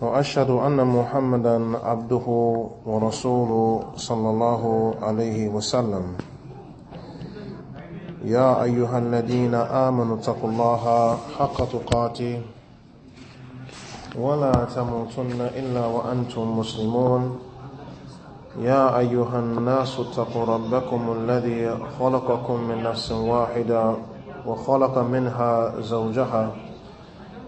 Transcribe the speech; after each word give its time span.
وأشهد 0.00 0.50
أن 0.50 0.76
محمدا 0.86 1.78
عبده 1.84 2.26
ورسوله 2.86 3.82
صلى 3.96 4.28
الله 4.30 4.94
عليه 5.02 5.48
وسلم. 5.48 6.04
يا 8.24 8.62
أيها 8.62 8.98
الذين 8.98 9.54
آمنوا 9.54 10.16
اتقوا 10.16 10.50
الله 10.50 10.84
حق 11.38 11.58
تقاته 11.72 12.42
ولا 14.18 14.52
تموتن 14.52 15.40
إلا 15.40 15.86
وأنتم 15.86 16.58
مسلمون. 16.58 17.38
يا 18.60 18.98
أيها 18.98 19.38
الناس 19.38 20.00
اتقوا 20.00 20.44
ربكم 20.44 21.00
الذي 21.12 21.76
خلقكم 22.00 22.56
من 22.60 22.82
نفس 22.82 23.12
واحدة 23.12 23.94
وخلق 24.46 24.98
منها 24.98 25.80
زوجها 25.80 26.44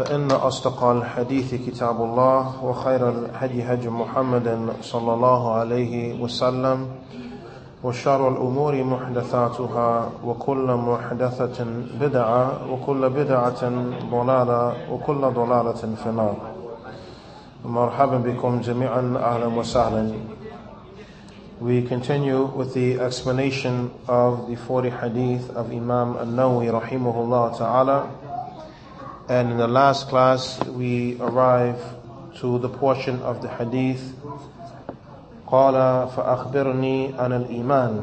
فإن 0.00 0.30
أصدق 0.30 0.84
الحديث 0.84 1.54
كتاب 1.54 2.02
الله 2.02 2.64
وخير 2.64 3.08
الهدي 3.08 3.62
هدي 3.62 3.88
محمد 3.88 4.72
صلى 4.80 5.14
الله 5.14 5.52
عليه 5.52 6.22
وسلم 6.22 6.88
وشر 7.84 8.28
الأمور 8.28 8.84
محدثاتها 8.84 10.10
وكل 10.24 10.66
محدثة 10.74 11.66
بدعة 12.00 12.72
وكل 12.72 13.10
بدعة 13.10 13.62
ضلالة 14.10 14.74
وكل 14.92 15.20
ضلالة 15.20 15.82
في 16.00 16.06
النار. 16.06 16.36
مرحبا 17.64 18.16
بكم 18.16 18.60
جميعا 18.60 19.14
أهلا 19.20 19.46
وسهلا. 19.46 20.12
We 21.60 21.82
continue 21.82 22.46
with 22.56 22.72
the 22.72 22.98
explanation 23.00 23.90
of 24.08 24.48
the 24.48 24.56
40 24.56 24.88
hadith 24.88 25.50
of 25.50 25.70
Imam 25.70 26.16
An-Nawawi 26.16 26.72
rahimahullah 26.72 27.58
ta'ala. 27.58 28.29
And 29.29 29.51
in 29.51 29.57
the 29.57 29.67
last 29.67 30.07
class, 30.09 30.63
we 30.65 31.17
arrive 31.19 31.81
to 32.41 32.59
the 32.59 32.69
portion 32.69 33.21
of 33.21 33.41
the 33.41 33.49
hadith. 33.49 34.13
قال 35.47 36.07
فأخبرني 36.09 37.13
عن 37.19 37.33
الإيمان 37.33 38.01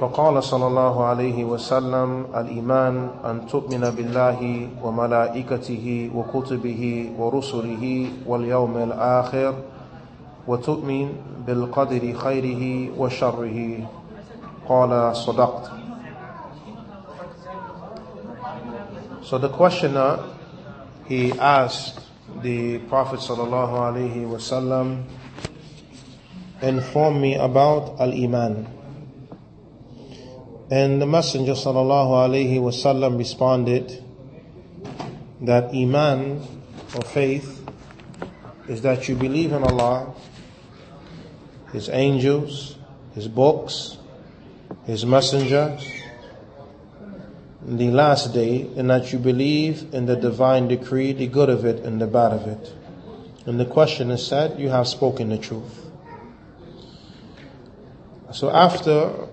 فقال 0.00 0.42
صلى 0.42 0.66
الله 0.66 1.04
عليه 1.04 1.44
وسلم 1.44 2.26
الإيمان 2.36 3.08
أن 3.24 3.46
تؤمن 3.46 3.80
بالله 3.90 4.68
وملائكته 4.82 6.10
وكتبه 6.14 7.12
ورسله 7.18 8.06
واليوم 8.26 8.76
الآخر 8.76 9.54
وتؤمن 10.48 11.12
بالقدر 11.46 12.12
خيره 12.12 12.90
وشره 12.98 13.58
قال 14.68 15.16
صدقت 15.16 15.70
So 19.25 19.39
the 19.39 19.49
questioner, 19.49 20.23
he 21.07 21.31
asked 21.31 21.99
the 22.43 22.77
Prophet 22.77 23.19
sallallahu 23.19 23.73
alaihi 23.73 24.21
wasallam, 24.21 25.03
inform 26.61 27.21
me 27.21 27.33
about 27.33 27.99
al-iman. 27.99 28.67
And 30.69 31.01
the 31.01 31.07
Messenger 31.07 31.53
sallallahu 31.53 32.29
alaihi 32.29 32.61
wasallam 32.61 33.17
responded 33.17 34.03
that 35.41 35.73
iman 35.73 36.45
or 36.95 37.01
faith 37.01 37.67
is 38.69 38.83
that 38.83 39.09
you 39.09 39.15
believe 39.15 39.53
in 39.53 39.63
Allah, 39.63 40.13
His 41.73 41.89
angels, 41.89 42.77
His 43.15 43.27
books, 43.27 43.97
His 44.85 45.03
messengers, 45.03 45.83
the 47.67 47.89
last 47.89 48.33
day 48.33 48.69
and 48.77 48.89
that 48.89 49.11
you 49.11 49.17
believe 49.19 49.93
in 49.93 50.05
the 50.05 50.15
divine 50.15 50.67
decree, 50.67 51.13
the 51.13 51.27
good 51.27 51.49
of 51.49 51.65
it 51.65 51.83
and 51.83 51.99
the 51.99 52.07
bad 52.07 52.31
of 52.31 52.47
it. 52.47 52.73
And 53.47 53.59
the 53.59 53.65
question 53.65 54.11
is 54.11 54.25
said, 54.25 54.59
you 54.59 54.69
have 54.69 54.87
spoken 54.87 55.29
the 55.29 55.37
truth. 55.37 55.85
So 58.31 58.49
after 58.49 59.27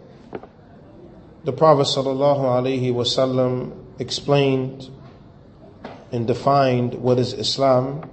the 1.45 1.53
Prophet 1.53 1.87
sallallahu 1.87 2.41
alaihi 2.41 2.93
wasallam 2.93 3.77
explained 3.99 4.89
and 6.11 6.27
defined 6.27 6.95
what 6.95 7.19
is 7.19 7.33
Islam, 7.33 8.09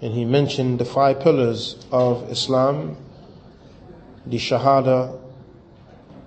and 0.00 0.14
he 0.14 0.24
mentioned 0.24 0.78
the 0.78 0.84
five 0.84 1.20
pillars 1.20 1.84
of 1.90 2.30
Islam, 2.30 2.96
the 4.24 4.38
Shahada, 4.38 5.18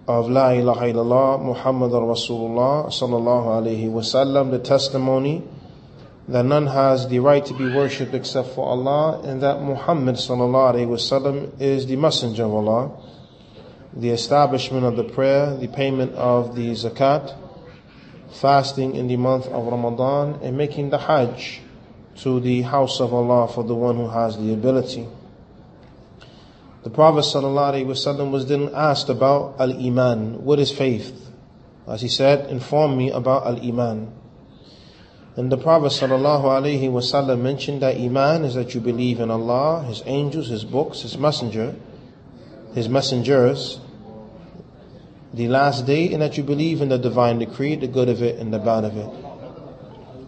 of 0.07 0.29
La 0.29 0.49
ilaha 0.49 0.85
illallah 0.91 1.41
Muhammad 1.43 1.91
Rasulullah 1.91 2.87
sallallahu 2.87 3.61
alayhi 3.61 3.89
wasallam, 3.89 4.51
the 4.51 4.59
testimony 4.59 5.43
that 6.27 6.43
none 6.45 6.67
has 6.67 7.07
the 7.09 7.19
right 7.19 7.45
to 7.45 7.53
be 7.53 7.71
worshipped 7.73 8.13
except 8.13 8.49
for 8.49 8.67
Allah 8.67 9.21
and 9.21 9.41
that 9.41 9.61
Muhammad 9.61 10.15
sallallahu 10.15 10.75
alayhi 10.75 10.87
wasallam 10.87 11.61
is 11.61 11.85
the 11.87 11.95
messenger 11.95 12.45
of 12.45 12.53
Allah, 12.53 12.91
the 13.93 14.09
establishment 14.09 14.85
of 14.85 14.95
the 14.95 15.03
prayer, 15.03 15.55
the 15.57 15.67
payment 15.67 16.13
of 16.13 16.55
the 16.55 16.71
zakat, 16.71 17.37
fasting 18.31 18.95
in 18.95 19.07
the 19.07 19.17
month 19.17 19.47
of 19.47 19.65
Ramadan 19.65 20.39
and 20.41 20.57
making 20.57 20.89
the 20.89 20.97
hajj 20.97 21.61
to 22.17 22.39
the 22.39 22.61
house 22.61 22.99
of 22.99 23.13
Allah 23.13 23.47
for 23.47 23.63
the 23.63 23.75
one 23.75 23.95
who 23.97 24.07
has 24.07 24.37
the 24.37 24.53
ability. 24.53 25.07
The 26.83 26.89
Prophet 26.89 27.19
ﷺ 27.19 28.31
was 28.31 28.47
then 28.47 28.71
asked 28.73 29.09
about 29.09 29.55
Al-Iman. 29.59 30.43
What 30.43 30.59
is 30.59 30.71
faith? 30.71 31.29
As 31.87 32.01
he 32.01 32.07
said, 32.07 32.49
inform 32.49 32.97
me 32.97 33.11
about 33.11 33.45
Al-Iman. 33.45 34.11
And 35.35 35.51
the 35.51 35.57
Prophet 35.57 35.91
ﷺ 35.91 37.39
mentioned 37.39 37.83
that 37.83 37.97
Iman 37.97 38.45
is 38.45 38.55
that 38.55 38.73
you 38.73 38.81
believe 38.81 39.19
in 39.19 39.29
Allah, 39.29 39.83
His 39.83 40.01
angels, 40.07 40.49
His 40.49 40.65
books, 40.65 41.01
His 41.01 41.19
messenger, 41.19 41.75
His 42.73 42.89
messengers, 42.89 43.79
the 45.33 45.47
last 45.47 45.85
day, 45.85 46.11
and 46.11 46.21
that 46.23 46.35
you 46.35 46.43
believe 46.43 46.81
in 46.81 46.89
the 46.89 46.97
divine 46.97 47.37
decree, 47.37 47.75
the 47.75 47.87
good 47.87 48.09
of 48.09 48.23
it 48.23 48.39
and 48.39 48.51
the 48.51 48.59
bad 48.59 48.85
of 48.85 48.97
it. 48.97 49.09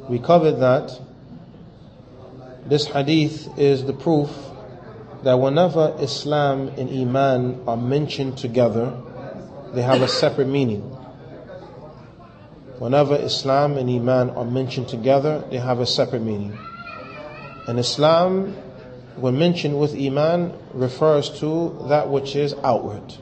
We 0.08 0.20
covered 0.20 0.60
that 0.60 1.00
this 2.68 2.86
hadith 2.86 3.58
is 3.58 3.84
the 3.86 3.94
proof 3.94 4.30
that 5.24 5.36
whenever 5.36 5.96
Islam 6.00 6.68
and 6.78 6.90
Iman 6.90 7.64
are 7.66 7.78
mentioned 7.78 8.38
together, 8.38 8.94
they 9.74 9.82
have 9.82 10.02
a 10.02 10.08
separate 10.08 10.48
meaning. 10.48 10.82
Whenever 12.80 13.16
Islam 13.16 13.78
and 13.78 13.90
Iman 13.90 14.32
are 14.32 14.44
mentioned 14.46 14.90
together, 14.90 15.44
they 15.50 15.58
have 15.58 15.80
a 15.80 15.86
separate 15.86 16.22
meaning. 16.22 16.58
And 17.68 17.80
Islam, 17.80 18.52
when 19.16 19.40
mentioned 19.40 19.80
with 19.80 19.96
Iman, 19.96 20.54
refers 20.74 21.30
to 21.40 21.86
that 21.88 22.10
which 22.10 22.36
is 22.36 22.54
outward. 22.62 23.16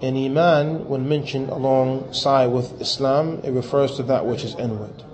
And 0.00 0.18
Iman, 0.18 0.88
when 0.88 1.08
mentioned 1.08 1.50
alongside 1.50 2.46
with 2.46 2.80
Islam, 2.80 3.40
it 3.44 3.52
refers 3.52 3.94
to 3.96 4.02
that 4.04 4.26
which 4.26 4.42
is 4.42 4.56
inward. 4.56 5.04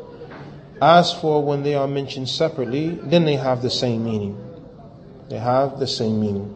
As 0.80 1.12
for 1.12 1.44
when 1.44 1.62
they 1.62 1.74
are 1.74 1.86
mentioned 1.88 2.30
separately, 2.30 2.98
then 3.02 3.26
they 3.26 3.36
have 3.36 3.60
the 3.60 3.70
same 3.70 4.04
meaning. 4.04 4.47
They 5.28 5.38
have 5.38 5.78
the 5.78 5.86
same 5.86 6.20
meaning. 6.20 6.54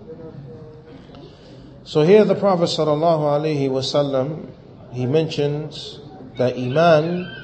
So 1.85 2.03
here 2.03 2.25
the 2.25 2.35
Prophet 2.35 2.65
sallallahu 2.65 4.49
he 4.93 5.07
mentions 5.07 6.01
that 6.39 6.57
iman 6.57 7.37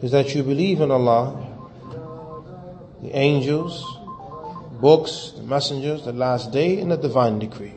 is 0.00 0.12
that 0.12 0.34
you 0.34 0.42
believe 0.42 0.80
in 0.80 0.90
Allah, 0.90 1.50
the 3.02 3.14
angels, 3.14 3.84
books, 4.80 5.32
the 5.36 5.42
messengers, 5.42 6.04
the 6.04 6.12
last 6.12 6.50
day, 6.52 6.80
and 6.80 6.90
the 6.90 6.96
divine 6.96 7.38
decree. 7.38 7.74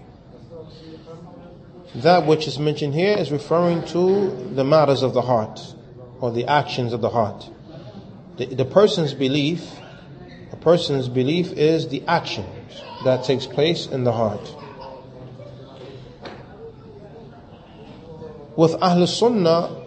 That 1.96 2.26
which 2.26 2.48
is 2.48 2.60
mentioned 2.60 2.94
here 2.94 3.18
is 3.18 3.32
referring 3.32 3.84
to 3.88 4.30
the 4.54 4.64
matters 4.64 5.04
of 5.04 5.14
the 5.14 5.22
heart 5.22 5.60
or 6.22 6.32
the 6.32 6.46
actions 6.46 6.94
of 6.94 7.02
the 7.02 7.10
heart. 7.10 7.50
The, 8.38 8.46
the 8.46 8.66
person's 8.66 9.14
belief, 9.14 9.68
a 10.52 10.58
person's 10.58 11.10
belief 11.10 11.52
is 11.54 11.88
the 11.90 12.04
actions 12.08 12.57
that 13.07 13.25
takes 13.25 13.47
place 13.47 13.87
in 13.87 14.05
the 14.05 14.13
heart. 14.13 14.55
With 18.57 18.75
Ahl 18.83 19.07
Sunnah, 19.07 19.83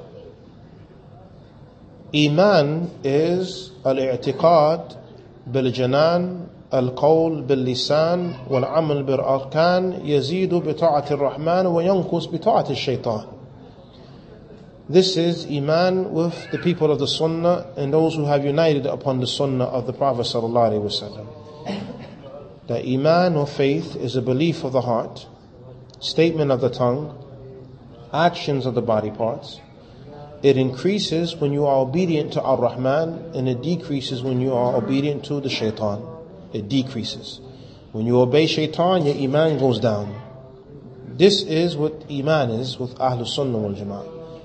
Iman 2.14 2.92
is 3.04 3.72
al-i'tiqad 3.86 4.98
bil-janan 5.52 6.50
القول 6.74 7.42
باللسان 7.42 8.34
والعمل 8.50 9.04
بالأركان 9.04 10.00
يزيد 10.06 10.54
بطاعة 10.54 11.06
الرحمن 11.12 11.66
وينقص 11.66 12.26
بطاعة 12.26 12.66
الشيطان 12.70 13.26
This 14.88 15.18
is 15.18 15.48
Iman 15.48 16.12
with 16.12 16.52
the 16.52 16.60
people 16.60 16.92
of 16.92 17.00
the 17.00 17.08
Sunnah 17.08 17.66
and 17.76 17.92
those 17.92 18.14
who 18.16 18.26
have 18.26 18.46
united 18.46 18.86
upon 18.86 19.20
the 19.20 19.26
Sunnah 19.26 19.66
of 19.66 19.88
the 19.88 19.94
Prophet 19.94 20.28
sallallahu 20.28 20.70
alaihi 20.70 20.84
wasallam. 20.84 21.99
That 22.71 22.87
Iman 22.87 23.35
or 23.35 23.49
faith 23.49 23.97
is 23.97 24.15
a 24.15 24.23
belief 24.23 24.63
of 24.63 24.71
the 24.71 24.83
heart, 24.83 25.27
statement 25.99 26.53
of 26.53 26.61
the 26.61 26.71
tongue, 26.71 27.19
actions 28.13 28.65
of 28.65 28.77
the 28.77 28.81
body 28.81 29.11
parts. 29.11 29.59
It 30.45 30.57
increases 30.57 31.35
when 31.35 31.53
you 31.53 31.67
are 31.67 31.79
obedient 31.79 32.35
to 32.35 32.41
Ar-Rahman 32.41 33.33
and 33.35 33.49
it 33.49 33.61
decreases 33.61 34.23
when 34.23 34.41
you 34.41 34.55
are 34.55 34.77
obedient 34.77 35.25
to 35.25 35.41
the 35.41 35.49
Shaitan. 35.49 36.01
It 36.53 36.69
decreases. 36.69 37.41
When 37.91 38.07
you 38.07 38.21
obey 38.21 38.47
Shaitan, 38.47 39.05
your 39.05 39.17
Iman 39.17 39.59
goes 39.59 39.81
down. 39.81 40.15
This 41.09 41.43
is 41.43 41.77
what 41.77 42.05
Iman 42.09 42.51
is 42.51 42.79
with 42.79 42.95
Ahlul 42.99 43.27
Sunnah 43.27 43.59
wal 43.59 43.75
Jama'ah. 43.75 44.41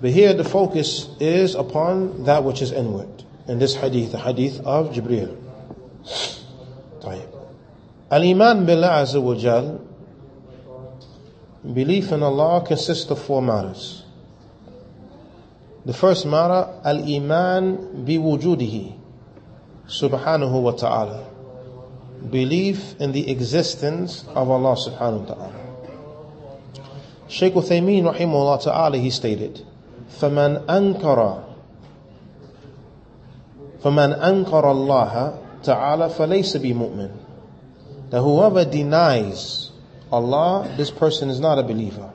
But 0.00 0.10
here 0.10 0.34
the 0.34 0.42
focus 0.42 1.08
is 1.20 1.54
upon 1.54 2.24
that 2.24 2.42
which 2.42 2.60
is 2.60 2.72
inward. 2.72 3.22
In 3.46 3.60
this 3.60 3.76
hadith, 3.76 4.10
the 4.10 4.18
hadith 4.18 4.58
of 4.62 4.92
Jibreel. 4.92 5.38
طيب. 7.01 7.29
Al-Iman 8.11 8.65
billah 8.65 9.03
Azza 9.03 9.21
wa 9.21 9.35
Jal, 9.35 9.79
belief 11.61 12.11
in 12.11 12.23
Allah 12.23 12.63
consists 12.65 13.11
of 13.11 13.19
four 13.19 13.41
matters. 13.41 14.03
The 15.85 15.93
first 15.93 16.25
matter, 16.25 16.67
Al-Iman 16.83 18.05
biwujudihi, 18.05 18.95
subhanahu 19.87 20.61
wa 20.61 20.71
ta'ala. 20.71 21.23
Belief 22.31 22.99
in 22.99 23.11
the 23.11 23.29
existence 23.29 24.23
of 24.35 24.49
Allah 24.49 24.75
subhanahu 24.75 25.27
wa 25.27 25.35
ta'ala. 25.35 25.59
Shaykh 27.27 27.53
Uthaymeen 27.53 28.03
rahimahullah 28.03 28.63
ta'ala, 28.63 28.97
he 28.97 29.09
stated, 29.09 29.63
فمن 30.19 30.65
أنكر 30.69 31.43
فمن 33.83 34.13
أنكر 34.13 34.71
الله 34.71 35.13
تعالى 35.63 36.09
فليس 36.09 36.57
بمؤمن 36.57 37.09
that 38.09 38.21
whoever 38.21 38.63
denies 38.65 39.71
Allah 40.11 40.67
this 40.77 40.91
person 40.91 41.29
is 41.29 41.39
not 41.39 41.59
a 41.59 41.63
believer 41.63 42.09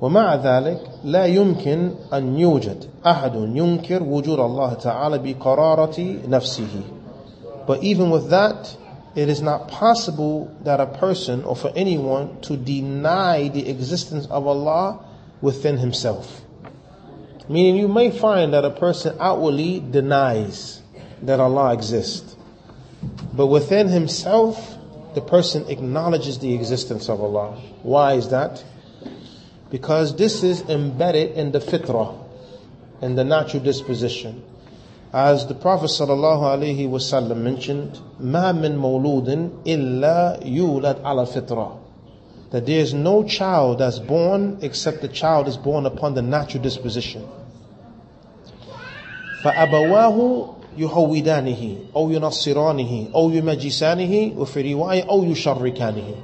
ومع 0.00 0.34
ذلك 0.34 0.80
لا 1.04 1.26
يمكن 1.26 1.90
أن 2.12 2.38
يوجد 2.38 2.84
أحد 3.06 3.34
ينكر 3.34 4.02
وجود 4.02 4.38
الله 4.40 4.74
تعالى 4.74 5.18
بقرارة 5.18 6.16
نفسه 6.28 6.82
but 7.66 7.82
even 7.82 8.10
with 8.10 8.30
that 8.30 8.76
it 9.14 9.28
is 9.28 9.42
not 9.42 9.68
possible 9.68 10.50
that 10.64 10.80
a 10.80 10.86
person 10.86 11.44
or 11.44 11.54
for 11.54 11.70
anyone 11.76 12.40
to 12.40 12.56
deny 12.56 13.48
the 13.48 13.68
existence 13.68 14.26
of 14.26 14.46
Allah 14.46 15.04
within 15.42 15.76
himself. 15.78 16.40
Meaning 17.48 17.76
you 17.76 17.88
may 17.88 18.10
find 18.10 18.52
that 18.54 18.64
a 18.64 18.70
person 18.70 19.16
outwardly 19.18 19.80
denies 19.80 20.80
that 21.22 21.40
Allah 21.40 21.72
exists. 21.72 22.36
But 23.32 23.46
within 23.46 23.88
himself, 23.88 24.78
the 25.14 25.20
person 25.20 25.68
acknowledges 25.68 26.38
the 26.38 26.54
existence 26.54 27.08
of 27.08 27.20
Allah. 27.20 27.52
Why 27.82 28.14
is 28.14 28.28
that? 28.28 28.64
Because 29.70 30.16
this 30.16 30.42
is 30.42 30.62
embedded 30.62 31.32
in 31.32 31.52
the 31.52 31.58
fitrah, 31.58 32.16
in 33.00 33.16
the 33.16 33.24
natural 33.24 33.62
disposition. 33.62 34.44
As 35.12 35.46
the 35.46 35.54
Prophet 35.54 35.86
ﷺ 35.86 37.36
mentioned, 37.36 37.98
ما 38.18 38.52
من 38.52 38.78
مولود 38.78 39.28
إلا 39.66 40.46
يولد 40.46 41.02
على 41.04 41.26
الفطرة 41.26 41.78
that 42.50 42.66
there 42.66 42.80
is 42.80 42.92
no 42.92 43.24
child 43.24 43.78
that's 43.78 43.98
born 43.98 44.58
except 44.62 45.00
the 45.00 45.08
child 45.08 45.48
is 45.48 45.56
born 45.56 45.86
upon 45.86 46.14
the 46.14 46.22
natural 46.22 46.62
disposition. 46.62 47.26
فأبواه 49.42 50.48
يهودانه 50.78 51.76
أو 51.96 52.10
ينصرانه 52.10 53.08
أو 53.14 53.30
يمجسانه 53.30 54.38
وفي 54.38 54.74
رواية 54.74 55.02
أو 55.10 55.24
يشركانه 55.24 56.14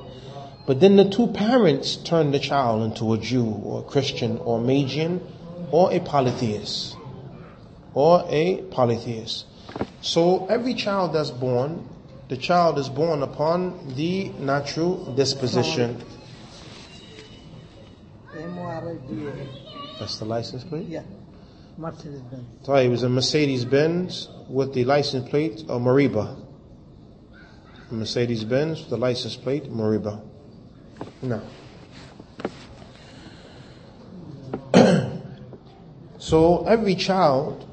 But 0.67 0.81
then 0.81 0.97
the 0.97 1.09
two 1.09 1.29
parents 1.29 1.97
turn 1.97 2.31
the 2.31 2.39
child 2.39 2.83
into 2.83 3.15
a 3.15 3.19
Jew 3.19 3.59
or 3.65 3.81
a 3.81 3.83
Christian 3.83 4.37
or 4.45 4.59
a 4.59 4.63
Magian 4.63 5.23
or 5.73 5.91
a 5.91 5.99
polytheist 5.99 6.95
or 7.95 8.23
a 8.29 8.57
polytheist. 8.71 9.47
So 10.03 10.47
every 10.47 10.75
child 10.75 11.15
that's 11.15 11.31
born, 11.31 11.89
the 12.30 12.38
child 12.38 12.80
is 12.80 12.90
born 12.90 13.22
upon 13.24 13.96
the 13.96 14.30
natural 14.40 15.14
disposition. 15.14 16.04
That's 20.00 20.18
the 20.18 20.26
license 20.26 20.64
plate? 20.64 20.88
Yeah. 20.88 21.04
Mercedes 21.78 22.22
Benz. 22.22 22.46
So 22.64 22.76
it 22.76 22.88
was 22.88 23.04
a 23.04 23.10
Mercedes 23.10 23.66
Benz 23.66 24.30
with 24.48 24.74
the 24.74 24.86
license 24.86 25.30
plate 25.30 25.62
of 25.68 25.82
Mariba. 25.82 26.40
Mercedes 27.90 28.44
Benz 28.44 28.80
with 28.82 28.90
the 28.90 28.98
license 28.98 29.36
plate 29.36 29.66
Mariba. 29.66 30.22
Now. 31.22 31.42
so 36.20 36.66
every 36.66 36.96
child 36.96 37.70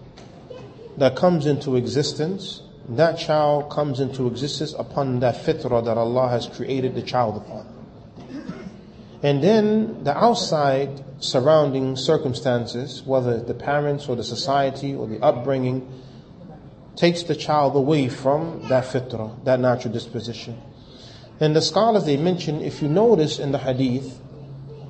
that 0.96 1.16
comes 1.16 1.46
into 1.46 1.76
existence, 1.76 2.62
that 2.96 3.18
child 3.18 3.70
comes 3.70 4.00
into 4.00 4.26
existence 4.26 4.74
upon 4.76 5.20
that 5.20 5.36
fitrah 5.36 5.84
that 5.84 5.96
Allah 5.96 6.28
has 6.28 6.46
created 6.46 6.94
the 6.94 7.02
child 7.02 7.36
upon. 7.36 7.66
And 9.22 9.42
then 9.42 10.02
the 10.02 10.16
outside 10.16 11.04
surrounding 11.20 11.94
circumstances, 11.96 13.02
whether 13.04 13.40
the 13.40 13.54
parents 13.54 14.08
or 14.08 14.16
the 14.16 14.24
society 14.24 14.94
or 14.94 15.06
the 15.06 15.22
upbringing, 15.22 15.88
takes 16.96 17.22
the 17.22 17.36
child 17.36 17.76
away 17.76 18.08
from 18.08 18.66
that 18.68 18.84
fitrah, 18.84 19.44
that 19.44 19.60
natural 19.60 19.92
disposition. 19.92 20.60
And 21.38 21.54
the 21.54 21.62
scholars 21.62 22.06
they 22.06 22.16
mention, 22.16 22.60
if 22.60 22.82
you 22.82 22.88
notice 22.88 23.38
in 23.38 23.52
the 23.52 23.58
hadith, 23.58 24.18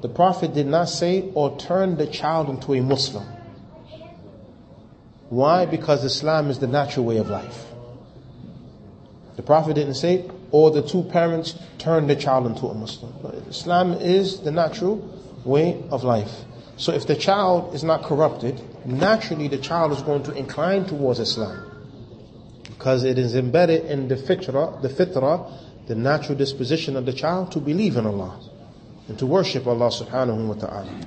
the 0.01 0.09
Prophet 0.09 0.55
did 0.55 0.67
not 0.67 0.89
say 0.89 1.31
or 1.35 1.57
turn 1.59 1.97
the 1.97 2.07
child 2.07 2.49
into 2.49 2.73
a 2.73 2.81
Muslim. 2.81 3.27
Why? 5.29 5.67
Because 5.67 6.03
Islam 6.03 6.49
is 6.49 6.59
the 6.59 6.67
natural 6.67 7.05
way 7.05 7.19
of 7.19 7.29
life. 7.29 7.70
The 9.41 9.47
Prophet 9.47 9.73
didn't 9.73 9.95
say, 9.95 10.31
or 10.51 10.71
the 10.71 10.83
two 10.83 11.03
parents 11.03 11.59
turn 11.79 12.09
the 12.09 12.15
child 12.15 12.45
into 12.45 12.67
a 12.67 12.75
Muslim. 12.75 13.11
Islam 13.49 13.95
is 13.95 14.41
the 14.41 14.51
natural 14.51 14.97
way 15.47 15.83
of 15.91 16.05
life. 16.05 16.45
So 16.77 16.93
if 16.93 17.07
the 17.07 17.17
child 17.17 17.75
is 17.75 17.83
not 17.83 18.03
corrupted, 18.03 18.61
naturally 18.85 19.49
the 19.49 19.57
child 19.57 19.93
is 19.93 20.03
going 20.03 20.25
to 20.25 20.33
incline 20.33 20.85
towards 20.85 21.21
Islam. 21.21 21.57
Because 22.65 23.05
it 23.05 23.19
is 23.19 23.35
embedded 23.35 23.87
in 23.87 24.09
the 24.09 24.17
fitrah, 24.17 24.83
the 24.83 24.91
fitrah, 24.91 25.51
the 25.87 25.95
natural 25.95 26.37
disposition 26.37 26.95
of 26.95 27.07
the 27.07 27.13
child 27.15 27.51
to 27.53 27.61
believe 27.61 27.97
in 27.97 28.05
Allah 28.05 28.39
and 29.09 29.19
to 29.19 29.25
worship 29.25 29.67
Allah 29.67 29.89
subhanahu 29.89 30.49
wa 30.49 30.55
ta'ala. 30.55 31.01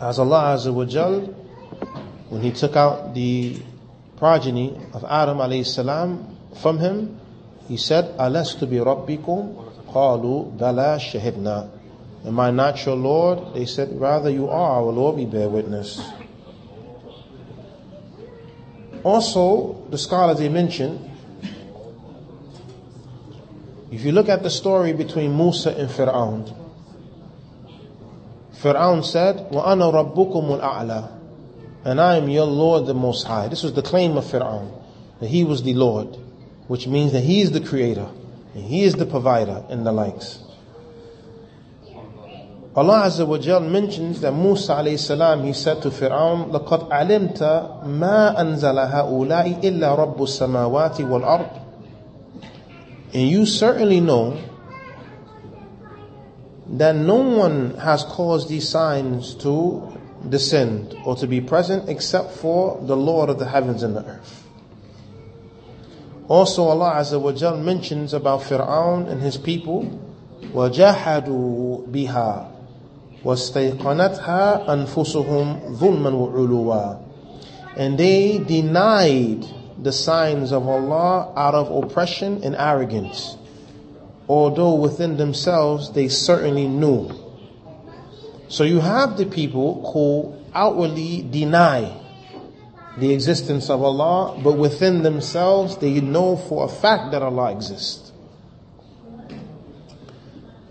As 0.00 0.18
Allah 0.18 0.56
Azza 0.56 0.74
wa 0.74 0.84
Jal 0.84 1.20
when 2.28 2.42
he 2.42 2.50
took 2.50 2.74
out 2.74 3.14
the 3.14 3.56
progeny 4.16 4.76
of 4.92 5.04
Adam 5.04 5.38
alayhi 5.38 5.64
salam 5.64 6.36
from 6.60 6.78
him, 6.78 7.19
he 7.69 7.77
said, 7.77 8.17
Alastu 8.17 8.69
bi 8.69 8.77
rabbikum? 8.77 9.71
Qalu 9.91 10.57
bala 10.57 10.97
shahidna. 10.99 11.69
Am 12.25 12.39
I 12.39 12.51
not 12.51 12.83
your 12.85 12.95
Lord? 12.95 13.53
They 13.53 13.65
said, 13.65 13.99
rather 13.99 14.29
you 14.29 14.49
are 14.49 14.81
our 14.81 14.91
Lord, 14.91 15.17
we 15.17 15.25
bear 15.25 15.47
witness. 15.47 16.01
Also, 19.03 19.85
the 19.91 19.97
scholars 19.97 20.39
they 20.39 20.49
mention, 20.49 21.11
if 23.91 24.03
you 24.03 24.11
look 24.11 24.29
at 24.29 24.41
the 24.41 24.49
story 24.49 24.93
between 24.93 25.37
Musa 25.37 25.77
and 25.77 25.89
Fir'aun, 25.89 26.51
Fir'aun 28.55 29.05
said, 29.05 29.51
وَأَنَا 29.51 30.15
رَبُّكُمُ 30.15 30.59
الْأَعْلَى 30.59 31.15
and 31.85 32.01
I 32.01 32.17
am 32.17 32.27
your 32.27 32.47
Lord 32.47 32.87
the 32.87 32.95
Most 32.95 33.27
High. 33.27 33.47
This 33.47 33.61
was 33.61 33.73
the 33.73 33.83
claim 33.83 34.17
of 34.17 34.25
Fir'aun, 34.25 34.71
that 35.19 35.27
he 35.27 35.43
was 35.43 35.61
the 35.61 35.75
Lord, 35.75 36.17
which 36.69 36.87
means 36.87 37.11
that 37.11 37.21
he 37.21 37.41
is 37.41 37.51
the 37.51 37.61
creator, 37.61 38.09
and 38.53 38.63
he 38.63 38.83
is 38.83 38.93
the 38.95 39.05
provider, 39.05 39.63
and 39.69 39.85
the 39.85 39.91
likes. 39.91 40.39
Allah 42.75 43.03
Azza 43.05 43.25
wa 43.25 43.37
Jal 43.37 43.61
mentions 43.61 44.19
that 44.19 44.33
Musa 44.33 44.73
alayhi 44.73 44.99
salam, 44.99 45.45
he 45.45 45.53
said 45.53 45.81
to 45.83 45.89
Fir'aun, 45.89 46.51
لَقَدْ 46.51 46.89
عَلِمْتَ 46.89 47.39
مَا 47.85 48.35
أَنزَلَ 48.35 48.91
هَؤُلَاءِ 48.91 49.61
إِلَّا 49.63 49.97
رَبُّ 49.97 50.17
السَّمَاوَاتِ 50.17 50.97
وَالْأَرْضِ 50.97 51.61
And 53.13 53.29
you 53.29 53.45
certainly 53.45 54.01
know 54.01 54.37
that 56.67 56.97
no 56.97 57.15
one 57.15 57.75
has 57.75 58.03
caused 58.03 58.49
these 58.49 58.67
signs 58.67 59.35
to 59.35 59.97
descend 60.27 60.97
or 61.05 61.15
to 61.15 61.27
be 61.27 61.39
present 61.39 61.87
except 61.87 62.31
for 62.31 62.81
the 62.81 62.97
Lord 62.97 63.29
of 63.29 63.39
the 63.39 63.45
heavens 63.45 63.83
and 63.83 63.95
the 63.95 64.03
earth. 64.03 64.43
Also 66.29 66.63
Allah 66.63 66.95
Azza 66.95 67.19
wa 67.21 67.31
Jal 67.31 67.57
mentions 67.57 68.13
about 68.13 68.41
Fir'aun 68.41 69.07
and 69.07 69.21
his 69.21 69.37
people, 69.37 69.85
وَجَحَدُوا 70.41 71.87
بِهَا 71.87 72.47
وَاسْتَيْقَنَتْهَا 73.23 74.67
أَنفُسُهُمْ 74.67 75.77
ظُلْمًا 75.77 76.11
وَعُلُوًا 76.11 76.99
And 77.77 77.97
they 77.97 78.37
denied 78.39 79.45
the 79.81 79.91
signs 79.91 80.51
of 80.51 80.67
Allah 80.67 81.33
out 81.35 81.53
of 81.55 81.71
oppression 81.83 82.41
and 82.43 82.55
arrogance, 82.55 83.37
although 84.29 84.75
within 84.75 85.17
themselves 85.17 85.91
they 85.91 86.07
certainly 86.07 86.67
knew. 86.67 87.09
So 88.47 88.63
you 88.63 88.79
have 88.79 89.17
the 89.17 89.25
people 89.25 89.91
who 89.91 90.33
outwardly 90.53 91.21
deny 91.23 91.98
the 92.98 93.12
existence 93.12 93.70
of 93.70 93.82
Allah, 93.82 94.40
but 94.42 94.58
within 94.58 95.02
themselves 95.02 95.76
they 95.78 96.00
know 96.00 96.36
for 96.36 96.64
a 96.64 96.68
fact 96.68 97.12
that 97.12 97.22
Allah 97.22 97.52
exists. 97.52 98.12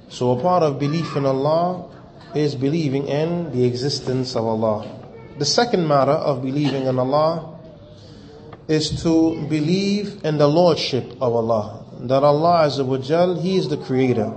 So 0.09 0.31
a 0.31 0.41
part 0.41 0.63
of 0.63 0.79
belief 0.79 1.15
in 1.15 1.25
Allah 1.25 1.89
is 2.35 2.55
believing 2.55 3.07
in 3.07 3.51
the 3.51 3.65
existence 3.65 4.35
of 4.35 4.45
Allah. 4.45 4.87
The 5.37 5.45
second 5.45 5.87
matter 5.87 6.11
of 6.11 6.41
believing 6.41 6.85
in 6.85 6.99
Allah 6.99 7.57
is 8.67 9.01
to 9.03 9.47
believe 9.47 10.23
in 10.25 10.37
the 10.37 10.47
Lordship 10.47 11.11
of 11.21 11.33
Allah. 11.33 11.85
That 12.01 12.23
Allah 12.23 12.67
Azza 12.67 13.41
He 13.41 13.57
is 13.57 13.69
the 13.69 13.77
Creator. 13.77 14.33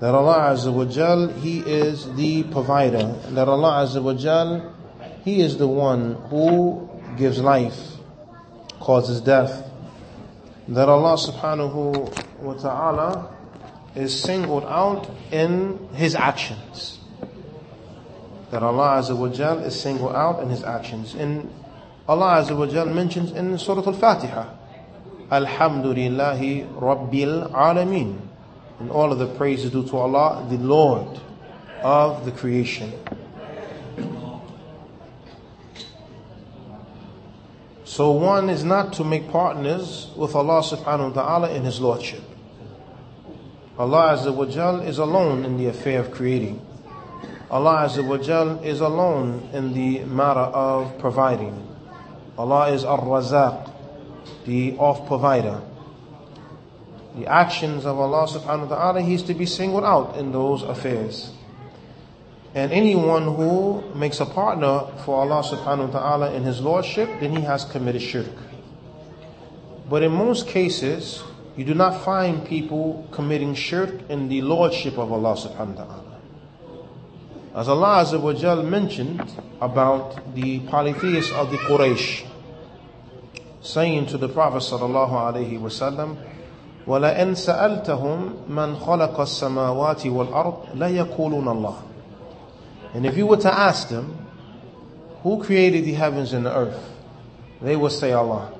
That 0.00 0.14
Allah 0.14 0.54
Azza 0.54 1.40
He 1.40 1.58
is 1.60 2.12
the 2.14 2.44
Provider. 2.44 3.14
That 3.30 3.48
Allah 3.48 3.84
Azza 3.84 4.79
He 5.24 5.40
is 5.40 5.58
the 5.58 5.68
one 5.68 6.14
who 6.30 6.88
gives 7.18 7.40
life, 7.40 7.78
causes 8.80 9.20
death. 9.20 9.68
That 10.68 10.88
Allah 10.88 11.16
subhanahu 11.16 12.40
wa 12.40 12.54
ta'ala 12.54 13.34
is 13.94 14.18
singled 14.18 14.64
out 14.64 15.10
in 15.30 15.88
His 15.94 16.14
actions. 16.14 16.98
That 18.50 18.62
Allah 18.62 19.02
Azza 19.02 19.16
wa 19.16 19.28
Jal 19.28 19.58
is 19.58 19.78
singled 19.78 20.14
out 20.14 20.42
in 20.42 20.48
His 20.48 20.62
actions. 20.62 21.14
And 21.14 21.52
Allah 22.08 22.42
Azza 22.42 22.56
wa 22.56 22.66
Jal 22.66 22.86
mentions 22.86 23.32
in 23.32 23.58
Surah 23.58 23.86
Al-Fatiha, 23.86 24.56
Alhamdulillahi 25.30 26.72
Rabbil 26.74 27.52
Alameen. 27.52 28.18
And 28.78 28.90
all 28.90 29.12
of 29.12 29.18
the 29.18 29.26
praise 29.26 29.64
is 29.64 29.70
due 29.70 29.86
to 29.88 29.96
Allah, 29.96 30.46
the 30.48 30.56
Lord 30.56 31.20
of 31.82 32.24
the 32.24 32.32
creation. 32.32 32.92
So 37.90 38.12
one 38.12 38.48
is 38.50 38.62
not 38.62 38.92
to 38.94 39.04
make 39.04 39.32
partners 39.32 40.12
with 40.14 40.36
Allah 40.36 40.62
subhanahu 40.62 41.12
wa 41.12 41.22
ta'ala 41.22 41.50
in 41.50 41.64
His 41.64 41.80
Lordship. 41.80 42.22
Allah 43.76 44.14
Azza 44.14 44.32
wa 44.32 44.46
Jal 44.46 44.78
is 44.82 44.98
alone 44.98 45.44
in 45.44 45.58
the 45.58 45.66
affair 45.66 45.98
of 45.98 46.12
creating. 46.12 46.64
Allah 47.50 47.90
Azza 47.90 48.06
wa 48.06 48.16
Jal 48.16 48.62
is 48.62 48.78
alone 48.80 49.50
in 49.52 49.74
the 49.74 50.04
matter 50.04 50.38
of 50.38 51.00
providing. 51.00 51.66
Allah 52.38 52.70
is 52.70 52.84
Ar-Razaq, 52.84 53.68
the 54.46 54.76
off 54.78 55.08
provider. 55.08 55.60
The 57.16 57.26
actions 57.26 57.84
of 57.86 57.98
Allah 57.98 58.28
subhanahu 58.28 58.70
wa 58.70 58.76
ta'ala, 58.76 59.02
He 59.02 59.14
is 59.14 59.24
to 59.24 59.34
be 59.34 59.46
singled 59.46 59.82
out 59.82 60.16
in 60.16 60.30
those 60.30 60.62
affairs. 60.62 61.32
And 62.55 62.71
anyone 62.71 63.23
who 63.23 63.83
makes 63.93 64.21
a 64.21 64.25
partner 64.25 64.87
for 65.03 65.19
Allah 65.19 65.43
subhanahu 65.43 65.91
wa 65.91 65.99
ta'ala 65.99 66.33
in 66.33 66.43
His 66.43 66.61
Lordship, 66.61 67.09
then 67.19 67.35
he 67.35 67.41
has 67.41 67.65
committed 67.65 68.01
shirk. 68.01 68.31
But 69.89 70.03
in 70.03 70.13
most 70.13 70.47
cases, 70.47 71.21
you 71.57 71.65
do 71.65 71.73
not 71.73 72.03
find 72.03 72.45
people 72.45 73.07
committing 73.11 73.55
shirk 73.55 74.09
in 74.09 74.29
the 74.29 74.41
lordship 74.41 74.97
of 74.97 75.11
Allah 75.11 75.35
subhanahu 75.35 75.75
wa 75.75 75.83
ta'ala. 75.83 76.19
As 77.55 77.69
Allah 77.69 78.03
Azza 78.03 78.21
wa 78.21 78.33
Jal 78.33 78.63
mentioned 78.63 79.31
about 79.61 80.33
the 80.33 80.59
polytheists 80.59 81.31
of 81.33 81.51
the 81.51 81.57
Quraysh, 81.57 82.25
saying 83.61 84.07
to 84.07 84.17
the 84.17 84.29
Prophet 84.29 84.59
sallallahu 84.59 85.11
alaihi 85.11 85.59
wasallam, 85.59 86.17
وَلَئِن 86.87 87.35
سَأَلْتَهُمْ 87.35 88.47
مَنْ 88.47 88.79
خَلَقَ 88.79 89.15
السَّمَاوَاتِ 89.15 90.05
وَالْأَرْضِ 90.05 90.75
لَيَقُولُونَ 90.75 91.47
اللَّهِ 91.47 91.75
and 92.94 93.06
if 93.06 93.16
you 93.16 93.26
were 93.26 93.36
to 93.38 93.52
ask 93.52 93.88
them, 93.88 94.26
who 95.22 95.42
created 95.42 95.84
the 95.84 95.92
heavens 95.92 96.32
and 96.32 96.44
the 96.44 96.54
earth? 96.54 96.82
They 97.60 97.76
would 97.76 97.92
say 97.92 98.12
Allah. 98.12 98.52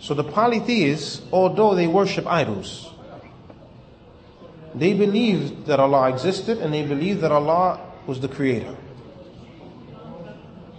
So 0.00 0.14
the 0.14 0.24
polytheists, 0.24 1.22
although 1.32 1.74
they 1.74 1.86
worship 1.86 2.26
idols, 2.26 2.90
they 4.74 4.94
believed 4.94 5.66
that 5.66 5.78
Allah 5.78 6.08
existed 6.10 6.58
and 6.58 6.72
they 6.72 6.82
believed 6.82 7.20
that 7.20 7.32
Allah 7.32 7.80
was 8.06 8.20
the 8.20 8.28
creator. 8.28 8.76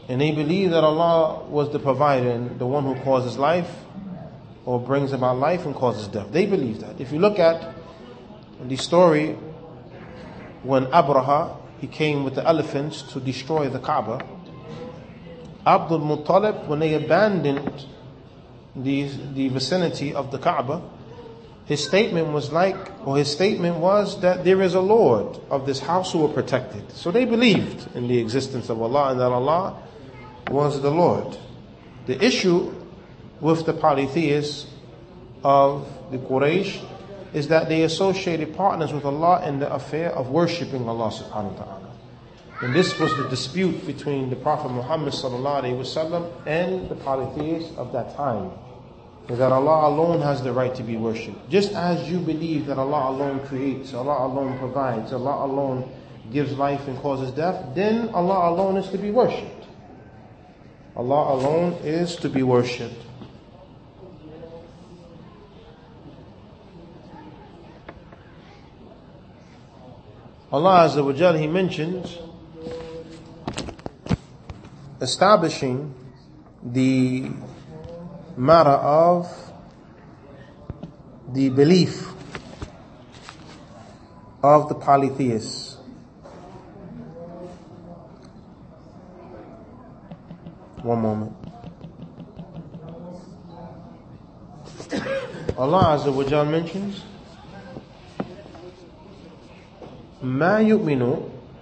And 0.08 0.20
they 0.20 0.32
believed 0.32 0.74
that 0.74 0.84
Allah 0.84 1.46
was 1.46 1.72
the 1.72 1.80
provider 1.80 2.32
and 2.32 2.60
the 2.60 2.66
one 2.66 2.84
who 2.84 2.96
causes 3.04 3.38
life 3.38 3.70
or 4.66 4.80
brings 4.80 5.14
about 5.14 5.38
life 5.38 5.66
and 5.66 5.74
causes 5.74 6.08
death. 6.08 6.32
They 6.32 6.46
believe 6.46 6.82
that. 6.82 7.00
If 7.00 7.12
you 7.12 7.20
look 7.20 7.40
at 7.40 7.74
the 8.62 8.76
story 8.76 9.34
when 10.64 10.86
Abraha, 10.88 11.61
he 11.82 11.88
came 11.88 12.24
with 12.24 12.36
the 12.36 12.48
elephants 12.48 13.02
to 13.02 13.20
destroy 13.20 13.68
the 13.68 13.80
Kaaba, 13.80 14.24
Abdul 15.66 16.00
Muttalib, 16.00 16.68
when 16.68 16.80
they 16.80 16.94
abandoned 16.94 17.86
the, 18.76 19.10
the 19.34 19.50
vicinity 19.50 20.14
of 20.14 20.32
the 20.32 20.38
Kaaba, 20.38 20.82
his 21.66 21.84
statement 21.84 22.30
was 22.30 22.52
like, 22.52 22.78
or 23.06 23.18
his 23.18 23.32
statement 23.32 23.78
was 23.78 24.22
that 24.22 24.44
there 24.44 24.62
is 24.62 24.76
a 24.76 24.80
Lord 24.80 25.40
of 25.50 25.66
this 25.66 25.80
house 25.80 26.12
who 26.12 26.20
will 26.20 26.34
protect 26.34 26.76
it. 26.76 26.92
So 26.92 27.12
they 27.12 27.26
believed 27.26 27.96
in 27.96 28.08
the 28.08 28.20
existence 28.20 28.70
of 28.70 28.82
Allah 28.82 29.12
and 29.12 29.20
that 29.20 29.32
Allah 29.32 29.82
was 30.50 30.82
the 30.82 30.92
Lord. 30.92 31.38
The 32.08 32.24
issue 32.24 32.74
with 33.40 33.66
the 33.66 33.74
polytheists 33.74 34.68
of 35.44 35.88
the 36.12 36.18
Quraysh 36.18 36.84
is 37.34 37.48
that 37.48 37.70
they 37.70 37.84
associated 37.84 38.56
partners 38.56 38.92
with 38.92 39.06
Allah 39.06 39.46
in 39.48 39.60
the 39.60 39.72
affair 39.74 40.12
of 40.12 40.30
worshipping 40.30 40.88
Allah 40.88 41.10
subhanahu 41.10 41.58
wa 41.58 41.64
ta'ala. 41.64 41.92
And 42.62 42.76
this 42.76 43.00
was 43.00 43.16
the 43.18 43.28
dispute 43.30 43.88
between 43.88 44.30
the 44.30 44.36
Prophet 44.36 44.70
Muhammad 44.70 45.14
sallallahu 45.14 46.46
and 46.46 46.90
the 46.90 46.96
polytheists 46.96 47.76
of 47.78 47.92
that 47.94 48.16
time. 48.16 48.52
Is 49.30 49.38
that 49.40 49.52
Allah 49.52 49.88
alone 49.88 50.22
has 50.22 50.44
the 50.44 50.52
right 50.52 50.74
to 50.76 50.84
be 50.84 50.98
worshipped. 50.98 51.50
Just 51.50 51.72
as 51.74 52.10
you 52.10 52.20
believe 52.20 52.68
that 52.68 52.78
Allah 52.78 53.10
alone 53.10 53.40
creates, 53.48 53.94
Allah 53.94 54.28
alone 54.28 54.58
provides, 54.60 55.14
Allah 55.14 55.46
alone 55.46 55.90
gives 56.32 56.54
life 56.54 56.88
and 56.88 56.98
causes 57.00 57.32
death, 57.32 57.74
then 57.74 58.10
Allah 58.10 58.50
alone 58.50 58.78
is 58.78 58.90
to 58.90 58.98
be 58.98 59.10
worshipped. 59.10 59.66
Allah 60.96 61.36
alone 61.36 61.74
is 61.84 62.16
to 62.18 62.30
be 62.30 62.44
worshipped. 62.44 63.06
Allah 70.52 70.84
Azza 70.84 71.02
wa 71.06 71.14
Jal, 71.14 71.36
He 71.38 71.48
mentions 71.48 72.18
establishing 75.00 75.94
the 76.62 77.32
matter 78.36 78.70
of 78.70 79.28
the 81.32 81.48
belief 81.50 82.06
of 84.44 84.68
the 84.68 84.76
polytheists. 84.76 85.78
One 90.84 91.02
moment. 91.02 91.36
Allah 95.58 95.96
Azza 95.98 96.14
wa 96.14 96.24
Jal 96.24 96.44
mentions 96.46 97.04
ما 100.23 100.59
يؤمن 100.61 101.17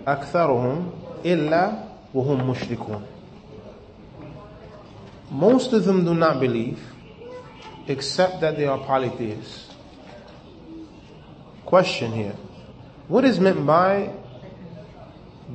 أكثرهم 0.07 0.91
إلا 1.25 1.73
وهم 2.15 2.51
مشركون 2.51 3.03
Most 5.31 5.73
of 5.73 5.85
them 5.85 6.05
do 6.05 6.15
not 6.15 6.39
believe, 6.39 6.79
except 7.89 8.41
that 8.41 8.57
they 8.57 8.67
are 8.67 8.79
polytheists. 8.79 9.69
Question 11.65 12.13
here. 12.13 12.37
What 13.09 13.25
is 13.25 13.41
meant 13.41 13.67
by 13.67 14.11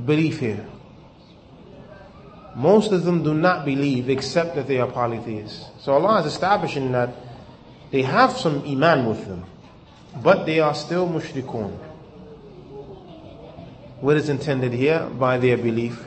belief 0.06 0.40
here? 0.40 0.66
Most 2.56 2.92
of 2.92 3.06
them 3.06 3.24
do 3.24 3.34
not 3.34 3.64
believe 3.64 4.10
except 4.10 4.56
that 4.56 4.68
they 4.68 4.80
are 4.80 4.88
polytheists. 4.92 5.66
So 5.80 5.94
Allah 5.94 6.20
is 6.22 6.26
establishing 6.34 6.92
that 6.92 7.14
they 7.92 8.02
have 8.02 8.36
some 8.38 8.66
iman 8.66 9.06
with 9.08 9.26
them, 9.28 9.46
but 10.22 10.46
they 10.46 10.60
are 10.60 10.76
still 10.76 11.08
mushrikun. 11.08 11.78
What 14.01 14.17
is 14.17 14.29
intended 14.29 14.73
here 14.73 15.09
by 15.19 15.39
their 15.39 15.57
belief? 15.57 16.05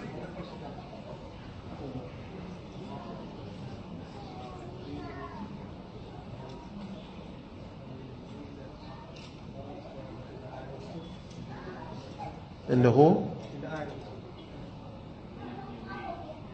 In 12.69 12.83
the 12.83 12.91
who? 12.91 13.31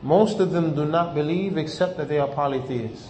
Most 0.01 0.39
of 0.39 0.51
them 0.51 0.75
do 0.75 0.85
not 0.85 1.15
believe 1.15 1.57
except 1.57 1.97
that 1.97 2.07
they 2.09 2.19
are 2.19 2.27
polytheists. 2.27 3.07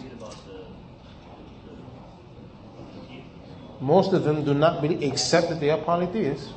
Most 3.82 4.14
of 4.14 4.24
them 4.24 4.46
do 4.46 4.54
not 4.54 4.82
believe 4.82 5.04
except 5.04 5.50
that 5.50 5.60
they 5.60 5.70
are 5.70 5.80
polytheists. 5.80 6.54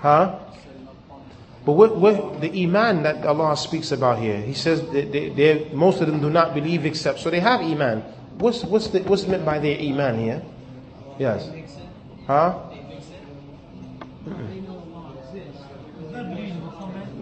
Huh? 0.00 0.38
But 1.64 1.72
what, 1.72 1.96
what 1.96 2.40
the 2.40 2.64
iman 2.64 3.02
that 3.02 3.24
Allah 3.26 3.56
speaks 3.56 3.92
about 3.92 4.18
here, 4.18 4.40
He 4.40 4.54
says 4.54 4.80
they, 4.90 5.28
they, 5.28 5.70
most 5.74 6.00
of 6.00 6.06
them 6.06 6.20
do 6.20 6.30
not 6.30 6.54
believe 6.54 6.86
except. 6.86 7.20
So 7.20 7.28
they 7.28 7.40
have 7.40 7.60
iman. 7.60 8.00
What's 8.38 8.64
what's 8.64 8.88
the, 8.88 9.00
what's 9.00 9.26
meant 9.26 9.44
by 9.44 9.58
their 9.58 9.78
iman 9.78 10.18
here? 10.18 10.42
Yes. 11.18 11.50
Huh? 12.26 12.70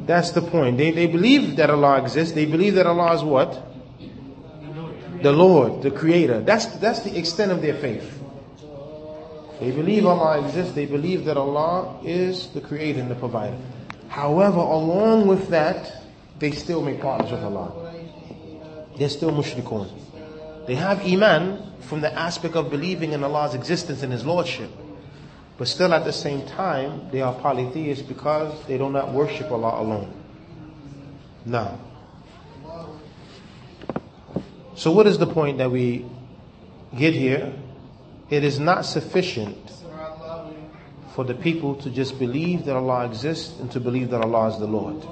That's 0.07 0.31
the 0.31 0.41
point. 0.41 0.79
They, 0.79 0.93
they 0.93 1.07
believe 1.07 1.57
that 1.57 1.69
Allah 1.69 2.01
exists. 2.01 2.33
They 2.33 2.47
believe 2.47 2.77
that 2.77 2.87
Allah 2.87 3.15
is 3.15 3.23
what? 3.23 3.63
The 5.23 5.33
Lord, 5.33 5.83
the 5.83 5.91
Creator. 5.91 6.43
That's, 6.43 6.67
that's 6.79 7.01
the 7.01 7.19
extent 7.19 7.53
of 7.53 7.61
their 7.61 7.75
faith. 7.75 8.18
They 9.61 9.71
believe 9.73 10.07
Allah 10.07 10.45
exists. 10.45 10.75
They 10.75 10.87
believe 10.87 11.25
that 11.25 11.37
Allah 11.37 12.00
is 12.05 12.49
the 12.50 12.61
Creator 12.61 13.00
and 13.00 13.11
the 13.11 13.17
Provider. 13.17 13.59
However, 14.09 14.59
along 14.59 15.27
with 15.27 15.49
that, 15.49 15.93
they 16.38 16.53
still 16.53 16.83
make 16.83 17.00
partners 17.00 17.31
with 17.31 17.43
Allah. 17.43 17.95
They're 18.97 19.09
still 19.09 19.33
mushrikun. 19.33 19.91
They 20.67 20.75
have 20.75 21.05
iman 21.05 21.62
from 21.81 22.00
the 22.00 22.12
aspect 22.12 22.55
of 22.55 22.71
believing 22.71 23.12
in 23.12 23.25
Allah's 23.25 23.55
existence 23.55 24.03
and 24.03 24.12
His 24.12 24.25
Lordship. 24.25 24.71
But 25.57 25.67
still 25.67 25.93
at 25.93 26.05
the 26.05 26.12
same 26.12 26.47
time, 26.47 27.11
they 27.11 27.21
are 27.21 27.35
polytheists 27.35 28.03
because 28.03 28.55
they 28.67 28.79
do 28.79 28.88
not 28.91 29.12
worship 29.12 29.50
Allah 29.50 29.83
alone. 29.83 30.15
Now, 31.45 31.81
so 34.77 34.93
what 34.93 35.09
is 35.09 35.19
the 35.19 35.27
point 35.27 35.59
that 35.59 35.71
we 35.71 36.05
get 36.97 37.15
here? 37.15 37.53
It 38.31 38.45
is 38.45 38.59
not 38.59 38.85
sufficient 38.85 39.73
for 41.15 41.25
the 41.25 41.35
people 41.35 41.75
to 41.77 41.91
just 41.91 42.19
believe 42.19 42.65
that 42.67 42.77
Allah 42.77 43.07
exists 43.07 43.59
and 43.59 43.71
to 43.73 43.81
believe 43.81 44.11
that 44.11 44.21
Allah 44.21 44.49
is 44.49 44.59
the 44.59 44.67
Lord. 44.67 45.03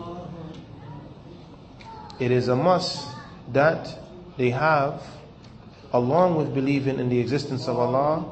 It 2.20 2.30
is 2.30 2.48
a 2.48 2.56
must 2.56 3.08
that 3.52 3.98
they 4.36 4.50
have, 4.50 5.02
along 5.92 6.36
with 6.36 6.54
believing 6.54 6.98
in 6.98 7.08
the 7.08 7.18
existence 7.18 7.68
of 7.68 7.78
Allah, 7.78 8.24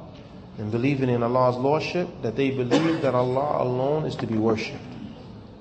and 0.58 0.70
believing 0.70 1.08
in 1.08 1.22
Allah's 1.22 1.56
Lordship, 1.56 2.08
that 2.22 2.36
they 2.36 2.50
believe 2.50 3.02
that 3.02 3.14
Allah 3.14 3.62
alone 3.62 4.04
is 4.04 4.14
to 4.16 4.26
be 4.26 4.36
worshipped. 4.36 4.78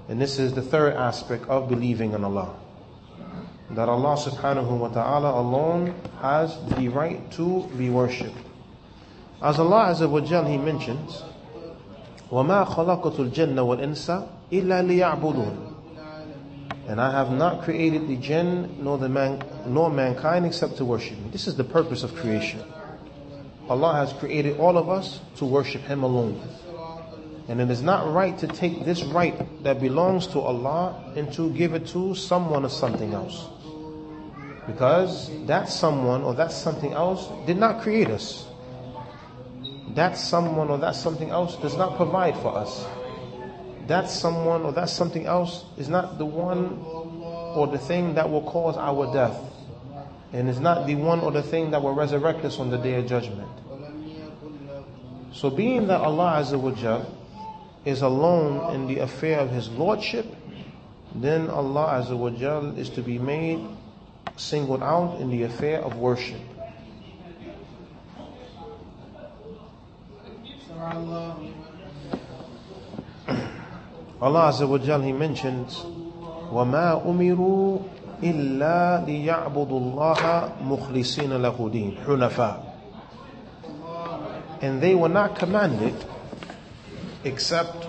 And 0.08 0.22
this 0.22 0.38
is 0.38 0.54
the 0.54 0.62
third 0.62 0.94
aspect 0.94 1.48
of 1.48 1.68
believing 1.70 2.14
in 2.14 2.24
Allah. 2.24 2.56
That 3.72 3.90
Allah 3.90 4.18
subhanahu 4.18 4.78
wa 4.78 4.90
ta'ala 4.90 5.40
alone 5.40 5.96
has 6.22 6.56
the 6.78 6.90
right 6.90 7.32
to 7.32 7.68
be 7.78 7.90
worshipped. 7.90 8.38
As 9.43 9.59
Allah 9.59 9.91
Azza 9.91 10.09
wa 10.09 10.21
Jal, 10.21 10.45
He 10.47 10.59
mentions, 10.59 11.23
وَمَا 12.31 12.67
خَلَقَتُ 12.67 13.31
الْجَنَّ 13.31 13.55
وَالْإِنسَ 13.55 14.29
إِلَّا 14.51 14.83
لِيَعْبُدُونَ 15.21 15.69
and 16.89 17.03
I 17.03 17.11
have 17.13 17.31
not 17.31 17.63
created 17.63 18.09
the 18.09 18.17
jinn 18.17 18.83
nor 18.83 18.97
the 18.97 19.11
man, 19.11 19.43
nor 19.67 19.91
mankind 19.91 20.47
except 20.47 20.79
to 20.79 20.87
worship 20.87 21.19
me. 21.19 21.29
This 21.31 21.47
is 21.47 21.55
the 21.55 21.63
purpose 21.63 22.03
of 22.03 22.15
creation. 22.15 22.65
Allah 23.69 23.93
has 23.93 24.15
created 24.15 24.59
all 24.59 24.79
of 24.79 24.89
us 24.89 25.21
to 25.37 25.45
worship 25.45 25.83
Him 25.83 26.03
alone. 26.03 26.41
And 27.47 27.61
it 27.61 27.71
is 27.71 27.83
not 27.83 28.11
right 28.11 28.37
to 28.39 28.47
take 28.47 28.87
this 28.87 29.03
right 29.05 29.37
that 29.63 29.83
belongs 29.83 30.29
to 30.29 30.41
Allah 30.41 31.13
and 31.15 31.31
to 31.35 31.53
give 31.53 31.75
it 31.75 31.87
to 31.89 32.15
someone 32.15 32.65
or 32.65 32.71
something 32.71 33.13
else. 33.13 33.47
Because 34.67 35.31
that 35.47 35.69
someone 35.69 36.23
or 36.23 36.33
that 36.35 36.53
something 36.53 36.93
else 36.93 37.29
did 37.47 37.59
not 37.59 37.83
create 37.83 38.09
us. 38.09 38.47
That 39.96 40.18
someone 40.18 40.70
or 40.70 40.78
that 40.80 40.96
something 40.96 41.30
else 41.30 41.56
does 41.58 41.76
not 41.78 41.98
provide 41.98 42.36
for 42.38 42.56
us. 42.56 42.86
That 43.88 44.10
someone 44.10 44.64
or 44.64 44.72
that 44.74 44.90
something 44.90 45.26
else 45.26 45.66
is 45.78 45.90
not 45.90 46.18
the 46.18 46.26
one 46.26 46.80
or 47.56 47.68
the 47.68 47.78
thing 47.78 48.16
that 48.16 48.30
will 48.30 48.44
cause 48.44 48.78
our 48.78 49.12
death 49.14 49.40
and 50.34 50.50
is 50.50 50.60
not 50.60 50.88
the 50.88 50.96
one 50.96 51.20
or 51.20 51.32
the 51.32 51.44
thing 51.44 51.72
that 51.72 51.82
will 51.82 51.94
resurrect 51.94 52.44
us 52.44 52.60
on 52.60 52.72
the 52.72 52.78
day 52.78 52.96
of 52.96 53.06
judgment. 53.06 53.48
So 55.32 55.50
being 55.50 55.88
that 55.88 56.02
Allah 56.02 56.42
Azza 56.42 56.60
wa 56.60 56.72
Jal 56.72 57.06
is 57.86 58.02
alone 58.02 58.74
in 58.74 58.88
the 58.88 59.00
affair 59.00 59.40
of 59.40 59.52
His 59.52 59.70
Lordship, 59.70 60.26
then 61.14 61.50
Allah 61.50 62.02
Azza 62.02 62.18
wa 62.18 62.32
Jal 62.32 62.78
is 62.78 62.90
to 62.92 63.02
be 63.04 63.20
made 63.20 63.64
singled 64.36 64.82
out 64.82 65.20
in 65.22 65.30
the 65.30 65.44
affair 65.44 65.80
of 65.82 65.98
worship. 65.98 66.42
Allah 74.21 74.51
Azza 74.51 74.67
wa 74.69 74.79
Jal, 74.79 75.03
He 75.03 75.13
mentions, 75.13 75.85
وَمَا 76.51 77.05
أُمِرُوا 77.07 77.99
إلا 78.23 79.05
ليعبدوا 79.07 79.81
الله 79.81 80.53
مخلصين 80.63 81.33
له 81.43 81.69
دين 81.73 81.97
حنفاء 82.07 82.65
and 84.61 84.81
they 84.83 84.95
were 84.95 85.09
not 85.09 85.37
commanded 85.39 85.95
except 87.23 87.87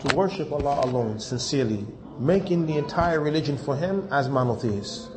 to 0.00 0.16
worship 0.16 0.50
Allah 0.50 0.80
alone 0.84 1.20
sincerely 1.20 1.86
making 2.18 2.66
the 2.66 2.78
entire 2.78 3.20
religion 3.20 3.58
for 3.58 3.76
him 3.76 4.08
as 4.10 4.28
monotheists 4.30 5.08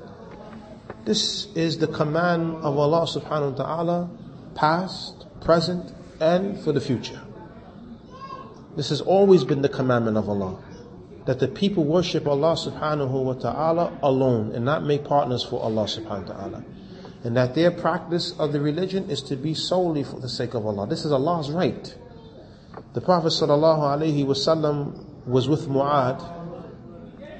this 1.06 1.47
is 1.56 1.78
the 1.78 1.88
command 1.88 2.56
of 2.58 2.78
Allah 2.78 3.08
subhanahu 3.08 3.56
wa 3.58 3.63
ta'ala 3.63 4.10
past 4.56 5.26
present 5.39 5.93
and 6.30 6.58
for 6.64 6.72
the 6.72 6.80
future 6.80 7.20
this 8.76 8.88
has 8.88 9.00
always 9.00 9.44
been 9.44 9.62
the 9.62 9.74
commandment 9.80 10.16
of 10.16 10.28
Allah 10.28 10.52
that 11.24 11.38
the 11.38 11.48
people 11.48 11.85
worship 11.85 12.26
Allah 12.26 12.54
subhanahu 12.54 13.24
wa 13.24 13.35
ta'ala 13.35 13.98
alone 14.02 14.52
and 14.54 14.64
not 14.64 14.85
make 14.85 15.04
partners 15.04 15.44
for 15.44 15.62
Allah 15.62 15.85
subhanahu 15.85 16.26
wa 16.28 16.35
ta'ala. 16.35 16.64
And 17.24 17.37
that 17.37 17.54
their 17.54 17.70
practice 17.70 18.35
of 18.38 18.52
the 18.52 18.61
religion 18.61 19.08
is 19.08 19.22
to 19.24 19.37
be 19.37 19.54
solely 19.54 20.02
for 20.02 20.18
the 20.18 20.28
sake 20.28 20.54
of 20.54 20.66
Allah. 20.66 20.88
This 20.88 21.04
is 21.04 21.12
Allah's 21.12 21.50
right. 21.50 21.94
The 22.94 23.00
Prophet 23.00 23.28
sallallahu 23.28 23.78
alaihi 23.80 24.26
wasallam 24.26 25.26
was 25.26 25.48
with 25.48 25.68
Mu'ad 25.68 26.18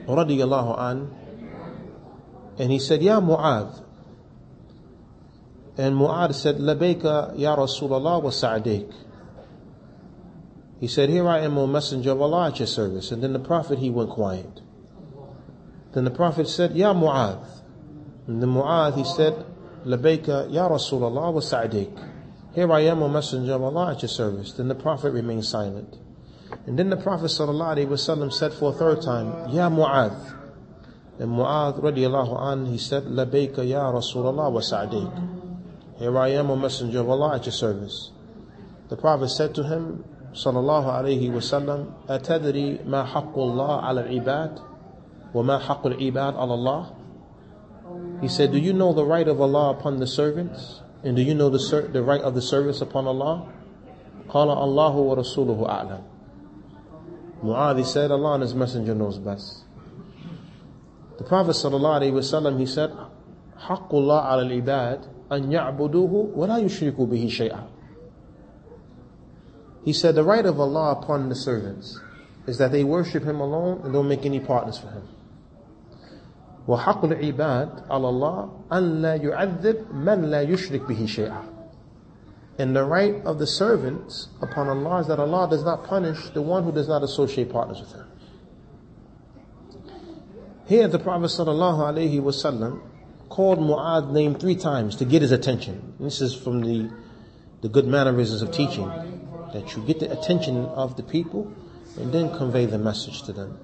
radiyallahu 0.07 0.79
an 0.79 1.11
and 2.59 2.71
he 2.71 2.79
said, 2.79 3.03
Ya 3.03 3.21
Mu'ad. 3.21 3.83
And 5.77 5.97
Mu'ad 5.97 6.35
said, 6.35 6.57
Labayka 6.57 7.39
ya 7.39 7.57
Rasulallah 7.57 8.23
wa 8.23 8.31
sa'adik. 8.31 8.93
He 10.81 10.89
said, 10.89 11.09
Here 11.09 11.27
I 11.29 11.41
am, 11.41 11.57
O 11.57 11.67
Messenger 11.67 12.11
of 12.11 12.21
Allah, 12.21 12.49
at 12.49 12.59
your 12.59 12.67
service. 12.67 13.11
And 13.11 13.23
then 13.23 13.33
the 13.33 13.39
Prophet, 13.39 13.79
he 13.79 13.89
went 13.89 14.11
quiet. 14.11 14.61
Then 15.95 16.05
the 16.05 16.11
Prophet 16.11 16.49
said, 16.49 16.77
Ya 16.77 16.93
Mu'adh. 16.93 17.47
And 18.27 18.43
then 18.43 18.51
Mu'adh, 18.51 18.97
he 18.97 19.05
said, 19.05 19.47
Labayka, 19.87 20.53
Ya 20.53 20.69
Rasulallah 20.69 21.33
wa 21.33 21.41
sa'dik. 21.41 22.09
Here 22.55 22.71
I 22.71 22.81
am, 22.81 23.03
O 23.03 23.09
Messenger 23.09 23.55
of 23.55 23.63
Allah, 23.63 23.93
at 23.93 24.03
your 24.03 24.11
service. 24.11 24.53
Then 24.53 24.69
the 24.69 24.75
Prophet 24.75 25.13
remained 25.13 25.45
silent. 25.47 25.97
And 26.67 26.79
then 26.79 26.91
the 26.91 26.97
Prophet 26.99 27.27
ﷺ 27.27 28.33
said 28.33 28.53
for 28.53 28.73
a 28.73 28.75
third 28.75 29.01
time, 29.01 29.51
Ya 29.51 29.71
Mu'adh. 29.71 30.39
And 31.19 31.31
Mu'adh 31.31 31.81
radiallahu 31.81 32.41
an, 32.41 32.67
he 32.67 32.77
said, 32.77 33.05
Labayka 33.05 33.67
ya 33.67 33.91
Rasulallah 33.91 34.53
wa 34.53 34.61
sa'dik. 34.61 35.42
Here 35.98 36.18
I 36.18 36.30
am, 36.30 36.52
O 36.52 36.56
Messenger 36.56 37.00
of 37.00 37.10
Allah, 37.10 37.36
at 37.36 37.46
your 37.46 37.54
service. 37.54 38.12
The 38.90 38.98
Prophet 38.98 39.30
said 39.30 39.56
to 39.56 39.64
him, 39.64 40.04
صلى 40.34 40.60
الله 40.60 40.86
عليه 40.86 41.32
وسلم 41.32 42.10
أتدري 42.10 42.86
ما 42.86 43.04
حق 43.04 43.38
الله 43.38 43.82
على 43.82 44.02
العباد 44.02 44.60
وَمَا 45.34 45.60
حَقُّ 45.60 45.86
الْعِبَادِ 45.86 46.34
عَلَى 46.36 46.54
اللَّهِ 46.54 48.22
He 48.22 48.28
said, 48.28 48.52
do 48.52 48.58
you 48.58 48.74
know 48.74 48.94
the 48.94 49.06
right 49.06 49.28
of 49.28 49.40
Allah 49.42 49.72
upon 49.72 50.00
the 50.00 50.08
servants? 50.08 50.82
And 51.04 51.16
do 51.16 51.22
you 51.22 51.36
know 51.36 51.50
the, 51.50 51.60
ser- 51.60 51.88
the 51.88 52.02
right 52.02 52.22
of 52.22 52.34
the 52.34 52.42
service 52.42 52.82
upon 52.82 53.08
Allah? 53.08 53.52
قال 54.30 54.48
الله 54.48 54.96
ورسوله 54.96 55.70
أعلم 55.70 56.04
Mu'adh 57.44 57.86
said, 57.86 58.10
Allah 58.10 58.34
and 58.34 58.44
His 58.44 58.56
Messenger 58.56 58.96
knows 58.96 59.20
best. 59.20 59.64
The 61.20 61.24
Prophet 61.24 61.52
ﷺ, 61.52 62.60
he 62.60 62.66
said, 62.66 62.92
حق 63.58 63.94
الله 63.94 64.22
على 64.24 64.42
العباد 64.50 65.06
أن 65.32 65.52
يعبدوه 65.52 66.32
ولا 66.36 66.58
يشركوا 66.58 67.06
به 67.06 67.28
شيئا 67.28 67.64
He 69.84 69.94
said, 69.94 70.16
the 70.16 70.24
right 70.24 70.46
of 70.46 70.60
Allah 70.60 71.00
upon 71.00 71.30
the 71.30 71.36
servants 71.36 71.98
is 72.46 72.58
that 72.58 72.74
they 72.74 72.84
worship 72.84 73.24
Him 73.24 73.40
alone 73.40 73.82
and 73.84 73.94
don't 73.94 74.08
make 74.10 74.26
any 74.26 74.40
partners 74.40 74.78
for 74.78 74.88
Him. 74.90 75.04
وحق 76.68 77.06
العباد 77.06 77.70
على 77.90 78.10
الله 78.10 78.50
أن 78.74 79.02
لا 79.02 79.16
يعذب 79.16 79.94
من 79.94 80.22
لا 80.30 80.42
يشرك 80.42 80.82
به 80.82 81.06
شيئا 81.06 81.44
And 82.60 82.76
the 82.76 82.84
right 82.84 83.24
of 83.24 83.38
the 83.40 83.48
servants 83.48 84.30
upon 84.42 84.68
Allah 84.68 85.02
is 85.02 85.08
that 85.08 85.20
Allah 85.20 85.48
does 85.50 85.64
not 85.64 85.84
punish 85.84 86.30
the 86.32 86.42
one 86.42 86.64
who 86.64 86.72
does 86.72 86.88
not 86.88 87.04
associate 87.04 87.52
partners 87.52 87.80
with 87.80 87.94
Him. 87.94 88.08
Here 90.66 90.88
the 90.88 91.00
Prophet 91.00 91.28
ﷺ 91.28 92.82
called 93.33 93.59
Mu'adh 93.59 94.13
name 94.13 94.35
three 94.35 94.57
times 94.57 94.97
to 94.97 95.07
get 95.07 95.23
his 95.23 95.33
attention. 95.33 95.95
This 95.99 96.21
is 96.21 96.35
from 96.35 96.61
the, 96.61 96.91
the 97.63 97.69
good 97.71 97.87
mannerisms 97.87 98.43
of 98.43 98.53
teaching, 98.53 98.87
that 99.55 99.75
you 99.75 99.83
get 99.87 100.01
the 100.01 100.13
attention 100.13 100.67
of 100.67 100.99
the 100.99 101.03
people 101.03 101.51
and 101.99 102.13
then 102.13 102.37
convey 102.37 102.67
the 102.67 102.77
message 102.77 103.23
to 103.23 103.33
them. 103.33 103.59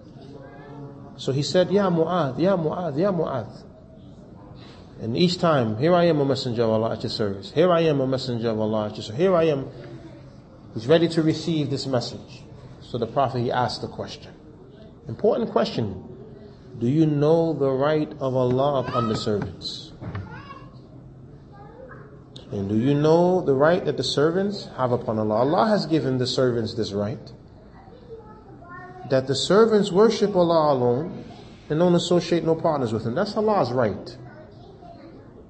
So 1.18 1.33
he 1.33 1.42
said, 1.42 1.70
Ya 1.70 1.90
Mu'adh, 1.90 2.40
Ya 2.40 2.57
Mu'adh, 2.57 2.98
Ya 2.98 3.12
Mu'adh. 3.12 3.62
And 5.02 5.14
each 5.14 5.37
time, 5.37 5.76
here 5.76 5.94
I 5.94 6.04
am 6.04 6.18
a 6.20 6.24
messenger 6.24 6.62
of 6.62 6.70
Allah 6.70 6.94
at 6.94 7.02
your 7.02 7.11
service. 7.11 7.52
Here 7.52 7.70
I 7.70 7.81
am 7.83 8.00
a 8.00 8.07
messenger 8.07 8.48
of 8.48 8.59
Allah 8.59 8.87
at 8.87 8.96
your 8.96 9.02
service. 9.02 9.20
Here 9.20 9.37
I 9.37 9.44
am. 9.44 9.68
He's 10.72 10.87
ready 10.87 11.09
to 11.09 11.22
receive 11.22 11.68
this 11.68 11.87
message. 11.87 12.42
So 12.81 12.96
the 12.96 13.07
Prophet, 13.07 13.42
he 13.42 13.52
asked 13.52 13.83
the 13.83 13.88
question. 13.88 14.33
Important 15.09 15.50
question. 15.50 16.17
Do 16.79 16.88
you 16.88 17.07
know 17.07 17.53
the 17.53 17.71
right 17.71 18.11
of 18.21 18.37
Allah 18.37 18.85
upon 18.87 19.09
the 19.09 19.17
servants? 19.17 19.93
And 22.51 22.69
do 22.69 22.77
you 22.77 22.95
know 22.95 23.43
the 23.43 23.55
right 23.55 23.85
that 23.85 23.97
the 23.97 24.05
servants 24.05 24.69
have 24.77 24.93
upon 24.93 25.19
Allah? 25.19 25.37
Allah 25.37 25.69
has 25.69 25.87
given 25.87 26.19
the 26.19 26.27
servants 26.27 26.75
this 26.75 26.93
right 26.93 27.33
that 29.11 29.27
the 29.27 29.35
servants 29.35 29.91
worship 29.91 30.37
Allah 30.37 30.73
alone 30.73 31.25
and 31.69 31.79
don't 31.79 31.95
associate 31.95 32.45
no 32.45 32.55
partners 32.55 32.93
with 32.93 33.07
Him. 33.07 33.14
That's 33.14 33.37
Allah's 33.37 33.73
right. 33.73 34.17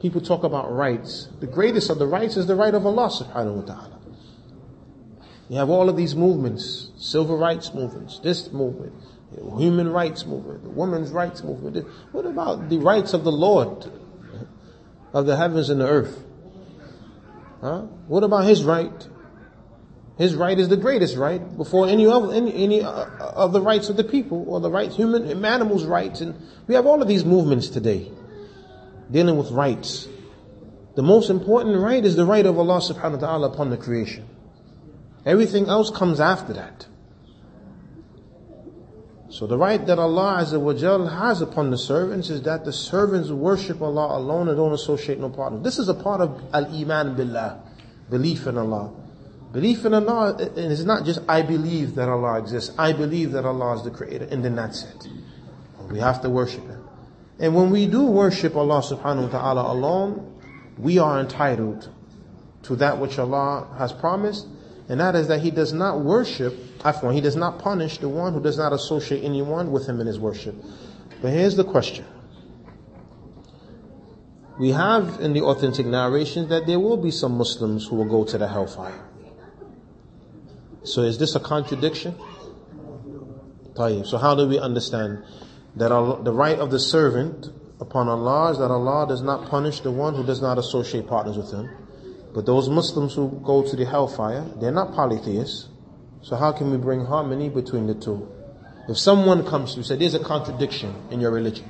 People 0.01 0.21
talk 0.21 0.45
about 0.45 0.73
rights. 0.73 1.29
The 1.41 1.47
greatest 1.47 1.91
of 1.91 1.99
the 1.99 2.07
rights 2.07 2.37
is 2.37 2.47
the 2.47 2.55
right 2.55 2.75
of 2.75 2.87
Allah 2.87 3.09
subhanahu 3.09 3.57
wa 3.57 3.63
ta'ala. 3.63 4.01
You 5.49 5.57
have 5.57 5.71
all 5.71 5.89
of 5.89 5.97
these 5.97 6.15
movements, 6.15 6.91
civil 6.99 7.39
rights 7.39 7.73
movements, 7.73 8.19
this 8.21 8.53
movement, 8.53 8.93
human 9.59 9.91
rights 9.91 10.25
movement, 10.25 10.63
the 10.63 10.71
women's 10.71 11.11
rights 11.11 11.43
movement. 11.43 11.87
What 12.13 12.27
about 12.27 12.69
the 12.69 12.79
rights 12.79 13.13
of 13.13 13.25
the 13.25 13.33
Lord 13.33 13.91
of 15.13 15.27
the 15.27 15.37
heavens 15.37 15.71
and 15.71 15.81
the 15.81 15.89
earth? 15.89 16.25
Huh? 17.61 17.83
What 18.07 18.25
about 18.25 18.45
His 18.45 18.65
right? 18.65 19.07
His 20.17 20.35
right 20.35 20.59
is 20.59 20.69
the 20.69 20.77
greatest 20.77 21.17
right 21.17 21.57
before 21.57 21.89
any 21.89 22.07
of 22.07 22.33
any, 22.33 22.53
any 22.53 22.83
uh, 22.83 22.91
of 22.91 23.53
the 23.53 23.61
rights 23.61 23.89
of 23.89 23.97
the 23.97 24.03
people 24.03 24.45
or 24.49 24.61
the 24.61 24.71
rights, 24.71 24.97
human, 24.97 25.45
animals' 25.45 25.85
rights, 25.85 26.21
and 26.21 26.35
we 26.67 26.75
have 26.75 26.87
all 26.87 27.01
of 27.01 27.07
these 27.07 27.25
movements 27.25 27.69
today 27.69 28.11
dealing 29.11 29.37
with 29.37 29.51
rights. 29.53 30.09
The 30.97 31.03
most 31.03 31.31
important 31.31 31.79
right 31.79 32.05
is 32.05 32.17
the 32.17 32.25
right 32.25 32.45
of 32.45 32.59
Allah 32.59 32.81
subhanahu 32.81 33.21
wa 33.21 33.29
ta'ala 33.29 33.51
upon 33.51 33.71
the 33.71 33.77
creation. 33.77 34.29
Everything 35.25 35.69
else 35.69 35.91
comes 35.91 36.19
after 36.19 36.53
that. 36.55 36.87
So 39.31 39.47
the 39.47 39.59
right 39.59 39.85
that 39.87 39.99
Allah 39.99 40.39
Azza 40.41 41.11
has 41.11 41.43
upon 41.43 41.71
the 41.71 41.77
servants 41.77 42.31
is 42.31 42.43
that 42.43 42.65
the 42.65 42.73
servants 42.73 43.31
worship 43.31 43.83
Allah 43.83 44.17
alone 44.19 44.49
and 44.49 44.57
don't 44.57 44.73
associate 44.73 45.21
no 45.21 45.29
partner. 45.29 45.61
This 45.61 45.79
is 45.79 45.89
a 45.89 45.95
part 45.95 46.23
of 46.23 46.43
al-iman 46.55 47.15
billah, 47.15 47.61
belief 48.09 48.47
in 48.47 48.57
Allah. 48.57 48.91
Belief 49.53 49.85
in 49.85 49.93
Allah 49.93 50.37
is 50.57 50.85
not 50.85 51.05
just 51.05 51.21
I 51.29 51.43
believe 51.43 51.95
that 51.97 52.09
Allah 52.09 52.39
exists. 52.39 52.75
I 52.79 52.93
believe 52.93 53.33
that 53.33 53.45
Allah 53.45 53.77
is 53.77 53.85
the 53.85 53.91
creator 53.91 54.27
and 54.31 54.43
then 54.43 54.57
that's 54.57 54.85
it. 54.85 55.09
We 55.91 55.99
have 55.99 56.23
to 56.23 56.31
worship 56.31 56.67
Him. 56.67 56.85
And 57.39 57.55
when 57.55 57.71
we 57.71 57.87
do 57.87 58.05
worship 58.05 58.57
Allah 58.57 58.81
subhanahu 58.81 59.25
wa 59.25 59.39
ta'ala 59.39 59.73
alone, 59.73 60.41
we 60.79 60.99
are 60.99 61.21
entitled 61.21 61.89
to 62.65 62.77
that 62.77 62.99
which 62.99 63.19
Allah 63.19 63.69
has 63.79 63.93
promised, 63.93 64.47
and 64.89 65.01
that 65.01 65.15
is 65.15 65.29
that 65.29 65.41
He 65.41 65.51
does 65.51 65.73
not 65.73 66.01
worship, 66.01 66.55
afwan, 66.79 67.15
He 67.15 67.21
does 67.21 67.37
not 67.37 67.59
punish 67.59 67.99
the 67.99 68.09
one 68.09 68.33
who 68.33 68.43
does 68.43 68.57
not 68.57 68.73
associate 68.73 69.23
anyone 69.25 69.71
with 69.71 69.87
Him 69.87 70.01
in 70.01 70.07
His 70.07 70.19
worship. 70.19 70.55
But 71.21 71.33
here's 71.33 71.57
the 71.57 71.65
question. 71.65 72.07
We 74.59 74.71
have 74.71 75.21
in 75.21 75.35
the 75.35 75.43
authentic 75.43 75.87
narrations 75.87 76.49
that 76.49 76.67
there 76.67 76.81
will 76.81 76.97
be 76.97 77.11
some 77.11 77.39
Muslims 77.39 77.87
who 77.87 77.97
will 77.97 78.05
go 78.07 78.25
to 78.25 78.39
the 78.39 78.49
hellfire. 78.49 79.05
So 80.83 81.03
is 81.03 81.19
this 81.19 81.37
a 81.37 81.41
contradiction? 81.41 82.17
So 83.77 84.19
how 84.19 84.35
do 84.35 84.49
we 84.49 84.59
understand 84.59 85.23
that 85.77 85.89
the 85.89 86.33
right 86.33 86.59
of 86.59 86.73
the 86.73 86.81
servant 86.81 87.49
upon 87.81 88.09
Allah 88.09 88.51
is 88.51 88.59
that 88.59 88.71
Allah 88.71 89.07
does 89.09 89.23
not 89.23 89.49
punish 89.49 89.81
the 89.81 89.93
one 89.93 90.15
who 90.15 90.25
does 90.25 90.43
not 90.43 90.59
associate 90.59 91.07
partners 91.07 91.37
with 91.37 91.53
him. 91.53 91.69
But 92.35 92.47
those 92.47 92.69
Muslims 92.69 93.15
who 93.15 93.41
go 93.45 93.63
to 93.63 93.77
the 93.77 93.85
hellfire, 93.85 94.45
they're 94.61 94.71
not 94.73 94.95
polytheists. 94.95 95.69
So 96.23 96.37
how 96.37 96.53
can 96.53 96.71
we 96.71 96.77
bring 96.77 97.05
harmony 97.05 97.49
between 97.49 97.87
the 97.87 97.95
two? 97.95 98.29
If 98.89 98.99
someone 98.99 99.45
comes 99.47 99.71
to 99.71 99.77
you 99.77 99.81
and 99.81 99.87
says, 99.87 99.99
there's 99.99 100.15
a 100.15 100.25
contradiction 100.25 100.95
in 101.11 101.21
your 101.21 101.31
religion. 101.31 101.67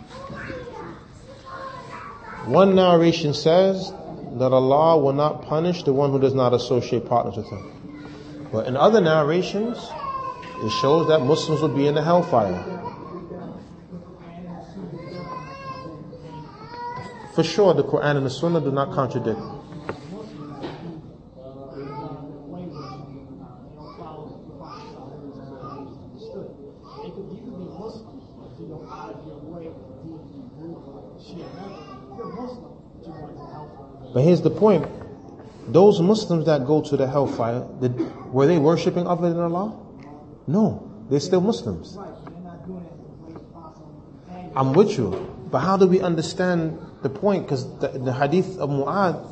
One 2.46 2.74
narration 2.74 3.34
says 3.34 3.90
that 3.90 4.52
Allah 4.52 4.98
will 4.98 5.12
not 5.12 5.42
punish 5.42 5.82
the 5.82 5.92
one 5.92 6.10
who 6.10 6.20
does 6.20 6.34
not 6.34 6.54
associate 6.54 7.06
partners 7.06 7.36
with 7.36 7.50
him. 7.50 8.48
But 8.52 8.66
in 8.66 8.76
other 8.76 9.00
narrations, 9.00 9.76
it 9.76 10.70
shows 10.80 11.08
that 11.08 11.20
Muslims 11.20 11.60
will 11.60 11.76
be 11.76 11.86
in 11.86 11.94
the 11.94 12.02
hellfire. 12.02 12.64
For 17.34 17.44
sure, 17.44 17.74
the 17.74 17.84
Quran 17.84 18.16
and 18.16 18.26
the 18.26 18.30
Sunnah 18.30 18.60
do 18.60 18.72
not 18.72 18.92
contradict. 18.92 19.40
But 34.18 34.24
here's 34.24 34.40
the 34.40 34.50
point. 34.50 34.84
Those 35.72 36.00
Muslims 36.00 36.46
that 36.46 36.66
go 36.66 36.82
to 36.82 36.96
the 36.96 37.06
hellfire, 37.06 37.64
did, 37.80 37.94
were 38.32 38.48
they 38.48 38.58
worshipping 38.58 39.06
other 39.06 39.32
than 39.32 39.40
Allah? 39.40 39.78
No, 40.48 40.90
they're 41.08 41.20
still 41.20 41.40
Muslims. 41.40 41.96
I'm 44.56 44.72
with 44.72 44.98
you. 44.98 45.46
But 45.52 45.60
how 45.60 45.76
do 45.76 45.86
we 45.86 46.00
understand 46.00 46.80
the 47.02 47.08
point? 47.08 47.44
Because 47.44 47.78
the, 47.78 47.90
the 47.90 48.12
hadith 48.12 48.58
of 48.58 48.70
Mu'adh, 48.70 49.24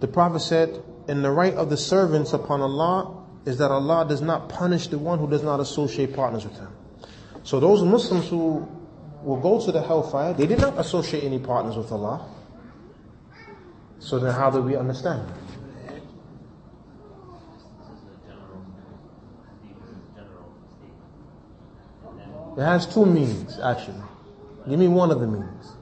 the 0.00 0.08
Prophet 0.08 0.40
said, 0.40 0.82
in 1.08 1.22
the 1.22 1.30
right 1.30 1.54
of 1.54 1.70
the 1.70 1.78
servants 1.78 2.34
upon 2.34 2.60
Allah 2.60 3.24
is 3.46 3.56
that 3.56 3.70
Allah 3.70 4.04
does 4.06 4.20
not 4.20 4.50
punish 4.50 4.88
the 4.88 4.98
one 4.98 5.18
who 5.18 5.30
does 5.30 5.42
not 5.42 5.60
associate 5.60 6.14
partners 6.14 6.44
with 6.44 6.58
Him. 6.58 6.76
So 7.42 7.58
those 7.58 7.82
Muslims 7.82 8.28
who 8.28 8.68
will 9.22 9.40
go 9.40 9.64
to 9.64 9.72
the 9.72 9.80
hellfire, 9.80 10.34
they 10.34 10.46
did 10.46 10.58
not 10.58 10.78
associate 10.78 11.24
any 11.24 11.38
partners 11.38 11.78
with 11.78 11.90
Allah. 11.90 12.33
So 14.04 14.18
then 14.18 14.34
how 14.34 14.50
do 14.50 14.60
we 14.60 14.76
understand? 14.76 15.26
It 22.56 22.60
has 22.60 22.86
two 22.86 23.06
meanings, 23.06 23.58
actually. 23.58 24.02
Give 24.68 24.78
me 24.78 24.88
one 24.88 25.10
of 25.10 25.20
the 25.20 25.26
meanings. 25.26 25.72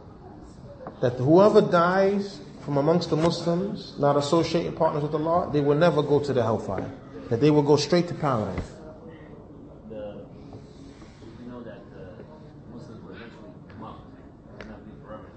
That 1.00 1.14
whoever 1.14 1.60
dies 1.60 2.40
from 2.64 2.76
amongst 2.76 3.10
the 3.10 3.16
Muslims, 3.16 3.98
not 3.98 4.16
associating 4.16 4.74
partners 4.74 5.02
with 5.02 5.14
Allah, 5.14 5.50
they 5.52 5.60
will 5.60 5.76
never 5.76 6.00
go 6.00 6.20
to 6.20 6.32
the 6.32 6.44
hellfire. 6.44 6.90
That 7.28 7.40
they 7.40 7.50
will 7.50 7.64
go 7.64 7.74
straight 7.74 8.06
to 8.06 8.14
paradise. 8.14 8.70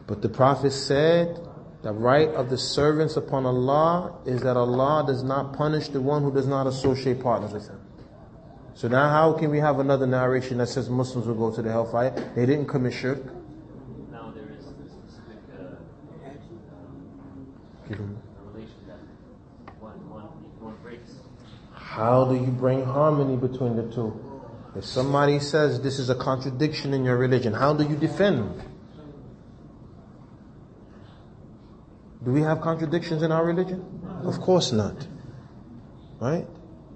But 0.06 0.22
the 0.22 0.30
Prophet 0.30 0.72
said, 0.72 1.45
the 1.86 1.94
right 1.94 2.30
of 2.30 2.50
the 2.50 2.58
servants 2.58 3.16
upon 3.16 3.46
Allah 3.46 4.18
is 4.26 4.42
that 4.42 4.58
Allah 4.58 5.04
does 5.06 5.22
not 5.22 5.54
punish 5.54 5.90
the 5.90 6.02
one 6.02 6.24
who 6.24 6.34
does 6.34 6.48
not 6.48 6.66
associate 6.66 7.22
partners 7.22 7.54
with 7.54 7.68
Him. 7.68 7.80
So 8.74 8.88
now 8.88 9.08
how 9.10 9.34
can 9.34 9.52
we 9.52 9.60
have 9.60 9.78
another 9.78 10.08
narration 10.08 10.58
that 10.58 10.70
says 10.70 10.90
Muslims 10.90 11.28
will 11.28 11.36
go 11.36 11.56
to 11.56 11.62
the 11.62 11.72
hellfire? 11.72 12.10
They 12.36 12.48
didn't 12.48 12.66
commit 12.66 12.92
shirk. 12.92 13.24
Now 14.12 14.34
there 14.34 14.46
is 14.58 14.66
a 14.66 14.70
specific 14.70 15.38
uh, 15.54 16.28
him- 17.88 18.18
relation 18.52 18.74
that 18.88 18.98
one, 19.80 20.10
one, 20.10 20.24
one 20.60 20.76
breaks. 20.82 21.12
How 21.76 22.26
do 22.26 22.34
you 22.34 22.50
bring 22.50 22.84
harmony 22.84 23.38
between 23.38 23.76
the 23.76 23.94
two? 23.94 24.20
If 24.76 24.86
somebody 24.86 25.38
says 25.38 25.82
this 25.82 26.00
is 26.00 26.10
a 26.10 26.16
contradiction 26.16 26.96
in 26.96 27.06
your 27.06 27.18
religion, 27.18 27.54
how 27.54 27.76
do 27.76 27.88
you 27.88 27.96
defend? 27.96 28.60
Do 32.26 32.32
we 32.32 32.42
have 32.42 32.60
contradictions 32.60 33.22
in 33.22 33.32
our 33.32 33.46
religion? 33.46 33.86
Of 34.24 34.42
course 34.42 34.72
not. 34.72 35.08
Right? 36.20 36.48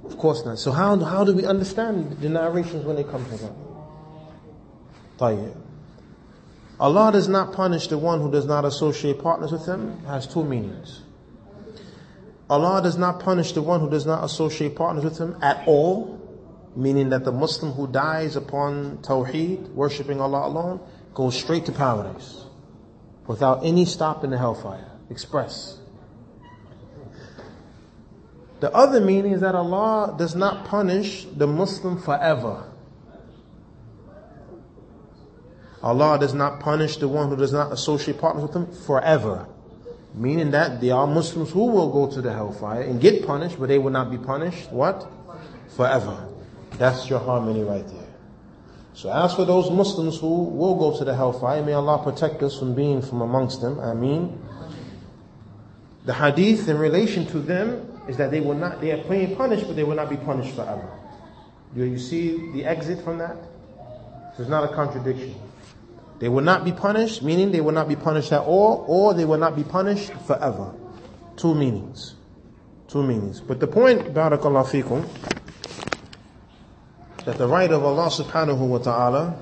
Of 0.04 0.18
course 0.18 0.44
not. 0.44 0.58
So 0.58 0.72
how, 0.72 0.98
how 0.98 1.24
do 1.24 1.34
we 1.36 1.46
understand 1.46 2.18
the 2.20 2.30
narrations 2.30 2.84
when 2.84 2.96
they 2.96 3.04
come 3.04 3.24
to? 3.26 3.54
Tayyib. 5.20 5.56
Allah 6.80 7.12
does 7.12 7.28
not 7.28 7.54
punish 7.54 7.88
the 7.88 7.98
one 7.98 8.22
who 8.22 8.32
does 8.32 8.46
not 8.46 8.66
associate 8.66 9.20
partners 9.20 9.52
with 9.52 9.66
him 9.66 10.00
has 10.06 10.26
two 10.26 10.44
meanings. 10.44 11.02
Allah 12.50 12.82
does 12.82 12.98
not 12.98 13.20
punish 13.20 13.52
the 13.52 13.62
one 13.62 13.82
who 13.82 13.90
does 13.90 14.08
not 14.08 14.24
associate 14.24 14.76
partners 14.76 15.04
with 15.04 15.18
him 15.20 15.38
at 15.42 15.68
all, 15.68 16.20
meaning 16.76 17.10
that 17.10 17.24
the 17.26 17.32
Muslim 17.32 17.74
who 17.74 17.86
dies 17.86 18.36
upon 18.36 18.98
Tawheed, 19.00 19.70
worshipping 19.74 20.20
Allah 20.20 20.48
alone, 20.48 20.80
goes 21.14 21.38
straight 21.38 21.66
to 21.68 21.72
paradise 21.72 22.46
without 23.28 23.64
any 23.64 23.86
stop 23.86 24.24
in 24.24 24.32
the 24.32 24.38
hellfire. 24.38 24.90
Express. 25.10 25.80
The 28.60 28.74
other 28.74 29.00
meaning 29.00 29.32
is 29.32 29.42
that 29.42 29.56
Allah 29.56 30.16
does 30.18 30.36
not 30.36 30.66
punish 30.66 31.26
the 31.26 31.48
Muslim 31.48 32.00
forever. 32.02 32.66
Allah 35.82 36.20
does 36.20 36.34
not 36.34 36.60
punish 36.60 36.98
the 36.98 37.08
one 37.08 37.30
who 37.30 37.38
does 37.38 37.54
not 37.54 37.72
associate 37.72 38.20
partners 38.20 38.44
with 38.44 38.56
him 38.56 38.72
forever. 38.86 39.48
Meaning 40.14 40.52
that 40.52 40.82
there 40.82 40.96
are 40.96 41.08
Muslims 41.08 41.52
who 41.52 41.68
will 41.68 41.90
go 41.92 42.14
to 42.14 42.22
the 42.22 42.34
hellfire 42.34 42.82
and 42.82 43.00
get 43.00 43.26
punished, 43.26 43.58
but 43.60 43.70
they 43.70 43.78
will 43.78 43.92
not 43.92 44.12
be 44.12 44.18
punished, 44.18 44.70
what? 44.72 45.08
Forever. 45.78 46.28
That's 46.78 47.10
your 47.10 47.20
harmony 47.20 47.64
right 47.64 47.88
there. 47.88 48.08
So 48.94 49.10
as 49.10 49.34
for 49.34 49.46
those 49.46 49.72
Muslims 49.72 50.20
who 50.20 50.44
will 50.44 50.76
go 50.76 50.98
to 50.98 51.06
the 51.06 51.16
hellfire, 51.16 51.64
may 51.64 51.72
Allah 51.72 52.04
protect 52.04 52.44
us 52.44 52.60
from 52.60 52.76
being 52.76 53.02
from 53.02 53.22
amongst 53.22 53.62
them. 53.62 53.80
I 53.80 53.94
mean, 53.94 54.38
the 56.10 56.16
hadith 56.16 56.68
in 56.68 56.80
relation 56.80 57.24
to 57.28 57.40
them 57.40 58.02
is 58.08 58.18
that 58.18 58.32
they 58.32 58.40
will 58.40 58.56
not, 58.56 58.82
they 58.82 58.90
are 58.90 59.08
being 59.08 59.36
punished, 59.36 59.68
but 59.68 59.76
they 59.76 59.84
will 59.84 59.96
not 59.96 60.10
be 60.10 60.18
punished 60.18 60.56
forever. 60.56 60.90
Do 61.76 61.84
you 61.84 62.00
see 62.00 62.52
the 62.52 62.66
exit 62.66 63.04
from 63.04 63.20
that? 63.20 63.38
So 64.36 64.42
it's 64.42 64.50
not 64.50 64.64
a 64.64 64.74
contradiction. 64.74 65.36
They 66.18 66.28
will 66.28 66.42
not 66.42 66.66
be 66.66 66.72
punished, 66.72 67.22
meaning 67.22 67.52
they 67.52 67.62
will 67.62 67.74
not 67.74 67.88
be 67.88 67.96
punished 67.96 68.32
at 68.32 68.42
all, 68.42 68.86
or 68.88 69.14
they 69.14 69.24
will 69.24 69.38
not 69.38 69.56
be 69.56 69.64
punished 69.64 70.12
forever. 70.26 70.74
Two 71.36 71.54
meanings. 71.54 72.16
Two 72.88 73.04
meanings. 73.04 73.40
But 73.40 73.60
the 73.60 73.68
point, 73.68 74.12
barakallah 74.12 74.66
fikum, 74.66 75.08
that 77.26 77.38
the 77.38 77.48
right 77.48 77.72
of 77.72 77.86
Allah 77.86 78.10
subhanahu 78.10 78.68
wa 78.68 78.80
ta'ala 78.80 79.38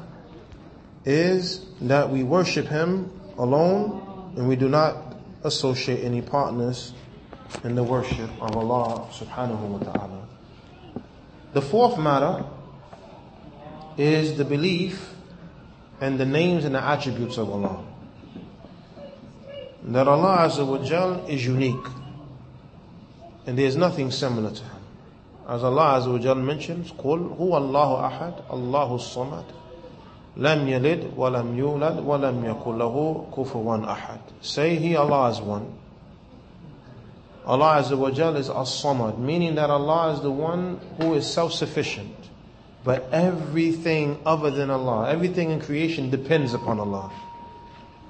is 1.06 1.66
that 1.80 2.10
we 2.10 2.24
worship 2.24 2.66
Him 2.68 3.10
alone 3.38 4.34
and 4.36 4.50
we 4.50 4.58
do 4.58 4.68
not 4.68 5.07
associate 5.45 6.05
any 6.05 6.23
partners 6.23 6.93
in 7.65 7.75
the 7.75 7.83
worship 7.83 8.31
of 8.41 8.57
Allah 8.57 9.09
subhanahu 9.13 9.61
wa 9.61 9.79
ta'ala. 9.79 10.29
The 11.53 11.63
fourth 11.63 11.99
matter 11.99 12.45
is 13.99 14.37
the 14.39 14.45
belief 14.45 15.15
and 16.01 16.19
the 16.19 16.25
names 16.27 16.65
and 16.65 16.75
the 16.75 16.83
attributes 16.83 17.37
of 17.39 17.51
Allah. 17.51 17.85
That 19.85 20.09
Allah 20.09 20.49
Azza 20.49 20.67
wa 20.67 20.79
Jal 20.79 21.27
is 21.27 21.45
unique. 21.45 21.87
And 23.47 23.59
there 23.59 23.67
is 23.67 23.77
nothing 23.77 24.11
similar 24.11 24.51
to 24.51 24.63
Him. 24.63 24.83
As 25.49 25.65
Allah 25.65 26.01
Azza 26.01 26.13
wa 26.13 26.19
Jal 26.19 26.37
mentions, 26.37 26.93
قُلْ 26.93 27.37
هُوَ 27.37 27.51
اللَّهُ 27.51 28.11
أَحَدٌ 28.11 28.49
اللَّهُ 28.49 28.91
الصَّمَدُ 28.91 29.45
لم 30.37 30.69
يلد 30.69 31.11
ولم 31.17 31.59
يولد 31.59 31.99
ولم 32.07 32.45
يكن 32.45 32.79
له 32.79 33.25
كفوا 33.37 33.93
أحد. 33.93 34.19
Say 34.41 34.77
He 34.77 34.97
Allah 34.97 35.29
is 35.31 35.41
one. 35.41 35.75
Allah 37.45 37.83
Azza 37.83 37.99
wa 37.99 38.11
Jal 38.11 38.37
is 38.37 38.49
as-samad, 38.49 39.19
meaning 39.19 39.57
that 39.57 39.69
Allah 39.69 40.13
is 40.13 40.21
the 40.21 40.31
one 40.31 40.81
who 41.01 41.15
is 41.15 41.27
self-sufficient. 41.27 42.15
But 42.85 43.09
everything 43.13 44.19
other 44.25 44.51
than 44.51 44.71
Allah, 44.71 45.11
everything 45.11 45.51
in 45.51 45.61
creation 45.61 46.11
depends 46.11 46.55
upon 46.55 46.79
Allah. 46.79 47.13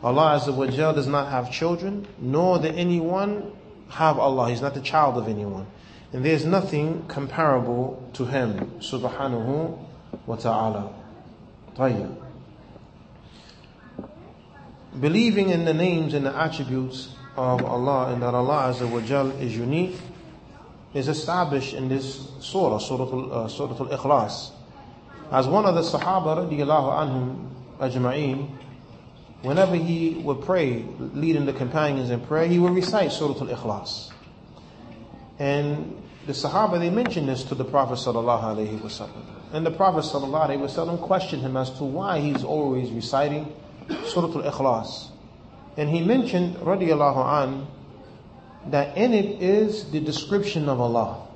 Allah 0.02 0.38
Azza 0.38 0.54
wa 0.54 0.66
Jal 0.66 0.92
does 0.94 1.06
not 1.06 1.30
have 1.30 1.50
children, 1.50 2.06
nor 2.18 2.58
did 2.58 2.74
anyone 2.76 3.52
have 3.88 4.18
Allah. 4.18 4.50
He's 4.50 4.60
not 4.60 4.74
the 4.74 4.80
child 4.80 5.16
of 5.16 5.28
anyone. 5.28 5.66
And 6.12 6.24
there's 6.24 6.44
nothing 6.44 7.04
comparable 7.08 8.10
to 8.14 8.26
Him, 8.26 8.72
subhanahu 8.80 9.78
wa 10.26 10.36
ta'ala. 10.36 10.92
Tayyib. 11.77 12.15
Believing 14.99 15.49
in 15.49 15.65
the 15.65 15.73
names 15.73 16.15
and 16.15 16.25
the 16.25 16.35
attributes 16.35 17.09
of 17.35 17.63
Allah 17.63 18.11
and 18.11 18.23
that 18.23 18.33
Allah 18.33 18.73
Azza 18.73 18.89
wa 18.89 18.99
Jal 19.01 19.29
is 19.31 19.55
unique 19.55 19.95
is 20.95 21.07
established 21.07 21.75
in 21.75 21.87
this 21.87 22.29
surah, 22.39 22.79
Surah, 22.79 23.03
uh, 23.05 23.43
Al-Ikhlas. 23.43 24.51
As 25.31 25.47
one 25.47 25.65
of 25.65 25.75
the 25.75 25.81
Sahaba 25.81 26.49
radiallahu 26.49 26.97
anhum 26.97 27.49
ajma'een, 27.79 28.49
whenever 29.43 29.75
he 29.75 30.15
would 30.23 30.41
pray, 30.41 30.83
leading 30.99 31.45
the 31.45 31.53
companions 31.53 32.09
in 32.09 32.19
prayer, 32.21 32.47
he 32.47 32.57
would 32.57 32.73
recite 32.73 33.11
Surah 33.11 33.39
Al-Ikhlas. 33.39 34.11
And 35.37 36.01
the 36.25 36.33
Sahaba, 36.33 36.79
they 36.79 36.89
mentioned 36.89 37.29
this 37.29 37.43
to 37.43 37.55
the 37.55 37.65
Prophet 37.65 37.99
sallallahu 37.99 38.43
alaihi 38.43 38.79
wasallam. 38.79 39.36
And 39.53 39.65
the 39.65 39.71
Prophet 39.71 40.03
wasallam 40.03 41.01
questioned 41.01 41.41
him 41.41 41.55
as 41.55 41.69
to 41.77 41.83
why 41.83 42.19
he's 42.19 42.43
always 42.43 42.91
reciting 42.91 43.53
Surah 44.05 44.43
Al-Ikhlas. 44.43 45.09
And 45.77 45.89
he 45.89 46.01
mentioned, 46.01 46.55
radiallahu 46.57 47.43
an, 47.43 47.67
that 48.71 48.97
in 48.97 49.13
it 49.13 49.41
is 49.41 49.91
the 49.91 49.99
description 49.99 50.67
of 50.67 50.81
Allah. 50.81 51.27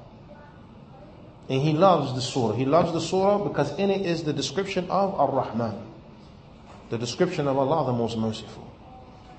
And 1.47 1.61
he 1.61 1.73
loves 1.73 2.13
the 2.13 2.21
surah. 2.21 2.55
He 2.55 2.65
loves 2.65 2.91
the 2.91 3.01
surah 3.01 3.47
because 3.47 3.77
in 3.77 3.89
it 3.89 4.05
is 4.05 4.23
the 4.23 4.33
description 4.33 4.89
of 4.89 5.13
Ar-Rahman. 5.15 5.87
The 6.89 6.97
description 6.97 7.47
of 7.47 7.57
Allah, 7.57 7.85
the 7.85 7.97
most 7.97 8.17
merciful. 8.17 8.69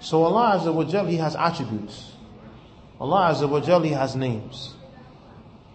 So 0.00 0.24
Allah 0.24 0.58
Azza 0.58 0.72
wa 0.72 0.84
Jal, 0.84 1.06
He 1.06 1.16
has 1.16 1.36
attributes. 1.36 2.12
Allah 3.00 3.32
Azza 3.32 3.48
wa 3.48 3.60
Jal, 3.60 3.82
He 3.82 3.90
has 3.90 4.16
names. 4.16 4.74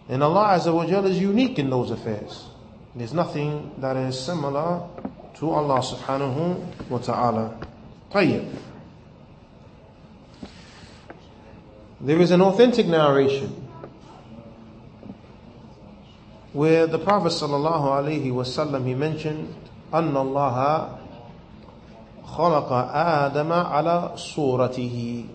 And 0.10 0.24
Allah 0.24 0.58
Azza 0.58 0.74
wa 0.74 0.86
Jal 0.86 1.06
is 1.06 1.20
unique 1.20 1.60
in 1.60 1.70
those 1.70 1.92
affairs. 1.92 2.48
There's 2.97 3.13
nothing 3.15 3.73
that 3.79 3.97
is 3.97 4.19
similar 4.19 4.87
to 5.37 5.51
Allah 5.51 5.81
subhanahu 5.81 6.91
wa 6.91 6.99
ta'ala. 6.99 7.57
Tayyib. 8.11 8.53
There 12.01 12.21
is 12.21 12.31
an 12.33 12.43
authentic 12.43 12.87
narration 12.87 13.49
where 16.53 16.87
the 16.87 16.99
Prophet 16.99 17.33
sallallahu 17.33 18.03
alaihi 18.03 18.31
wasallam 18.33 18.87
he 18.87 18.95
mentioned 18.95 19.55
أن 19.93 20.17
الله 20.17 20.89
خلق 22.25 22.71
آدم 22.73 23.53
على 23.53 24.13
صورته 24.17 25.27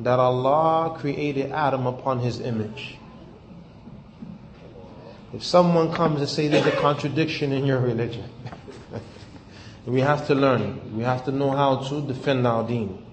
that 0.00 0.18
Allah 0.20 0.94
created 0.96 1.50
Adam 1.50 1.86
upon 1.86 2.20
his 2.20 2.38
image. 2.38 2.96
If 5.33 5.43
someone 5.43 5.91
comes 5.91 6.19
and 6.19 6.29
say 6.29 6.47
there's 6.47 6.67
a 6.67 6.71
contradiction 6.71 7.51
in 7.51 7.65
your 7.65 7.79
religion, 7.79 8.25
we 9.85 10.01
have 10.01 10.27
to 10.27 10.35
learn. 10.35 10.95
We 10.95 11.03
have 11.03 11.25
to 11.25 11.31
know 11.31 11.51
how 11.51 11.77
to 11.77 12.01
defend 12.01 12.45
our 12.45 12.67
deen. 12.67 13.03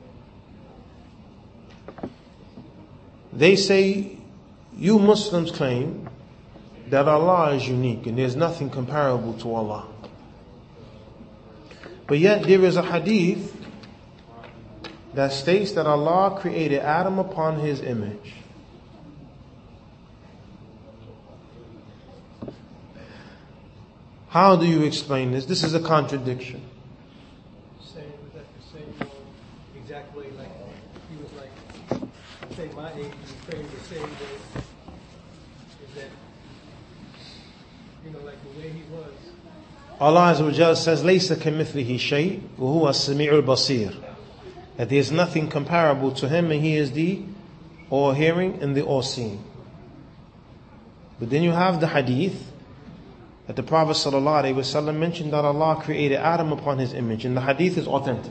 They 3.33 3.57
say, 3.57 4.19
you 4.77 4.99
Muslims 4.99 5.51
claim 5.51 6.09
that 6.89 7.09
Allah 7.09 7.55
is 7.55 7.67
unique 7.67 8.07
and 8.07 8.19
there's 8.19 8.37
nothing 8.37 8.69
comparable 8.69 9.35
to 9.35 9.55
Allah. 9.55 9.87
But 12.07 12.19
yet 12.19 12.43
there 12.43 12.65
is 12.65 12.77
a 12.77 12.83
hadith 12.83 13.57
that 15.15 15.33
states 15.33 15.73
that 15.73 15.87
Allah 15.87 16.39
created 16.39 16.81
Adam 16.81 17.19
upon 17.19 17.61
his 17.61 17.81
image. 17.81 18.35
How 24.30 24.56
do 24.56 24.66
you 24.66 24.84
explain 24.84 25.32
this? 25.32 25.46
This 25.46 25.64
is 25.64 25.74
a 25.74 25.80
contradiction. 25.80 26.62
Same, 27.82 28.04
was 28.22 28.34
that 28.34 28.46
the 28.58 28.78
same 28.78 28.94
uh, 29.00 29.06
exact 29.82 30.16
way, 30.16 30.26
like, 30.38 30.50
he 31.10 31.16
was 31.16 31.32
like, 31.40 31.52
say 32.58 32.70
my 32.76 32.92
age, 32.94 33.06
you 33.06 33.36
frame 33.50 33.66
the 33.66 33.84
same 33.86 34.02
way, 34.02 34.64
is 35.88 35.96
that 35.96 36.10
you 38.04 38.12
know, 38.12 38.20
like 38.26 38.36
the 38.44 38.60
way 38.60 38.70
he 38.70 38.84
was. 38.92 39.14
Allah 40.00 40.34
Azza 40.34 40.42
wa 40.42 40.52
Jalla 40.52 40.76
says, 40.76 41.04
لَيْسَ 41.04 41.34
كَمِثْلِهِ 41.38 41.96
شَيْءٍ 41.96 42.42
وَهُوَ 42.60 42.90
السَّمِيعُ 42.90 43.42
الْبَصِيرُ 43.42 44.04
That 44.76 44.90
there 44.90 45.00
is 45.00 45.12
nothing 45.12 45.48
comparable 45.50 46.12
to 46.12 46.28
Him 46.28 46.52
and 46.52 46.62
He 46.62 46.76
is 46.76 46.92
the 46.92 47.22
all-hearing 47.90 48.62
and 48.62 48.76
the 48.76 48.82
all-seeing. 48.82 49.42
But 51.20 51.30
then 51.30 51.44
you 51.44 51.52
have 51.52 51.80
the 51.80 51.88
hadith 51.88 52.52
that 53.51 53.57
the 53.57 53.65
Prophet 53.65 53.97
ﷺ 53.97 54.97
mentioned 54.97 55.33
that 55.33 55.45
Allah 55.45 55.83
created 55.83 56.19
Adam 56.19 56.53
upon 56.53 56.79
His 56.79 56.95
image 56.95 57.25
and 57.25 57.37
the 57.37 57.41
hadith 57.41 57.77
is 57.79 57.89
authentic. 57.89 58.31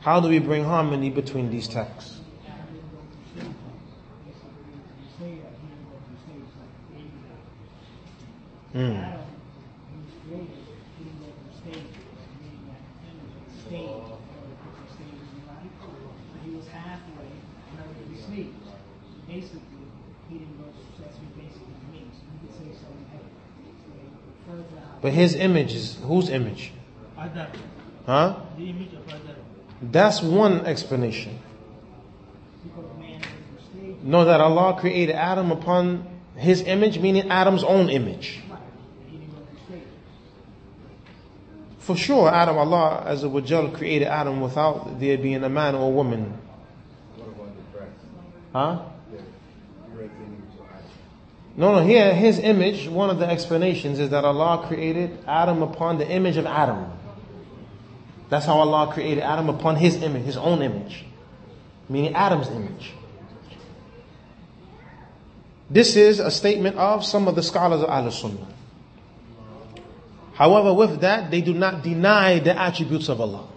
How 0.00 0.20
do 0.20 0.28
we 0.30 0.38
bring 0.38 0.64
harmony 0.64 1.10
between 1.10 1.50
these 1.50 1.68
texts? 1.68 2.18
Hmm. 8.72 9.04
He 16.42 16.54
was 16.54 16.68
halfway, 16.68 17.28
in 17.28 17.80
order 17.82 17.92
to 18.00 18.08
be 18.08 18.18
asleep. 18.18 18.54
Basically, 19.28 19.60
he 20.30 20.38
didn't 20.38 20.56
go 20.56 20.64
to 20.64 20.86
that's 21.02 21.16
what 21.18 21.36
basically 21.36 21.76
means. 21.92 22.14
You 22.24 22.48
could 22.48 22.56
say 22.56 22.72
something 22.72 23.04
like 23.12 23.26
further 23.86 24.08
out. 24.08 24.45
But 25.02 25.12
His 25.12 25.34
image 25.34 25.74
is, 25.74 25.98
whose 26.02 26.30
image? 26.30 26.72
Huh? 28.06 28.36
the 28.56 28.70
image 28.70 28.92
of 28.94 29.08
Adam, 29.08 29.36
That's 29.82 30.22
one 30.22 30.64
explanation. 30.66 31.38
Know 34.02 34.24
that 34.24 34.40
Allah 34.40 34.78
created 34.78 35.14
Adam 35.16 35.50
upon 35.50 36.06
His 36.36 36.62
image, 36.62 36.98
meaning 36.98 37.30
Adam's 37.30 37.64
own 37.64 37.90
image. 37.90 38.40
For 41.86 41.96
sure, 41.96 42.28
Adam, 42.28 42.58
Allah 42.58 43.04
as 43.06 43.22
a 43.22 43.40
Jal 43.42 43.68
created 43.68 44.08
Adam 44.08 44.40
without 44.40 44.98
there 44.98 45.16
being 45.16 45.44
a 45.44 45.48
man 45.48 45.76
or 45.76 45.86
a 45.86 45.90
woman. 45.90 46.36
Huh? 48.52 48.80
The 49.12 49.18
red 49.94 50.10
image 50.18 50.58
of 50.58 50.66
Adam. 50.66 50.90
No, 51.56 51.74
no, 51.74 51.82
here, 51.86 52.12
his 52.14 52.38
image, 52.38 52.86
one 52.86 53.08
of 53.08 53.18
the 53.18 53.26
explanations 53.26 53.98
is 53.98 54.10
that 54.10 54.24
Allah 54.24 54.66
created 54.68 55.18
Adam 55.26 55.62
upon 55.62 55.96
the 55.96 56.06
image 56.06 56.36
of 56.36 56.44
Adam. 56.44 56.92
That's 58.28 58.44
how 58.44 58.58
Allah 58.58 58.92
created 58.92 59.22
Adam 59.22 59.48
upon 59.48 59.76
his 59.76 60.02
image, 60.02 60.24
his 60.24 60.36
own 60.36 60.60
image. 60.60 61.04
Meaning 61.88 62.14
Adam's 62.14 62.48
image. 62.48 62.92
This 65.70 65.96
is 65.96 66.20
a 66.20 66.30
statement 66.30 66.76
of 66.76 67.04
some 67.04 67.26
of 67.26 67.34
the 67.34 67.42
scholars 67.42 67.80
of 67.80 67.88
Ahl 67.88 68.10
Sunnah. 68.10 68.46
However, 70.34 70.74
with 70.74 71.00
that, 71.00 71.30
they 71.30 71.40
do 71.40 71.54
not 71.54 71.82
deny 71.82 72.38
the 72.38 72.56
attributes 72.56 73.08
of 73.08 73.20
Allah. 73.20 73.48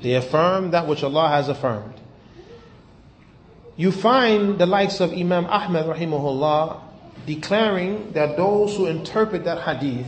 They 0.00 0.14
affirm 0.14 0.70
that 0.70 0.86
which 0.86 1.02
Allah 1.02 1.28
has 1.28 1.48
affirmed. 1.48 1.94
You 3.80 3.90
find 3.90 4.58
the 4.58 4.66
likes 4.66 5.00
of 5.00 5.14
Imam 5.14 5.46
Ahmad 5.46 5.86
rahimahullah 5.86 6.82
declaring 7.24 8.12
that 8.12 8.36
those 8.36 8.76
who 8.76 8.84
interpret 8.84 9.44
that 9.44 9.62
hadith 9.62 10.06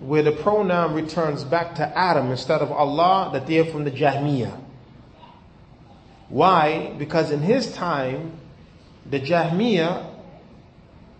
where 0.00 0.24
the 0.24 0.32
pronoun 0.32 0.92
returns 0.94 1.44
back 1.44 1.76
to 1.76 1.96
Adam 1.96 2.32
instead 2.32 2.62
of 2.62 2.72
Allah, 2.72 3.30
that 3.32 3.46
they 3.46 3.60
are 3.60 3.64
from 3.64 3.84
the 3.84 3.92
Jahmiyyah. 3.92 4.60
Why? 6.28 6.94
Because 6.98 7.30
in 7.30 7.42
his 7.42 7.72
time, 7.72 8.32
the 9.08 9.20
Jahmiyyah, 9.20 10.04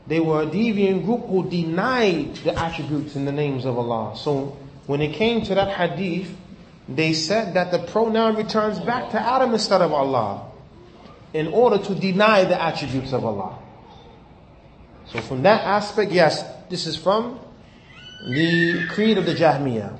they 0.09 0.19
were 0.19 0.43
a 0.43 0.47
deviant 0.47 1.05
group 1.05 1.25
who 1.29 1.49
denied 1.49 2.35
the 2.39 2.59
attributes 2.59 3.15
and 3.15 3.29
the 3.29 3.33
names 3.33 3.65
of 3.65 3.79
Allah. 3.79 4.17
So 4.17 4.57
when 4.89 5.03
it 5.03 5.13
came 5.13 5.41
to 5.43 5.55
that 5.55 5.69
hadith, 5.69 6.37
they 6.89 7.13
said 7.13 7.55
that 7.55 7.71
the 7.71 7.79
pronoun 7.79 8.35
returns 8.35 8.81
back 8.81 9.13
to 9.13 9.21
Adam 9.21 9.53
instead 9.53 9.83
of 9.83 9.93
Allah 9.93 10.47
in 11.33 11.49
order 11.49 11.79
to 11.79 11.95
deny 11.95 12.45
the 12.45 12.61
attributes 12.61 13.13
of 13.13 13.25
Allah. 13.25 13.59
So 15.07 15.21
from 15.21 15.43
that 15.43 15.63
aspect, 15.65 16.13
yes, 16.13 16.45
this 16.69 16.87
is 16.87 16.97
from 16.97 17.41
the 18.27 18.87
creed 18.89 19.19
of 19.19 19.27
the 19.27 19.35
Jahmiyyah. 19.35 19.99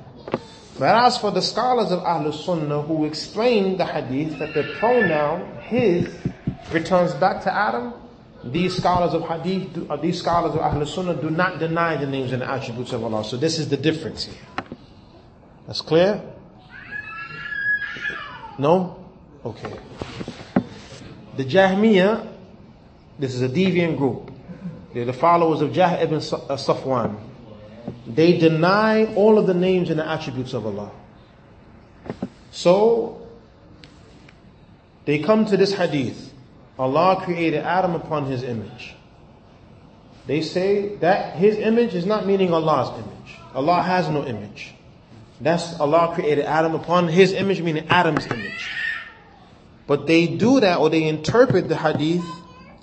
But 0.77 1.05
as 1.05 1.17
for 1.17 1.31
the 1.31 1.41
scholars 1.41 1.91
of 1.91 1.99
Ahlul 1.99 2.33
Sunnah 2.33 2.81
who 2.81 3.05
explain 3.05 3.77
the 3.77 3.85
hadith 3.85 4.39
that 4.39 4.53
the 4.53 4.63
pronoun 4.79 5.61
his 5.61 6.15
returns 6.71 7.13
back 7.15 7.43
to 7.43 7.53
Adam, 7.53 7.93
these 8.43 8.77
scholars 8.77 9.13
of 9.13 9.27
hadith, 9.27 9.89
uh, 9.89 9.97
these 9.97 10.19
scholars 10.19 10.53
of 10.55 10.61
Ahlul 10.61 10.87
Sunnah 10.87 11.21
do 11.21 11.29
not 11.29 11.59
deny 11.59 11.97
the 11.97 12.07
names 12.07 12.31
and 12.31 12.41
the 12.41 12.49
attributes 12.49 12.93
of 12.93 13.03
Allah. 13.03 13.25
So 13.25 13.35
this 13.35 13.59
is 13.59 13.67
the 13.67 13.77
difference 13.77 14.25
here. 14.25 14.41
That's 15.67 15.81
clear? 15.81 16.21
No? 18.57 19.05
Okay. 19.43 19.73
The 21.39 21.45
Jahmiyyah, 21.45 22.27
this 23.17 23.33
is 23.33 23.41
a 23.41 23.47
deviant 23.47 23.95
group. 23.97 24.29
They're 24.93 25.05
the 25.05 25.13
followers 25.13 25.61
of 25.61 25.71
Jahm 25.71 26.01
ibn 26.01 26.17
uh, 26.17 26.19
Safwan. 26.19 27.17
They 28.05 28.37
deny 28.37 29.05
all 29.15 29.39
of 29.39 29.47
the 29.47 29.53
names 29.53 29.89
and 29.89 29.99
the 29.99 30.05
attributes 30.05 30.53
of 30.53 30.65
Allah. 30.65 30.91
So, 32.51 33.25
they 35.05 35.19
come 35.19 35.45
to 35.45 35.55
this 35.55 35.73
hadith. 35.73 36.33
Allah 36.77 37.21
created 37.23 37.63
Adam 37.63 37.95
upon 37.95 38.25
his 38.25 38.43
image. 38.43 38.93
They 40.27 40.41
say 40.41 40.97
that 40.97 41.37
his 41.37 41.55
image 41.55 41.95
is 41.95 42.05
not 42.05 42.25
meaning 42.25 42.53
Allah's 42.53 42.89
image. 42.99 43.39
Allah 43.55 43.81
has 43.81 44.09
no 44.09 44.25
image. 44.25 44.73
That's 45.39 45.79
Allah 45.79 46.11
created 46.15 46.43
Adam 46.43 46.75
upon 46.75 47.07
his 47.07 47.31
image, 47.31 47.61
meaning 47.61 47.87
Adam's 47.87 48.25
image. 48.25 48.78
But 49.89 50.05
they 50.05 50.27
do 50.27 50.59
that 50.59 50.77
or 50.77 50.91
they 50.91 51.05
interpret 51.05 51.67
the 51.67 51.75
hadith 51.75 52.23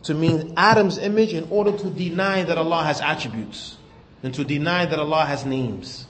to 0.02 0.12
mean 0.12 0.54
Adam's 0.56 0.98
image 0.98 1.32
in 1.32 1.46
order 1.50 1.70
to 1.70 1.88
deny 1.88 2.42
that 2.42 2.58
Allah 2.58 2.82
has 2.82 3.00
attributes 3.00 3.76
and 4.24 4.34
to 4.34 4.42
deny 4.42 4.86
that 4.86 4.98
Allah 4.98 5.24
has 5.24 5.46
names. 5.46 6.04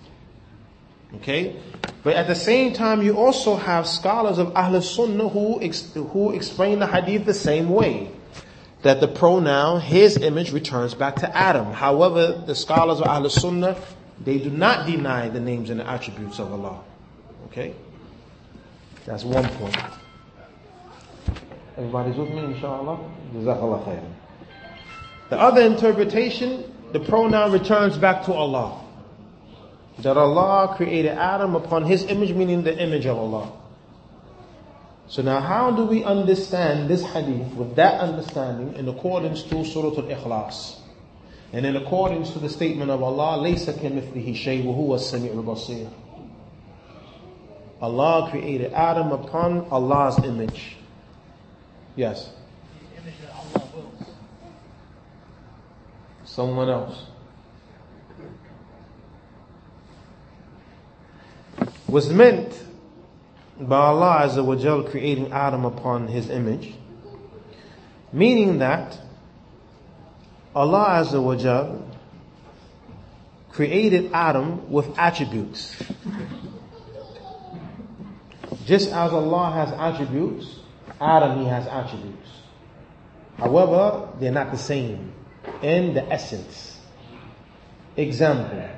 Okay? 1.17 1.55
But 2.03 2.17
at 2.17 2.29
the 2.29 2.35
same 2.35 2.73
time, 2.73 3.03
you 3.03 3.19
also 3.19 3.57
have 3.57 3.87
scholars 3.87 4.39
of 4.39 4.57
Ahl 4.57 4.81
Sunnah 4.81 5.29
who, 5.29 5.61
ex- 5.61 5.93
who 5.93 6.33
explain 6.33 6.79
the 6.79 6.87
hadith 6.87 7.27
the 7.27 7.35
same 7.35 7.69
way. 7.69 8.11
That 8.81 9.03
the 9.03 9.09
pronoun, 9.09 9.83
his 9.83 10.17
image, 10.17 10.51
returns 10.51 10.95
back 10.95 11.17
to 11.17 11.37
Adam. 11.37 11.75
However, 11.75 12.43
the 12.47 12.55
scholars 12.55 13.03
of 13.03 13.07
Ahl 13.07 13.29
Sunnah, 13.29 13.77
they 14.19 14.39
do 14.39 14.49
not 14.49 14.87
deny 14.87 15.29
the 15.29 15.41
names 15.41 15.69
and 15.69 15.79
the 15.79 15.87
attributes 15.87 16.39
of 16.39 16.51
Allah. 16.55 16.81
Okay? 17.49 17.75
That's 19.05 19.25
one 19.25 19.47
point. 19.47 19.77
Everybody's 21.78 22.18
with 22.18 22.30
me, 22.30 22.44
inshallah? 22.46 23.00
Jazakallah 23.34 23.86
khairan. 23.86 24.14
The 25.30 25.40
other 25.40 25.62
interpretation, 25.62 26.64
the 26.92 27.00
pronoun 27.00 27.52
returns 27.52 27.98
back 27.98 28.26
to 28.26 28.34
Allah. 28.34 28.84
That 30.00 30.18
Allah 30.18 30.76
created 30.76 31.12
Adam 31.12 31.56
upon 31.56 31.84
his 31.84 32.06
image, 32.06 32.34
meaning 32.34 32.64
the 32.64 32.78
image 32.78 33.06
of 33.06 33.18
Allah. 33.18 33.52
So 35.08 35.22
now 35.22 35.42
how 35.42 35.72
do 35.72 35.84
we 35.86 36.04
understand 36.04 36.90
this 36.90 37.04
hadith 37.04 37.54
with 37.54 37.76
that 37.76 38.00
understanding 38.00 38.76
in 38.76 38.88
accordance 38.88 39.44
to 39.44 39.66
Surah 39.66 39.90
Al-Ikhlas? 39.90 40.80
And 41.54 41.66
in 41.66 41.76
accordance 41.76 42.32
to 42.32 42.40
the 42.40 42.48
statement 42.48 42.92
of 42.92 43.04
Allah, 43.04 43.38
لَيْسَ 43.44 43.70
كَمِثْلِهِ 43.74 44.36
شَيْءٌ 44.36 44.64
وَهُوَ 44.64 44.96
السَّمِيعُ 44.96 45.34
الْبَصِيرُ 45.34 45.90
Allah 47.82 48.30
created 48.32 48.72
Adam 48.74 49.12
upon 49.12 49.68
Allah's 49.70 50.24
image. 50.24 50.78
Yes. 51.97 52.31
Someone 56.25 56.69
else. 56.69 57.07
Was 61.89 62.11
meant 62.11 62.53
by 63.59 63.79
Allah 63.79 64.27
Azza 64.29 64.45
wa 64.45 64.55
Jal 64.57 64.83
creating 64.83 65.33
Adam 65.33 65.65
upon 65.65 66.09
his 66.09 66.29
image, 66.29 66.75
meaning 68.13 68.59
that 68.59 68.99
Allah 70.55 71.01
Azza 71.01 71.23
wa 71.23 71.37
Jal 71.37 71.83
created 73.51 74.11
Adam 74.13 74.71
with 74.71 74.87
attributes. 74.99 75.75
Just 78.67 78.89
as 78.89 79.13
Allah 79.13 79.53
has 79.53 79.73
attributes, 79.73 80.59
Adam 81.01 81.41
he 81.41 81.47
has 81.47 81.67
attributes. 81.67 82.29
However, 83.37 84.09
they're 84.19 84.33
not 84.33 84.51
the 84.51 84.59
same 84.59 85.13
in 85.63 85.95
the 85.95 86.11
essence. 86.11 86.81
Example. 87.97 88.69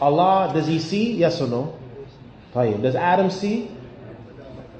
Allah, 0.00 0.52
does 0.52 0.66
he 0.66 0.78
see? 0.78 1.12
Yes 1.12 1.40
or 1.40 1.48
no? 1.48 1.78
Does 2.54 2.94
Adam 2.94 3.30
see? 3.30 3.70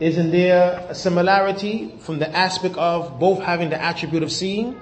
Isn't 0.00 0.30
there 0.30 0.86
a 0.88 0.94
similarity 0.94 1.94
from 2.00 2.18
the 2.18 2.28
aspect 2.30 2.76
of 2.76 3.18
both 3.18 3.40
having 3.40 3.70
the 3.70 3.80
attribute 3.80 4.22
of 4.22 4.32
seeing? 4.32 4.78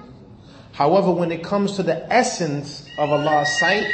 However, 0.73 1.11
when 1.11 1.31
it 1.31 1.43
comes 1.43 1.75
to 1.75 1.83
the 1.83 2.11
essence 2.11 2.87
of 2.97 3.11
Allah's 3.11 3.59
sight, 3.59 3.93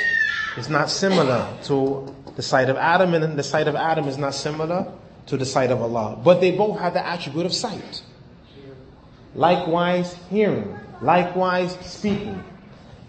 it's 0.55 0.69
not 0.69 0.89
similar 0.89 1.47
to 1.63 2.15
the 2.35 2.41
sight 2.41 2.69
of 2.69 2.77
Adam, 2.77 3.13
and 3.13 3.37
the 3.37 3.43
sight 3.43 3.67
of 3.67 3.75
Adam 3.75 4.07
is 4.07 4.17
not 4.17 4.33
similar 4.33 4.91
to 5.28 5.36
the 5.36 5.46
sight 5.46 5.70
of 5.70 5.80
Allah. 5.80 6.18
But 6.22 6.40
they 6.40 6.52
both 6.52 6.78
have 6.78 6.94
the 6.94 7.06
attribute 7.06 7.46
of 7.46 7.52
sight. 7.52 8.02
Likewise, 9.34 10.14
hearing. 10.30 10.78
Likewise, 11.00 11.76
speaking. 11.80 12.42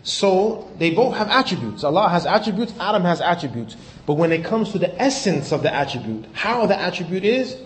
So 0.03 0.71
they 0.77 0.91
both 0.91 1.15
have 1.15 1.29
attributes. 1.29 1.83
Allah 1.83 2.09
has 2.09 2.25
attributes, 2.25 2.73
Adam 2.79 3.03
has 3.03 3.21
attributes. 3.21 3.75
But 4.05 4.13
when 4.13 4.31
it 4.31 4.43
comes 4.45 4.71
to 4.71 4.79
the 4.79 5.01
essence 5.01 5.51
of 5.51 5.63
the 5.63 5.73
attribute, 5.73 6.25
how 6.33 6.65
the 6.67 6.79
attribute 6.79 7.25
is, 7.25 7.57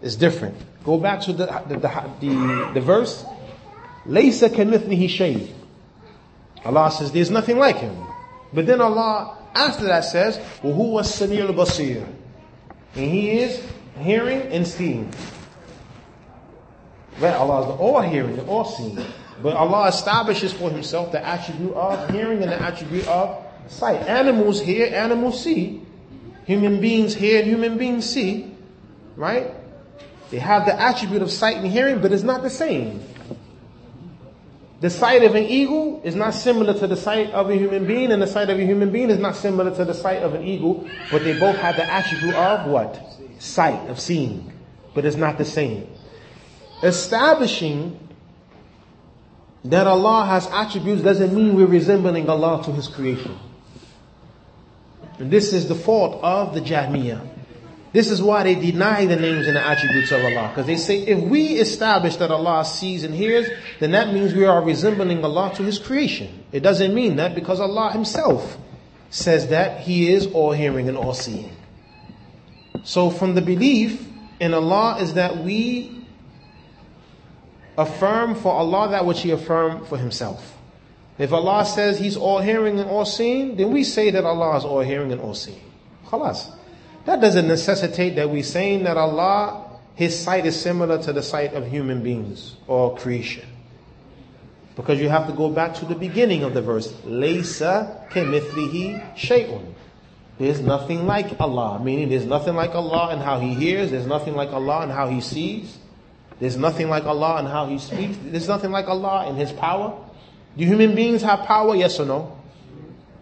is 0.00 0.16
different. 0.16 0.56
Go 0.84 0.98
back 0.98 1.20
to 1.22 1.32
the, 1.32 1.46
the, 1.68 1.76
the, 1.76 2.10
the, 2.20 2.70
the 2.74 2.80
verse. 2.80 3.24
Laysa 4.06 4.48
kamithlihi 4.48 5.08
shay. 5.08 5.52
Allah 6.64 6.90
says 6.90 7.12
there's 7.12 7.30
nothing 7.30 7.58
like 7.58 7.76
him. 7.76 7.96
But 8.52 8.66
then 8.66 8.80
Allah 8.80 9.38
after 9.54 9.84
that 9.84 10.04
says, 10.04 10.38
وَهُوَ 10.62 11.00
السَّمِيعُ 11.00 11.50
الْبَصِيرُ 11.50 12.06
and 12.97 13.11
he 13.11 13.39
is 13.39 13.63
hearing 13.99 14.41
and 14.51 14.67
seeing. 14.67 15.13
Right? 17.19 17.33
Allah 17.33 17.61
is 17.61 17.67
the 17.67 17.73
all 17.73 18.01
hearing 18.01 18.37
and 18.39 18.49
all 18.49 18.65
seeing. 18.65 18.99
But 19.41 19.55
Allah 19.55 19.87
establishes 19.87 20.51
for 20.51 20.71
himself 20.71 21.11
the 21.11 21.23
attribute 21.23 21.73
of 21.73 22.09
hearing 22.09 22.41
and 22.41 22.51
the 22.51 22.59
attribute 22.59 23.07
of 23.07 23.43
sight. 23.67 24.01
Animals 24.07 24.59
hear, 24.59 24.93
animals 24.93 25.43
see. 25.43 25.83
Human 26.45 26.81
beings 26.81 27.13
hear, 27.13 27.39
and 27.39 27.47
human 27.47 27.77
beings 27.77 28.09
see. 28.09 28.51
Right? 29.15 29.53
They 30.31 30.39
have 30.39 30.65
the 30.65 30.79
attribute 30.79 31.21
of 31.21 31.31
sight 31.31 31.57
and 31.57 31.67
hearing, 31.67 32.01
but 32.01 32.11
it's 32.11 32.23
not 32.23 32.41
the 32.41 32.49
same. 32.49 33.03
The 34.79 34.89
sight 34.91 35.23
of 35.23 35.33
an 35.33 35.43
eagle 35.43 36.01
is 36.03 36.13
not 36.13 36.35
similar 36.35 36.73
to 36.75 36.85
the 36.85 36.95
sight 36.95 37.31
of 37.31 37.49
a 37.49 37.55
human 37.55 37.87
being, 37.87 38.11
and 38.11 38.21
the 38.21 38.27
sight 38.27 38.49
of 38.49 38.59
a 38.59 38.63
human 38.63 38.91
being 38.91 39.09
is 39.09 39.17
not 39.17 39.35
similar 39.35 39.75
to 39.75 39.85
the 39.85 39.93
sight 39.93 40.21
of 40.21 40.35
an 40.35 40.43
eagle, 40.43 40.87
but 41.11 41.23
they 41.23 41.39
both 41.39 41.55
have 41.57 41.75
the 41.77 41.85
attribute 41.89 42.35
of 42.35 42.67
what? 42.67 43.01
Sight, 43.39 43.89
of 43.89 43.99
seeing. 43.99 44.53
But 44.93 45.05
it's 45.05 45.15
not 45.15 45.39
the 45.39 45.45
same. 45.45 45.87
Establishing 46.83 47.99
that 49.65 49.87
Allah 49.87 50.25
has 50.25 50.47
attributes 50.47 51.01
doesn't 51.01 51.33
mean 51.33 51.55
we're 51.55 51.65
resembling 51.65 52.29
Allah 52.29 52.63
to 52.65 52.71
His 52.71 52.87
creation. 52.87 53.37
And 55.17 55.31
this 55.31 55.53
is 55.53 55.67
the 55.67 55.75
fault 55.75 56.21
of 56.21 56.53
the 56.53 56.61
Jahmiyyah. 56.61 57.36
This 57.97 58.11
is 58.11 58.21
why 58.21 58.43
they 58.43 58.53
deny 58.53 59.07
the 59.07 59.15
names 59.15 59.47
and 59.47 59.55
the 59.55 59.65
attributes 59.65 60.11
of 60.11 60.23
Allah. 60.23 60.49
Because 60.49 60.67
they 60.67 60.77
say 60.77 60.99
if 60.99 61.17
we 61.17 61.57
establish 61.57 62.17
that 62.17 62.29
Allah 62.29 62.63
sees 62.63 63.03
and 63.03 63.11
hears, 63.11 63.49
then 63.79 63.89
that 63.89 64.13
means 64.13 64.35
we 64.35 64.45
are 64.45 64.61
resembling 64.61 65.25
Allah 65.25 65.51
to 65.55 65.63
His 65.63 65.79
creation. 65.79 66.45
It 66.51 66.59
doesn't 66.59 66.93
mean 66.93 67.15
that 67.15 67.33
because 67.33 67.59
Allah 67.59 67.91
Himself 67.91 68.55
says 69.09 69.47
that 69.47 69.79
He 69.81 70.13
is 70.13 70.27
all 70.27 70.51
hearing 70.51 70.87
and 70.87 70.95
all 70.95 71.15
seeing. 71.15 71.49
So 72.83 73.09
from 73.09 73.33
the 73.33 73.41
belief 73.41 74.07
in 74.39 74.53
Allah 74.53 74.99
is 75.01 75.15
that 75.15 75.37
we 75.37 76.05
affirm 77.79 78.35
for 78.35 78.53
Allah 78.53 78.89
that 78.89 79.07
which 79.07 79.21
He 79.21 79.31
affirmed 79.31 79.87
for 79.87 79.97
Himself. 79.97 80.55
If 81.17 81.33
Allah 81.33 81.65
says 81.65 81.97
He's 81.97 82.15
all 82.15 82.41
hearing 82.41 82.79
and 82.79 82.87
all 82.91 83.05
seeing, 83.05 83.55
then 83.55 83.71
we 83.71 83.83
say 83.83 84.11
that 84.11 84.23
Allah 84.23 84.55
is 84.57 84.65
all 84.65 84.81
hearing 84.81 85.11
and 85.11 85.19
all 85.19 85.33
seeing. 85.33 85.63
Khalas. 86.05 86.56
That 87.07 87.21
doesn't 87.21 87.47
necessitate 87.47 88.17
that 88.17 88.29
we're 88.29 88.43
saying 88.43 88.83
that 88.83 88.97
Allah, 88.97 89.79
His 89.95 90.19
sight 90.19 90.45
is 90.45 90.59
similar 90.59 91.01
to 91.03 91.13
the 91.13 91.23
sight 91.23 91.53
of 91.53 91.65
human 91.65 92.03
beings 92.03 92.57
or 92.67 92.97
creation. 92.97 93.47
Because 94.75 94.99
you 94.99 95.07
have 95.07 95.25
to 95.27 95.33
go 95.33 95.49
back 95.49 95.75
to 95.75 95.85
the 95.85 95.95
beginning 95.95 96.43
of 96.43 96.53
the 96.53 96.61
verse. 96.61 96.91
Laysa 97.05 98.09
kemithlihi 98.09 99.15
shay'un. 99.15 99.73
There's 100.37 100.59
nothing 100.59 101.07
like 101.07 101.39
Allah, 101.39 101.79
meaning 101.81 102.09
there's 102.09 102.25
nothing 102.25 102.55
like 102.55 102.75
Allah 102.75 103.13
in 103.13 103.19
how 103.19 103.39
He 103.39 103.53
hears, 103.53 103.89
there's 103.89 104.05
nothing 104.05 104.35
like 104.35 104.49
Allah 104.49 104.83
in 104.83 104.89
how 104.89 105.07
He 105.07 105.21
sees, 105.21 105.77
there's 106.41 106.57
nothing 106.57 106.89
like 106.89 107.05
Allah 107.05 107.39
in 107.39 107.45
how 107.45 107.67
He 107.67 107.79
speaks, 107.79 108.17
there's 108.21 108.49
nothing 108.49 108.71
like 108.71 108.89
Allah 108.89 109.29
in 109.29 109.37
His 109.37 109.53
power. 109.53 109.97
Do 110.57 110.65
human 110.65 110.93
beings 110.93 111.21
have 111.21 111.45
power? 111.45 111.73
Yes 111.73 112.01
or 112.01 112.05
no? 112.05 112.37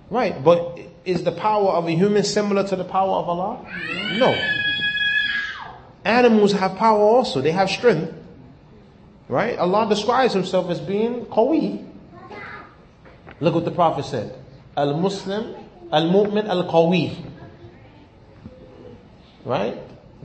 Right, 0.10 0.44
but 0.44 0.80
is 1.06 1.24
the 1.24 1.32
power 1.32 1.72
of 1.72 1.88
a 1.88 1.92
human 1.92 2.24
similar 2.24 2.68
to 2.68 2.76
the 2.76 2.84
power 2.84 3.18
of 3.18 3.30
Allah? 3.30 3.66
No. 4.18 4.34
Animals 6.04 6.54
have 6.54 6.76
power 6.76 7.00
also. 7.00 7.42
They 7.42 7.52
have 7.52 7.70
strength. 7.70 8.14
Right? 9.28 9.58
Allah 9.58 9.90
describes 9.90 10.34
himself 10.34 10.70
as 10.70 10.80
being 10.80 11.26
qawi. 11.26 11.86
Look 13.40 13.56
what 13.56 13.66
the 13.66 13.72
Prophet 13.72 14.06
said. 14.06 14.36
Al-Muslim, 14.78 15.56
al-Mu'min, 15.92 16.48
al-Qawi. 16.48 17.26
Right? 19.44 19.78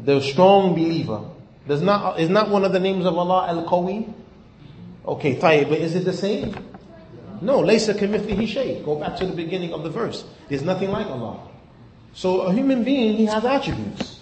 The 0.05 0.21
strong 0.21 0.75
believer. 0.75 1.25
Does 1.67 1.83
not, 1.83 2.21
is 2.21 2.29
not 2.29 2.51
one 2.51 2.65
of 2.65 2.73
the 2.73 2.81
names 2.81 3.07
of 3.07 3.17
Allah 3.17 3.47
al-Qawi? 3.49 4.13
Okay, 5.07 5.37
tayyib, 5.37 5.71
but 5.71 5.79
is 5.79 5.95
it 5.95 6.05
the 6.05 6.13
same? 6.13 6.55
No, 7.41 7.63
laysa 7.63 7.95
kamithlihi 7.95 8.47
shay. 8.47 8.83
Go 8.85 8.97
back 8.97 9.17
to 9.17 9.27
the 9.27 9.33
beginning 9.33 9.73
of 9.73 9.83
the 9.83 9.91
verse. 9.91 10.25
There's 10.49 10.63
nothing 10.63 10.91
like 10.91 11.07
Allah. 11.07 11.41
So 12.13 12.43
a 12.43 12.53
human 12.53 12.85
being, 12.85 13.17
he 13.17 13.25
has 13.27 13.45
attributes. 13.45 14.21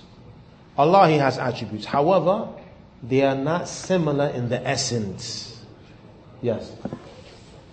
Allah, 0.77 1.09
he 1.09 1.17
has 1.17 1.39
attributes. 1.39 1.85
However, 1.85 2.49
they 3.03 3.23
are 3.23 3.35
not 3.35 3.69
similar 3.69 4.29
in 4.29 4.49
the 4.49 4.65
essence. 4.67 5.65
Yes. 6.43 6.73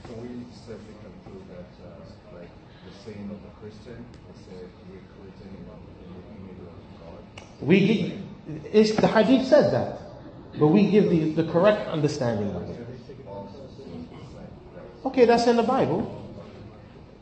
Can 0.04 0.22
we 0.22 0.46
simply 0.66 0.96
conclude 1.04 1.46
that, 1.50 1.70
uh, 1.86 2.40
like 2.40 2.50
the 2.86 3.04
saying 3.06 3.30
of 3.30 3.38
the 3.44 3.50
Christian, 3.62 4.06
they 4.28 4.42
say 4.42 4.66
we're 4.90 5.02
creating 5.14 5.54
in 6.02 6.14
the 6.14 6.26
image 6.42 6.62
of 6.62 6.80
God? 7.06 7.68
We 7.68 7.88
give, 7.88 8.22
it's, 8.74 8.96
the 8.96 9.08
hadith 9.08 9.48
says 9.48 9.72
that, 9.72 10.00
but 10.58 10.68
we 10.68 10.90
give 10.90 11.10
the, 11.10 11.34
the 11.34 11.52
correct 11.52 11.88
understanding 11.88 12.56
of 12.56 12.70
it. 12.70 12.85
Okay, 15.06 15.26
that's 15.26 15.46
in 15.48 15.56
the 15.56 15.64
Bible. 15.64 16.22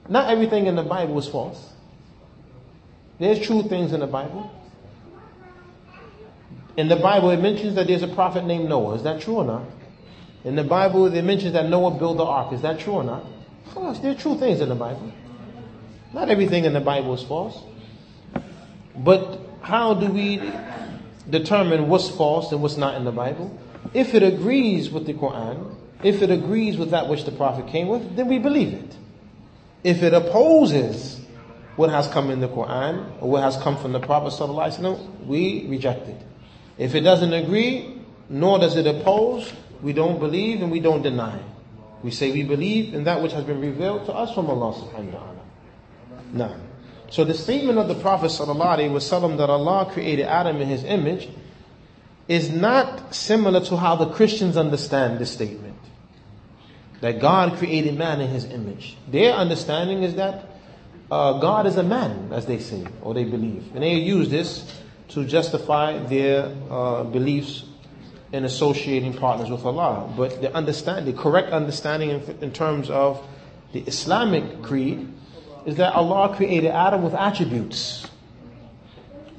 Not 0.07 0.29
everything 0.29 0.67
in 0.67 0.75
the 0.75 0.83
Bible 0.83 1.19
is 1.19 1.27
false. 1.27 1.73
There's 3.19 3.39
true 3.39 3.63
things 3.63 3.93
in 3.93 3.99
the 3.99 4.07
Bible. 4.07 4.51
In 6.75 6.87
the 6.87 6.95
Bible, 6.95 7.29
it 7.29 7.39
mentions 7.39 7.75
that 7.75 7.87
there's 7.87 8.01
a 8.01 8.07
prophet 8.07 8.45
named 8.45 8.67
Noah. 8.67 8.95
Is 8.95 9.03
that 9.03 9.21
true 9.21 9.35
or 9.35 9.45
not? 9.45 9.63
In 10.43 10.55
the 10.55 10.63
Bible, 10.63 11.13
it 11.13 11.21
mentions 11.21 11.53
that 11.53 11.69
Noah 11.69 11.91
built 11.91 12.17
the 12.17 12.25
ark. 12.25 12.53
Is 12.53 12.61
that 12.61 12.79
true 12.79 12.93
or 12.93 13.03
not? 13.03 13.25
Of 13.67 13.75
course, 13.75 13.99
there 13.99 14.11
are 14.11 14.15
true 14.15 14.37
things 14.37 14.59
in 14.59 14.69
the 14.69 14.75
Bible. 14.75 15.11
Not 16.13 16.29
everything 16.29 16.65
in 16.65 16.73
the 16.73 16.81
Bible 16.81 17.13
is 17.13 17.23
false. 17.23 17.61
But 18.95 19.39
how 19.61 19.93
do 19.93 20.07
we 20.07 20.41
determine 21.29 21.87
what's 21.87 22.09
false 22.09 22.51
and 22.51 22.61
what's 22.61 22.77
not 22.77 22.95
in 22.95 23.05
the 23.05 23.11
Bible? 23.11 23.57
If 23.93 24.13
it 24.13 24.23
agrees 24.23 24.89
with 24.89 25.05
the 25.05 25.13
Quran, 25.13 25.75
if 26.03 26.21
it 26.21 26.29
agrees 26.29 26.77
with 26.77 26.91
that 26.91 27.07
which 27.07 27.23
the 27.23 27.31
Prophet 27.31 27.67
came 27.67 27.87
with, 27.87 28.15
then 28.15 28.27
we 28.27 28.39
believe 28.39 28.73
it. 28.73 28.95
If 29.83 30.03
it 30.03 30.13
opposes 30.13 31.19
what 31.75 31.89
has 31.89 32.07
come 32.07 32.29
in 32.29 32.39
the 32.39 32.47
Quran 32.47 33.21
or 33.21 33.29
what 33.29 33.43
has 33.43 33.57
come 33.57 33.77
from 33.77 33.93
the 33.93 33.99
Prophet 33.99 34.99
we 35.25 35.65
reject 35.67 36.07
it. 36.07 36.21
If 36.77 36.95
it 36.95 37.01
doesn't 37.01 37.33
agree, 37.33 38.01
nor 38.29 38.59
does 38.59 38.75
it 38.75 38.85
oppose, 38.85 39.51
we 39.81 39.93
don't 39.93 40.19
believe 40.19 40.61
and 40.61 40.71
we 40.71 40.79
don't 40.79 41.01
deny. 41.01 41.39
We 42.03 42.11
say 42.11 42.31
we 42.31 42.43
believe 42.43 42.93
in 42.93 43.05
that 43.05 43.21
which 43.21 43.31
has 43.31 43.43
been 43.43 43.61
revealed 43.61 44.05
to 44.05 44.13
us 44.13 44.33
from 44.33 44.49
Allah 44.49 44.73
subhanahu 44.73 45.13
wa 45.13 45.19
ta'ala. 45.19 45.39
Now, 46.33 46.55
so 47.09 47.23
the 47.23 47.33
statement 47.33 47.77
of 47.77 47.87
the 47.87 47.95
Prophet 47.95 48.27
ﷺ 48.27 49.37
that 49.37 49.49
Allah 49.49 49.89
created 49.91 50.25
Adam 50.25 50.61
in 50.61 50.67
his 50.67 50.83
image 50.83 51.29
is 52.27 52.49
not 52.49 53.13
similar 53.13 53.61
to 53.65 53.77
how 53.77 53.95
the 53.95 54.09
Christians 54.09 54.57
understand 54.57 55.19
this 55.19 55.31
statement 55.31 55.72
that 57.03 57.19
God 57.19 57.57
created 57.57 57.97
man 57.97 58.21
in 58.21 58.29
his 58.29 58.45
image. 58.45 58.95
Their 59.09 59.33
understanding 59.33 60.03
is 60.03 60.15
that 60.15 60.45
uh, 61.11 61.33
God 61.39 61.67
is 61.67 61.75
a 61.75 61.83
man, 61.83 62.31
as 62.31 62.45
they 62.45 62.59
say, 62.59 62.87
or 63.01 63.13
they 63.13 63.25
believe. 63.25 63.75
And 63.75 63.83
they 63.83 63.95
use 63.95 64.29
this 64.29 64.79
to 65.09 65.25
justify 65.25 65.97
their 65.97 66.55
uh, 66.71 67.03
beliefs 67.03 67.65
in 68.31 68.45
associating 68.45 69.15
partners 69.15 69.49
with 69.49 69.65
Allah. 69.65 70.13
But 70.15 70.41
the 70.41 70.55
understand, 70.55 71.05
the 71.05 71.11
correct 71.11 71.51
understanding 71.51 72.09
in, 72.11 72.37
in 72.39 72.53
terms 72.53 72.89
of 72.89 73.21
the 73.73 73.81
Islamic 73.81 74.61
creed 74.61 75.05
is 75.65 75.75
that 75.75 75.93
Allah 75.95 76.33
created 76.33 76.71
Adam 76.71 77.03
with 77.03 77.15
attributes. 77.15 78.07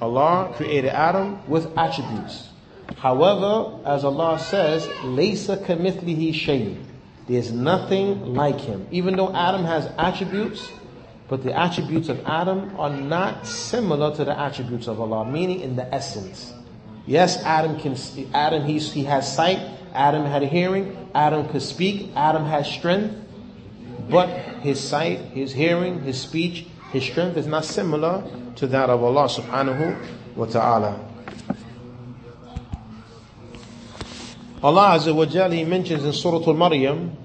Allah 0.03 0.53
created 0.55 0.91
Adam 0.91 1.41
with 1.49 1.73
attributes. 1.79 2.51
However, 2.97 3.81
as 3.87 4.05
Allah 4.05 4.39
says, 4.39 4.87
"Laysa 5.01 5.65
kamithlihi 5.65 6.35
shay." 6.35 6.77
There's 7.27 7.53
nothing 7.53 8.35
like 8.35 8.61
him. 8.61 8.87
Even 8.91 9.17
though 9.17 9.35
Adam 9.35 9.65
has 9.65 9.91
attributes, 9.99 10.71
but 11.29 11.43
the 11.43 11.59
attributes 11.59 12.09
of 12.09 12.21
Adam 12.27 12.79
are 12.79 12.91
not 12.91 13.47
similar 13.47 14.15
to 14.17 14.25
the 14.25 14.39
attributes 14.39 14.87
of 14.89 15.01
Allah, 15.01 15.25
meaning 15.25 15.61
in 15.61 15.77
the 15.77 15.93
essence. 15.95 16.53
Yes, 17.07 17.43
Adam 17.43 17.79
can 17.79 17.97
Adam 18.35 18.65
he, 18.65 18.79
he 18.79 19.05
has 19.05 19.35
sight, 19.35 19.59
Adam 19.95 20.25
had 20.25 20.43
hearing, 20.43 21.11
Adam 21.15 21.49
could 21.49 21.63
speak, 21.63 22.11
Adam 22.17 22.45
had 22.45 22.67
strength, 22.67 23.15
but 24.11 24.29
his 24.61 24.81
sight, 24.81 25.21
his 25.33 25.53
hearing, 25.53 26.03
his 26.03 26.21
speech, 26.21 26.67
his 26.93 27.05
strength 27.05 27.37
is 27.37 27.47
not 27.47 27.65
similar 27.65 28.23
to 28.57 28.67
that 28.69 28.91
of 28.91 29.03
Allah 29.03 29.29
subhanahu 29.29 30.37
wa 30.37 30.47
ta'ala. 30.47 31.14
Allah 34.64 34.98
Azza 34.98 35.16
wa 35.16 35.26
Jalla 35.26 35.54
he 35.54 35.64
mentions 35.64 36.04
in 36.04 36.14
Surah 36.14 36.46
Al-Maryam, 36.46 37.16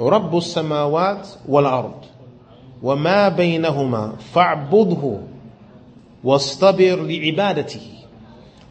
رب 0.00 0.36
السماوات 0.36 1.28
والأرض 1.48 2.04
وما 2.82 3.28
بينهما 3.28 4.16
فاعبده 4.34 5.20
واصطبر 6.24 6.96
لعبادته 7.02 7.96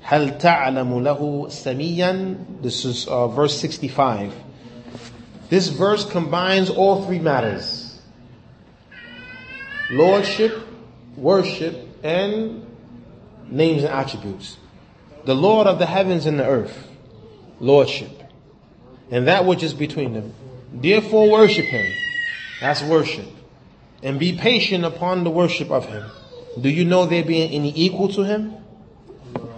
هل 0.03 0.38
تعلم 0.38 1.03
له 1.03 1.45
سميا 1.49 2.36
This 2.61 2.86
is 2.86 3.07
uh, 3.07 3.27
verse 3.27 3.57
65. 3.57 4.33
This 5.49 5.69
verse 5.69 6.05
combines 6.05 6.69
all 6.69 7.05
three 7.05 7.19
matters. 7.19 7.99
Lordship, 9.91 10.67
worship, 11.17 11.75
and 12.03 12.65
names 13.49 13.83
and 13.83 13.93
attributes. 13.93 14.57
The 15.25 15.36
Lord 15.36 15.67
of 15.67 15.79
the 15.79 15.86
heavens 15.86 16.25
and 16.25 16.39
the 16.39 16.45
earth. 16.45 16.88
Lordship. 17.61 18.11
And 19.11 19.28
that 19.28 19.44
which 19.44 19.62
is 19.62 19.74
between 19.74 20.14
them. 20.14 20.34
Therefore 20.72 21.30
worship 21.30 21.66
Him. 21.66 21.92
That's 22.61 22.82
worship. 22.82 23.26
And 24.02 24.18
be 24.18 24.36
patient 24.36 24.84
upon 24.84 25.24
the 25.24 25.30
worship 25.30 25.70
of 25.70 25.86
Him. 25.86 26.04
Do 26.61 26.68
you 26.68 26.84
know 26.84 27.06
there 27.06 27.24
being 27.24 27.52
any 27.52 27.72
equal 27.76 28.08
to 28.08 28.22
Him? 28.22 28.54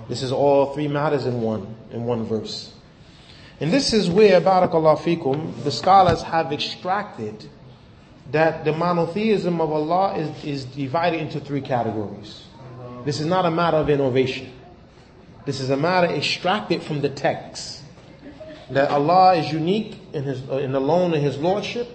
This 0.08 0.22
is 0.22 0.32
all 0.32 0.74
three 0.74 0.88
matters 0.88 1.26
in 1.26 1.40
one, 1.40 1.74
in 1.90 2.04
one 2.04 2.26
verse. 2.26 2.72
And 3.60 3.72
this 3.72 3.92
is 3.92 4.10
where, 4.10 4.40
barakallah 4.40 4.98
fikum, 4.98 5.62
the 5.62 5.70
scholars 5.70 6.22
have 6.22 6.52
extracted 6.52 7.48
that 8.32 8.64
the 8.64 8.72
monotheism 8.72 9.60
of 9.60 9.70
Allah 9.70 10.16
is, 10.16 10.44
is 10.44 10.64
divided 10.64 11.20
into 11.20 11.38
three 11.38 11.60
categories. 11.60 12.44
This 13.04 13.20
is 13.20 13.26
not 13.26 13.46
a 13.46 13.50
matter 13.50 13.76
of 13.76 13.90
innovation. 13.90 14.52
This 15.44 15.60
is 15.60 15.70
a 15.70 15.76
matter 15.76 16.08
extracted 16.08 16.82
from 16.82 17.00
the 17.00 17.08
text. 17.08 17.81
That 18.72 18.90
Allah 18.90 19.34
is 19.34 19.52
unique 19.52 19.98
in 20.12 20.24
His, 20.24 20.42
uh, 20.48 20.56
in 20.58 20.74
alone 20.74 21.14
in 21.14 21.20
His 21.20 21.38
Lordship. 21.38 21.88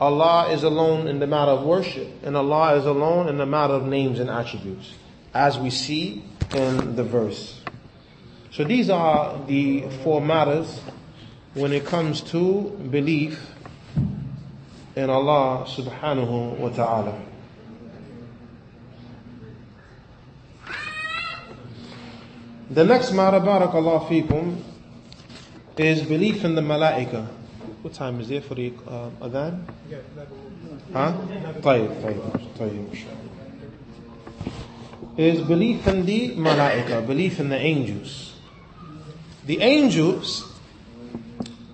Allah 0.00 0.48
is 0.50 0.64
alone 0.64 1.06
in 1.06 1.20
the 1.20 1.26
matter 1.26 1.52
of 1.52 1.64
worship. 1.64 2.08
And 2.24 2.36
Allah 2.36 2.76
is 2.76 2.86
alone 2.86 3.28
in 3.28 3.38
the 3.38 3.46
matter 3.46 3.74
of 3.74 3.86
names 3.86 4.18
and 4.18 4.28
attributes. 4.28 4.94
As 5.32 5.58
we 5.58 5.70
see 5.70 6.24
in 6.54 6.96
the 6.96 7.04
verse. 7.04 7.60
So 8.50 8.64
these 8.64 8.90
are 8.90 9.38
the 9.46 9.88
four 10.02 10.20
matters 10.20 10.80
when 11.54 11.72
it 11.72 11.86
comes 11.86 12.20
to 12.32 12.62
belief 12.90 13.50
in 14.96 15.08
Allah 15.08 15.64
subhanahu 15.68 16.58
wa 16.58 16.68
ta'ala. 16.68 17.22
The 22.70 22.84
next 22.84 23.12
matter, 23.12 23.38
barakallah 23.38 24.08
fikum, 24.08 24.62
is 25.77 26.01
belief 26.03 26.43
in 26.43 26.55
the 26.55 26.61
malaika. 26.61 27.27
What 27.81 27.93
time 27.93 28.19
is 28.19 28.31
it 28.31 28.43
for 28.43 28.55
the 28.55 28.73
uh, 28.87 29.09
adhan? 29.21 29.63
Yeah, 29.89 29.97
level. 30.15 30.37
Huh? 30.93 31.13
طيب 31.61 31.89
طيب 32.03 32.21
طيب 32.59 33.17
is 35.17 35.41
belief 35.41 35.87
in 35.87 36.05
the 36.05 36.29
malaika, 36.35 37.05
belief 37.05 37.39
in 37.39 37.49
the 37.49 37.57
angels. 37.57 38.35
The 39.45 39.61
angels 39.61 40.45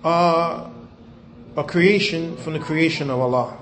are 0.02 0.70
a 1.56 1.64
creation 1.64 2.36
from 2.38 2.54
the 2.54 2.58
creation 2.58 3.10
of 3.10 3.20
Allah. 3.20 3.58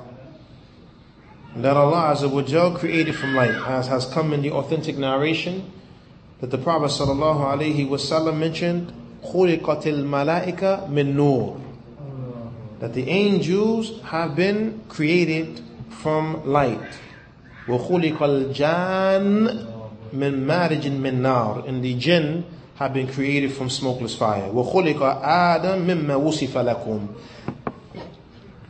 That 1.56 1.76
Allah 1.76 2.14
Azza 2.14 2.30
wa 2.30 2.42
Jal 2.42 2.76
created 2.76 3.16
from 3.16 3.34
light, 3.34 3.54
as 3.54 3.88
has 3.88 4.06
come 4.06 4.32
in 4.32 4.42
the 4.42 4.52
authentic 4.52 4.96
narration 4.96 5.70
that 6.40 6.50
the 6.50 6.58
Prophet 6.58 6.86
sallallahu 6.86 7.40
alaihi 7.40 7.88
wasallam 7.88 8.38
mentioned, 8.38 8.92
خُلِقَتِ 9.26 9.86
الْمَلَائِكَ 9.86 10.88
مِن 10.90 11.14
نُور 11.16 11.60
That 12.80 12.94
the 12.94 13.08
angels 13.08 14.00
have 14.02 14.34
been 14.34 14.80
created 14.88 15.60
from 15.90 16.44
light. 16.44 16.80
وخلق 17.68 18.22
الجان 18.22 19.66
من 20.12 20.46
مارج 20.46 20.88
من 20.88 21.22
نار 21.22 21.64
and 21.66 21.82
the 21.82 21.94
jinn 21.94 22.44
have 22.76 22.92
been 22.92 23.06
created 23.06 23.52
from 23.52 23.70
smokeless 23.70 24.14
fire 24.14 24.50
وخلق 24.52 25.02
آدم 25.22 25.78
مما 25.86 26.16
وصف 26.16 26.58
لكم 26.58 27.08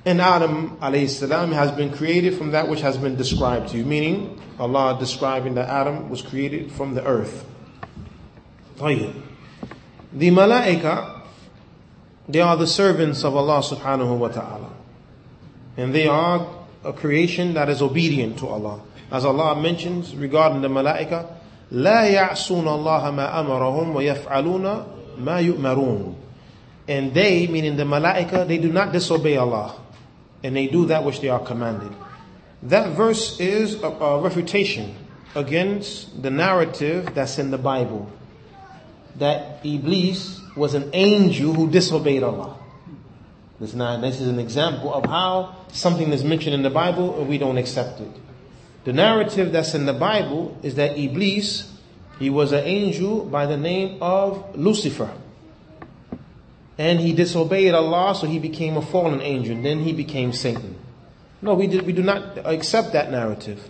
and 0.04 0.20
Adam 0.20 0.76
alayhi 0.82 1.08
salam 1.08 1.52
has 1.52 1.70
been 1.70 1.90
created 1.90 2.34
from 2.34 2.50
that 2.50 2.68
which 2.68 2.80
has 2.80 2.96
been 2.96 3.16
described 3.16 3.68
to 3.70 3.78
you 3.78 3.84
meaning 3.84 4.38
Allah 4.58 4.96
describing 5.00 5.54
that 5.54 5.68
Adam 5.68 6.10
was 6.10 6.20
created 6.20 6.70
from 6.70 6.94
the 6.94 7.04
earth 7.04 7.44
طيب 8.78 9.12
the 10.16 10.30
malaika 10.30 11.20
they 12.28 12.40
are 12.40 12.56
the 12.56 12.66
servants 12.66 13.24
of 13.24 13.34
Allah 13.34 13.60
subhanahu 13.60 14.16
wa 14.18 14.28
ta'ala 14.28 14.70
and 15.76 15.94
they 15.94 16.06
are 16.06 16.46
a 16.84 16.92
creation 16.92 17.54
that 17.54 17.68
is 17.68 17.80
obedient 17.80 18.38
to 18.38 18.48
Allah. 18.48 18.80
As 19.10 19.24
Allah 19.24 19.60
mentions 19.60 20.14
regarding 20.14 20.62
the 20.62 20.68
malaika, 20.68 21.28
لا 21.72 22.04
يعصون 22.04 22.66
الله 22.68 23.10
ما 23.10 23.40
أمرهم 23.40 23.94
ويفعلون 23.94 24.84
ما 25.18 25.40
يؤمرون. 25.40 26.14
And 26.88 27.14
they, 27.14 27.46
meaning 27.46 27.76
the 27.76 27.84
malaika, 27.84 28.46
they 28.46 28.58
do 28.58 28.72
not 28.72 28.92
disobey 28.92 29.36
Allah. 29.36 29.74
And 30.42 30.56
they 30.56 30.66
do 30.66 30.86
that 30.86 31.04
which 31.04 31.20
they 31.20 31.28
are 31.28 31.38
commanded. 31.40 31.92
That 32.64 32.90
verse 32.90 33.38
is 33.38 33.80
a, 33.82 33.86
a 33.86 34.20
refutation 34.20 34.94
against 35.34 36.22
the 36.22 36.30
narrative 36.30 37.14
that's 37.14 37.38
in 37.38 37.50
the 37.50 37.58
Bible. 37.58 38.10
That 39.17 39.65
Iblis 39.65 40.41
was 40.55 40.73
an 40.73 40.89
angel 40.93 41.53
who 41.53 41.69
disobeyed 41.69 42.23
Allah. 42.23 42.57
This, 43.59 43.73
not, 43.73 44.01
this 44.01 44.21
is 44.21 44.27
an 44.27 44.39
example 44.39 44.93
of 44.93 45.05
how 45.05 45.55
something 45.71 46.13
is 46.13 46.23
mentioned 46.23 46.53
in 46.53 46.61
the 46.61 46.69
Bible 46.69 47.19
and 47.19 47.27
we 47.27 47.37
don't 47.37 47.57
accept 47.57 47.99
it. 47.99 48.11
The 48.83 48.93
narrative 48.93 49.51
that's 49.51 49.73
in 49.73 49.85
the 49.85 49.93
Bible 49.93 50.57
is 50.63 50.75
that 50.75 50.97
Iblis, 50.97 51.73
he 52.19 52.29
was 52.29 52.51
an 52.51 52.63
angel 52.63 53.25
by 53.25 53.45
the 53.45 53.57
name 53.57 53.97
of 54.01 54.55
Lucifer. 54.55 55.11
And 56.77 56.99
he 56.99 57.13
disobeyed 57.13 57.73
Allah, 57.73 58.13
so 58.15 58.27
he 58.27 58.37
became 58.37 58.77
a 58.77 58.81
fallen 58.81 59.19
angel. 59.21 59.61
Then 59.61 59.79
he 59.79 59.93
became 59.93 60.31
Satan. 60.31 60.75
No, 61.41 61.55
we 61.55 61.67
do, 61.67 61.81
we 61.81 61.91
do 61.91 62.03
not 62.03 62.37
accept 62.45 62.93
that 62.93 63.11
narrative. 63.11 63.69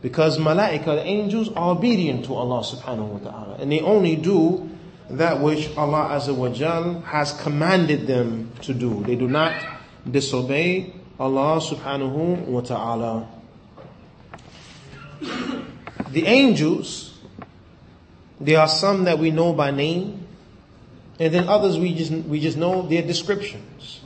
Because 0.00 0.38
malaika, 0.38 0.84
the 0.84 1.04
angels, 1.04 1.50
are 1.56 1.72
obedient 1.72 2.24
to 2.26 2.34
Allah 2.34 2.62
subhanahu 2.62 3.08
wa 3.08 3.18
ta'ala. 3.18 3.56
And 3.58 3.72
they 3.72 3.80
only 3.80 4.16
do 4.16 4.70
that 5.10 5.40
which 5.40 5.68
Allah 5.76 6.08
Azza 6.16 6.34
wa 6.34 6.48
Jal 6.48 7.00
has 7.02 7.32
commanded 7.32 8.06
them 8.06 8.52
to 8.62 8.72
do. 8.72 9.02
They 9.04 9.16
do 9.16 9.28
not 9.28 9.54
disobey 10.10 10.92
Allah 11.18 11.60
subhanahu 11.60 12.46
wa 12.46 12.60
ta'ala. 12.60 13.28
The 16.10 16.26
angels, 16.26 17.18
there 18.40 18.60
are 18.60 18.68
some 18.68 19.04
that 19.04 19.18
we 19.18 19.30
know 19.30 19.52
by 19.52 19.70
name, 19.70 20.26
and 21.18 21.32
then 21.32 21.48
others 21.48 21.78
we 21.78 21.94
just, 21.94 22.12
we 22.12 22.40
just 22.40 22.56
know 22.56 22.82
their 22.82 23.02
descriptions. 23.02 24.00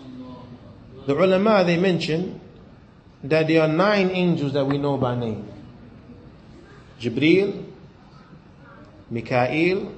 The 1.07 1.15
ulama, 1.15 1.65
they 1.65 1.79
mention 1.79 2.41
that 3.25 3.49
there 3.49 3.63
are 3.63 3.69
nine 3.69 4.11
angels 4.11 4.53
that 4.53 4.67
we 4.67 4.79
know 4.79 4.97
by 4.97 5.15
name. 5.15 5.49
Jibreel, 7.01 7.65
Mikael, 9.11 9.93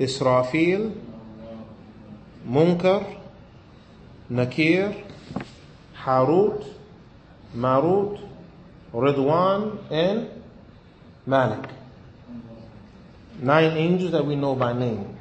Israfil, 0.00 0.96
Munkar, 2.48 3.18
Nakir, 4.30 4.96
Harut, 5.94 6.64
Marut, 7.54 8.18
Ridwan, 8.94 9.78
and 9.90 10.30
Malik. 11.26 11.68
Nine 13.40 13.76
angels 13.76 14.12
that 14.12 14.24
we 14.24 14.36
know 14.36 14.54
by 14.54 14.72
name. 14.72 15.16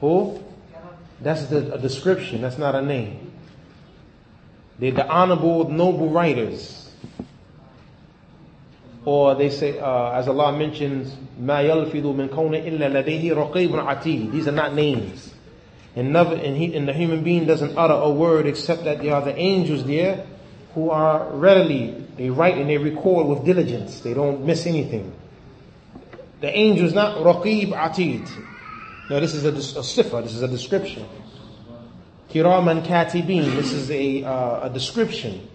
Who? 0.00 0.42
That's 1.20 1.46
the, 1.46 1.74
a 1.74 1.78
description, 1.78 2.40
that's 2.40 2.58
not 2.58 2.74
a 2.74 2.82
name. 2.82 3.32
They're 4.78 4.92
the 4.92 5.06
honorable, 5.06 5.68
noble 5.70 6.08
writers. 6.10 6.90
Or 9.05 9.35
they 9.35 9.49
say, 9.49 9.79
uh, 9.79 10.11
as 10.11 10.27
Allah 10.27 10.57
mentions, 10.57 11.15
ما 11.39 11.61
يلفظ 11.61 12.15
من 12.15 12.29
قول 12.29 12.55
إلا 12.55 13.03
لديه 13.03 13.33
رقيب 13.33 13.71
عتيد. 13.71 14.31
These 14.31 14.47
are 14.47 14.51
not 14.51 14.73
names. 14.73 15.33
And, 15.95 16.13
never, 16.13 16.35
and, 16.35 16.55
he, 16.55 16.75
and 16.75 16.87
the 16.87 16.93
human 16.93 17.23
being 17.23 17.45
doesn't 17.45 17.77
utter 17.77 17.93
a 17.93 18.09
word 18.09 18.45
except 18.45 18.83
that 18.83 19.01
there 19.01 19.15
are 19.15 19.21
the 19.23 19.35
angels 19.35 19.83
there 19.85 20.25
who 20.75 20.91
are 20.91 21.25
readily, 21.31 22.05
they 22.15 22.29
write 22.29 22.57
and 22.57 22.69
they 22.69 22.77
record 22.77 23.27
with 23.27 23.43
diligence. 23.43 24.01
They 24.01 24.13
don't 24.13 24.45
miss 24.45 24.65
anything. 24.65 25.13
The 26.41 26.55
angel 26.55 26.85
is 26.85 26.93
not 26.93 27.17
raqib 27.17 27.71
atid. 27.71 28.29
No, 29.09 29.19
this 29.19 29.33
is 29.33 29.45
a, 29.45 29.49
a 29.49 29.81
sifa. 29.81 30.23
This 30.23 30.35
is 30.35 30.43
a 30.43 30.47
description. 30.47 31.05
Kiraman 32.29 32.85
katibin. 32.85 33.55
This 33.55 33.73
is 33.73 33.89
a, 33.89 34.23
uh, 34.23 34.67
a 34.67 34.69
description. 34.69 35.49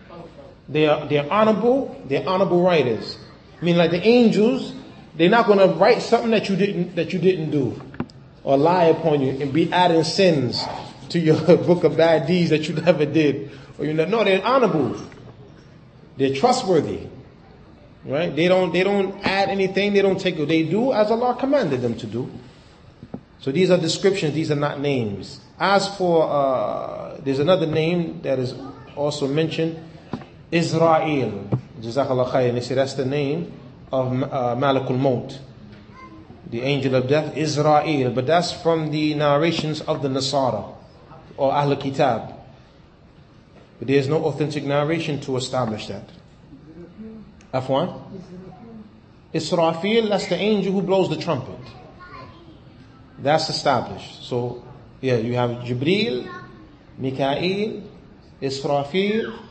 They 0.68 0.86
are, 0.88 1.07
they're 1.07 1.30
honorable. 1.32 2.03
They're 2.07 2.28
honorable 2.28 2.62
writers. 2.62 3.16
I 3.60 3.66
mean, 3.66 3.78
like 3.78 3.91
the 3.91 4.05
angels, 4.05 4.74
they're 5.16 5.30
not 5.30 5.47
going 5.47 5.60
to 5.60 5.68
write 5.76 6.01
something 6.01 6.32
that 6.32 6.47
you 6.49 6.55
didn't, 6.55 6.95
that 6.95 7.12
you 7.12 7.20
didn't 7.20 7.51
do 7.51 7.82
or 8.43 8.57
lie 8.57 8.86
upon 8.86 9.22
you 9.22 9.32
and 9.41 9.51
be 9.51 9.72
adding 9.72 10.03
sins 10.03 10.64
to 11.10 11.20
your 11.20 11.39
book 11.57 11.84
of 11.84 11.97
bad 11.97 12.26
deeds 12.28 12.51
that 12.51 12.68
you 12.68 12.76
never 12.76 13.05
did. 13.05 13.51
Or 13.78 13.86
you 13.86 13.93
know, 13.93 14.05
no, 14.05 14.24
they're 14.24 14.43
honorable. 14.45 14.99
They're 16.18 16.34
trustworthy. 16.34 17.07
Right? 18.05 18.34
They 18.34 18.47
don't, 18.47 18.72
they 18.72 18.84
don't 18.84 19.16
add 19.26 19.49
anything. 19.49 19.93
They 19.93 20.01
don't 20.01 20.20
take, 20.20 20.38
they 20.38 20.64
do 20.64 20.93
as 20.93 21.12
Allah 21.12 21.36
commanded 21.38 21.82
them 21.82 21.95
to 21.95 22.07
do. 22.07 22.32
So 23.39 23.51
these 23.51 23.72
are 23.72 23.78
descriptions. 23.78 24.34
These 24.34 24.51
are 24.51 24.55
not 24.55 24.80
names. 24.80 25.39
As 25.60 25.95
for, 25.97 26.30
uh, 26.30 27.18
there's 27.20 27.39
another 27.39 27.68
name 27.68 28.22
that 28.22 28.39
is 28.39 28.53
also 28.95 29.28
mentioned. 29.28 29.80
Israel. 30.51 31.59
Jazakallah 31.82 32.30
khair. 32.32 32.53
They 32.53 32.61
say 32.61 32.75
that's 32.75 32.93
the 32.93 33.05
name 33.05 33.51
of 33.91 34.11
uh, 34.11 34.55
Malakul 34.55 34.97
Maut. 34.97 35.39
The 36.49 36.61
angel 36.61 36.95
of 36.95 37.07
death, 37.07 37.38
Israel. 37.38 38.11
But 38.11 38.27
that's 38.27 38.51
from 38.51 38.91
the 38.91 39.13
narrations 39.13 39.82
of 39.82 40.01
the 40.01 40.09
Nasara 40.09 40.75
or 41.38 41.53
Ahl 41.53 41.75
Kitab. 41.75 42.34
But 43.80 43.88
there 43.88 43.97
is 43.97 44.07
no 44.07 44.25
authentic 44.25 44.65
narration 44.65 45.21
to 45.21 45.38
establish 45.38 45.88
that. 45.88 46.03
Afwan? 47.53 48.01
Israfil, 49.34 50.09
that's 50.09 50.27
the 50.27 50.36
angel 50.36 50.73
who 50.73 50.82
blows 50.82 51.09
the 51.09 51.15
trumpet. 51.17 51.59
That's 53.19 53.49
established. 53.49 54.23
So, 54.27 54.63
yeah, 55.01 55.17
you 55.17 55.36
have 55.36 55.51
Jibril, 55.63 56.30
Mikael, 56.97 57.84
Israfil, 58.41 59.49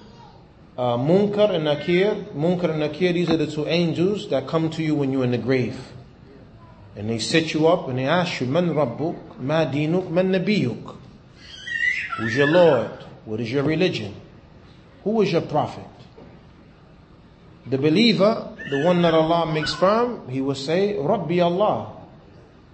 uh, 0.78 0.96
Munkar 0.96 1.50
and 1.54 1.64
Nakir. 1.64 2.14
Munkar 2.34 2.70
and 2.70 2.80
Nakir, 2.80 3.12
these 3.12 3.28
are 3.30 3.36
the 3.36 3.48
two 3.48 3.66
angels 3.66 4.30
that 4.30 4.46
come 4.46 4.70
to 4.70 4.82
you 4.82 4.94
when 4.94 5.12
you're 5.12 5.24
in 5.24 5.32
the 5.32 5.38
grave. 5.38 5.76
And 6.94 7.10
they 7.10 7.18
set 7.18 7.52
you 7.52 7.66
up 7.66 7.88
and 7.88 7.98
they 7.98 8.06
ask 8.06 8.40
you, 8.40 8.46
Man 8.46 8.70
Rabbuk, 8.70 9.38
Ma 9.40 9.66
Dinuk, 9.66 10.08
Man 10.10 10.30
Nabiyuk. 10.32 10.96
Who's 12.18 12.36
your 12.36 12.46
Lord? 12.46 12.90
What 13.24 13.40
is 13.40 13.52
your 13.52 13.64
religion? 13.64 14.14
Who 15.04 15.20
is 15.22 15.32
your 15.32 15.42
prophet? 15.42 15.84
The 17.66 17.78
believer, 17.78 18.56
the 18.70 18.82
one 18.84 19.02
that 19.02 19.14
Allah 19.14 19.52
makes 19.52 19.74
firm, 19.74 20.28
he 20.28 20.40
will 20.40 20.54
say, 20.54 20.96
Rabbi 20.96 21.40
Allah. 21.40 21.96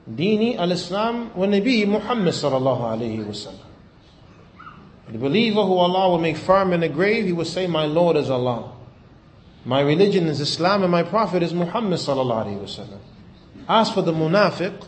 Dini 0.09 0.57
al-Islam 0.57 1.35
wa 1.35 1.47
Nabi 1.47 1.87
Muhammad 1.87 2.35
sallallahu 2.35 2.83
alayhi 2.83 3.25
wasallam. 3.25 3.64
The 5.14 5.18
believer 5.18 5.64
who 5.64 5.76
Allah 5.76 6.10
will 6.10 6.20
make 6.20 6.38
firm 6.38 6.72
in 6.72 6.82
the 6.82 6.90
grave, 6.90 7.26
he 7.26 7.32
will 7.32 7.46
say, 7.46 7.66
My 7.66 7.86
Lord 7.86 8.16
is 8.16 8.30
Allah. 8.30 8.72
My 9.66 9.82
religion 9.82 10.28
is 10.28 10.40
Islam 10.40 10.84
and 10.84 10.92
my 10.92 11.04
prophet 11.04 11.44
is 11.44 11.54
Muhammad 11.54 12.00
sallallahu 12.00 12.46
alayhi 12.46 12.62
wasallam. 12.62 13.00
As 13.68 13.92
for 13.92 14.02
the 14.02 14.14
munafiq, 14.14 14.86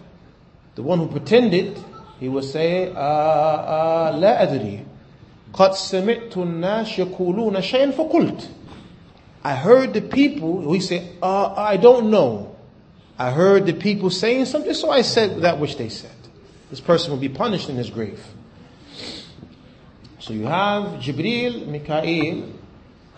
the 0.76 0.84
one 0.84 1.00
who 1.00 1.08
pretended, 1.08 1.78
he 2.20 2.30
will 2.30 2.44
say, 2.44 2.88
uh, 2.88 2.96
uh, 2.96 4.12
لا 4.14 4.44
أدري 4.44 4.86
قد 5.54 5.72
سمعت 5.74 6.38
الناس 6.38 7.00
يقولون 7.00 7.62
شيئا 7.62 7.92
فقلت 7.92 8.48
I 9.44 9.56
heard 9.56 9.94
the 9.94 10.02
people, 10.02 10.60
we 10.60 10.80
say, 10.80 11.10
uh, 11.22 11.54
I 11.58 11.78
don't 11.78 12.12
know. 12.12 12.56
I 13.18 13.32
heard 13.32 13.66
the 13.66 13.74
people 13.74 14.12
saying 14.12 14.46
something, 14.46 14.74
so 14.76 14.92
I 14.92 15.02
said 15.02 15.42
that 15.42 15.60
which 15.60 15.78
they 15.78 15.90
said. 15.90 16.12
This 16.70 16.80
person 16.80 17.12
will 17.12 17.18
be 17.20 17.30
punished 17.30 17.68
in 17.68 17.76
his 17.76 17.90
grave. 17.90 18.24
So 20.27 20.33
you 20.33 20.47
have 20.47 20.99
Jibril, 21.01 21.69
Mikael, 21.69 22.51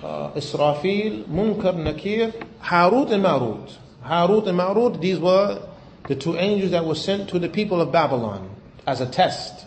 uh, 0.02 0.32
Israfil, 0.32 1.24
Munkar, 1.24 1.74
Nakir, 1.74 2.34
Harut 2.61 3.11
and 3.11 3.22
Marut. 3.22 3.78
Harut 4.04 4.46
and 4.46 4.59
Marut, 4.59 5.00
these 5.00 5.18
were 5.18 5.66
the 6.06 6.14
two 6.14 6.36
angels 6.36 6.72
that 6.72 6.84
were 6.84 6.94
sent 6.94 7.30
to 7.30 7.38
the 7.38 7.48
people 7.48 7.80
of 7.80 7.90
Babylon 7.90 8.54
as 8.86 9.00
a 9.00 9.06
test. 9.06 9.64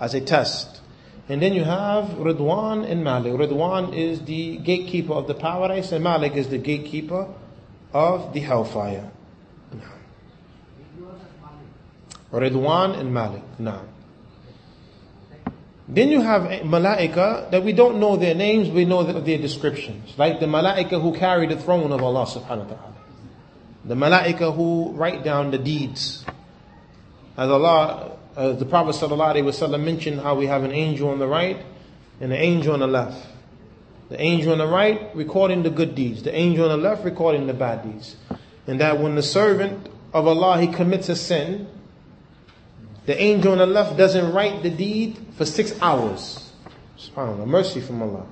As 0.00 0.14
a 0.14 0.22
test. 0.22 0.80
And 1.28 1.42
then 1.42 1.52
you 1.52 1.64
have 1.64 2.06
Ridwan 2.16 2.90
and 2.90 3.04
Malik. 3.04 3.34
Ridwan 3.34 3.94
is 3.94 4.24
the 4.24 4.56
gatekeeper 4.56 5.12
of 5.12 5.26
the 5.26 5.34
paradise 5.34 5.92
and 5.92 6.02
Malik 6.02 6.32
is 6.34 6.48
the 6.48 6.56
gatekeeper 6.56 7.28
of 7.92 8.32
the 8.32 8.40
hellfire. 8.40 9.10
Ridwan 12.32 12.98
and 12.98 13.12
Malik. 13.12 13.42
Now. 13.58 13.82
Then 15.86 16.10
you 16.10 16.22
have 16.22 16.42
Malaika 16.62 17.50
that 17.50 17.62
we 17.62 17.72
don't 17.72 18.00
know 18.00 18.16
their 18.16 18.34
names, 18.34 18.70
we 18.70 18.84
know 18.84 19.02
their 19.02 19.38
descriptions. 19.38 20.16
Like 20.16 20.40
the 20.40 20.46
Malaika 20.46 21.00
who 21.00 21.14
carry 21.14 21.46
the 21.46 21.56
throne 21.56 21.92
of 21.92 22.02
Allah 22.02 22.24
subhanahu 22.24 22.68
wa 22.68 22.74
ta'ala. 22.74 22.94
The 23.84 23.94
Malaika 23.94 24.54
who 24.54 24.92
write 24.92 25.24
down 25.24 25.50
the 25.50 25.58
deeds. 25.58 26.24
As 27.36 27.50
Allah, 27.50 28.16
as 28.34 28.58
the 28.58 28.64
Prophet 28.64 28.94
sallallahu 28.94 29.34
alaihi 29.34 29.44
wasallam 29.44 29.84
mentioned 29.84 30.20
how 30.20 30.34
we 30.34 30.46
have 30.46 30.64
an 30.64 30.72
angel 30.72 31.10
on 31.10 31.18
the 31.18 31.26
right 31.26 31.62
and 32.20 32.32
an 32.32 32.38
angel 32.38 32.72
on 32.72 32.80
the 32.80 32.86
left. 32.86 33.26
The 34.08 34.20
angel 34.20 34.52
on 34.52 34.58
the 34.58 34.66
right 34.66 35.14
recording 35.14 35.64
the 35.64 35.70
good 35.70 35.94
deeds. 35.94 36.22
The 36.22 36.34
angel 36.34 36.70
on 36.70 36.80
the 36.80 36.88
left 36.88 37.04
recording 37.04 37.46
the 37.46 37.54
bad 37.54 37.82
deeds. 37.82 38.16
And 38.66 38.80
that 38.80 38.98
when 39.00 39.16
the 39.16 39.22
servant 39.22 39.88
of 40.14 40.26
Allah, 40.26 40.60
he 40.60 40.68
commits 40.68 41.10
a 41.10 41.16
sin, 41.16 41.68
the 43.06 43.20
angel 43.20 43.52
on 43.52 43.58
the 43.58 43.66
left 43.66 43.96
doesn't 43.96 44.32
write 44.32 44.62
the 44.62 44.70
deed 44.70 45.18
for 45.36 45.44
six 45.44 45.78
hours. 45.80 46.52
SubhanAllah, 46.98 47.46
mercy 47.46 47.80
from 47.80 48.02
Allah. 48.02 48.26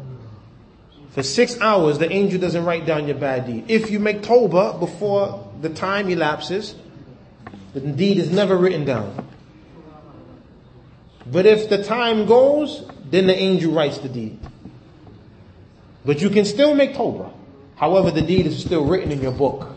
For 1.11 1.23
six 1.23 1.61
hours, 1.61 1.99
the 1.99 2.11
angel 2.11 2.41
doesn't 2.41 2.65
write 2.65 2.87
down 2.87 3.07
your 3.07 3.19
bad 3.19 3.47
deed. 3.47 3.65
If 3.69 3.91
you 3.91 4.01
make 4.01 4.23
tawbah 4.23 4.81
before 4.81 5.47
the 5.61 5.69
time 5.69 6.09
elapses, 6.09 6.75
the 7.75 7.81
deed 7.81 8.17
is 8.17 8.31
never 8.31 8.57
written 8.57 8.87
down. 8.87 9.29
But 11.27 11.45
if 11.45 11.69
the 11.69 11.85
time 11.85 12.25
goes, 12.27 12.89
then 13.05 13.27
the 13.27 13.37
angel 13.37 13.73
writes 13.73 13.99
the 13.99 14.09
deed. 14.09 14.39
But 16.05 16.23
you 16.23 16.31
can 16.31 16.47
still 16.47 16.75
make 16.75 16.95
tawbah. 16.95 17.33
However, 17.77 18.11
the 18.11 18.23
deed 18.23 18.47
is 18.47 18.65
still 18.65 18.85
written 18.85 19.13
in 19.13 19.21
your 19.21 19.33
book. 19.33 19.69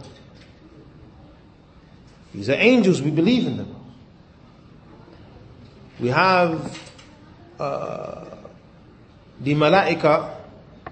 These 2.33 2.49
are 2.49 2.53
angels, 2.53 3.01
we 3.01 3.11
believe 3.11 3.45
in 3.45 3.57
them. 3.57 3.74
We 5.99 6.09
have 6.09 6.79
uh, 7.59 8.25
the 9.39 9.53
malaika, 9.53 10.35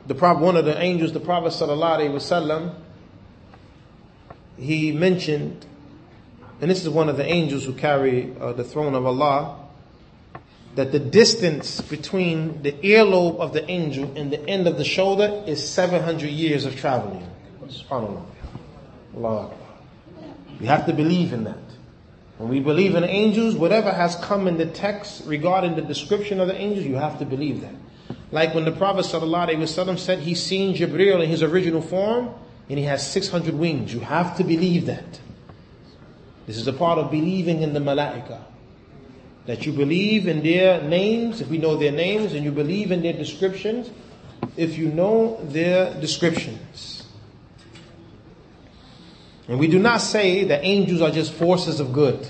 the 0.08 0.14
one 0.14 0.56
of 0.56 0.66
the 0.66 0.80
angels, 0.82 1.12
the 1.12 1.20
Prophet 1.20 1.52
sallallahu 1.52 2.00
alaihi 2.00 2.12
wasallam. 2.12 2.76
He 4.58 4.92
mentioned, 4.92 5.66
and 6.62 6.72
this 6.72 6.82
is 6.82 6.90
one 6.90 7.10
of 7.10 7.18
the 7.18 7.26
angels 7.26 7.66
who 7.66 7.74
carry 7.74 8.34
uh, 8.40 8.54
the 8.54 8.64
throne 8.64 8.96
of 8.96 9.06
Allah, 9.06 9.60
that 10.76 10.92
the 10.92 11.00
distance 11.00 11.82
between 11.82 12.62
the 12.64 12.72
earlobe 12.72 13.38
of 13.38 13.54
the 13.54 13.70
angel 13.70 14.12
and 14.16 14.32
the 14.32 14.48
end 14.48 14.68
of 14.68 14.78
the 14.78 14.86
shoulder 14.86 15.44
is 15.46 15.68
700 15.68 16.30
years 16.30 16.66
of 16.66 16.76
traveling. 16.76 17.28
SubhanAllah. 17.66 18.26
Allah. 19.18 19.52
We 20.60 20.66
have 20.68 20.86
to 20.86 20.94
believe 20.94 21.34
in 21.34 21.44
that. 21.44 21.63
When 22.38 22.50
we 22.50 22.60
believe 22.60 22.96
in 22.96 23.04
angels, 23.04 23.56
whatever 23.56 23.92
has 23.92 24.16
come 24.16 24.48
in 24.48 24.58
the 24.58 24.66
text 24.66 25.24
regarding 25.26 25.76
the 25.76 25.82
description 25.82 26.40
of 26.40 26.48
the 26.48 26.56
angels, 26.56 26.86
you 26.86 26.96
have 26.96 27.20
to 27.20 27.26
believe 27.26 27.62
that. 27.62 27.76
Like 28.32 28.56
when 28.56 28.66
the 28.66 28.72
Prophet 28.72 29.06
ﷺ 29.06 30.00
said 30.00 30.20
he's 30.20 30.42
seen 30.42 30.76
Jibril 30.76 31.24
in 31.24 31.30
his 31.30 31.44
original 31.44 31.82
form 31.82 32.34
and 32.70 32.80
he 32.80 32.86
has 32.86 33.10
600 33.12 33.54
wings. 33.54 33.94
You 33.94 34.00
have 34.00 34.38
to 34.38 34.44
believe 34.44 34.88
that. 34.88 35.20
This 36.48 36.58
is 36.58 36.68
a 36.68 36.74
part 36.74 36.98
of 36.98 37.12
believing 37.12 37.62
in 37.62 37.74
the 37.74 37.80
malaika. 37.80 38.42
That 39.46 39.66
you 39.66 39.74
believe 39.74 40.28
in 40.28 40.42
their 40.42 40.82
names, 40.82 41.42
if 41.42 41.50
we 41.50 41.58
know 41.58 41.76
their 41.76 41.92
names, 41.92 42.34
and 42.34 42.44
you 42.44 42.52
believe 42.52 42.92
in 42.92 43.02
their 43.02 43.14
descriptions, 43.14 43.92
if 44.58 44.78
you 44.78 44.88
know 44.88 45.40
their 45.44 45.94
descriptions. 46.00 47.03
And 49.48 49.60
we 49.60 49.68
do 49.68 49.80
not 49.80 50.02
say 50.02 50.46
that 50.46 50.64
angels 50.64 51.02
are 51.02 51.12
just 51.12 51.34
forces 51.34 51.80
of 51.80 51.92
good. 51.92 52.26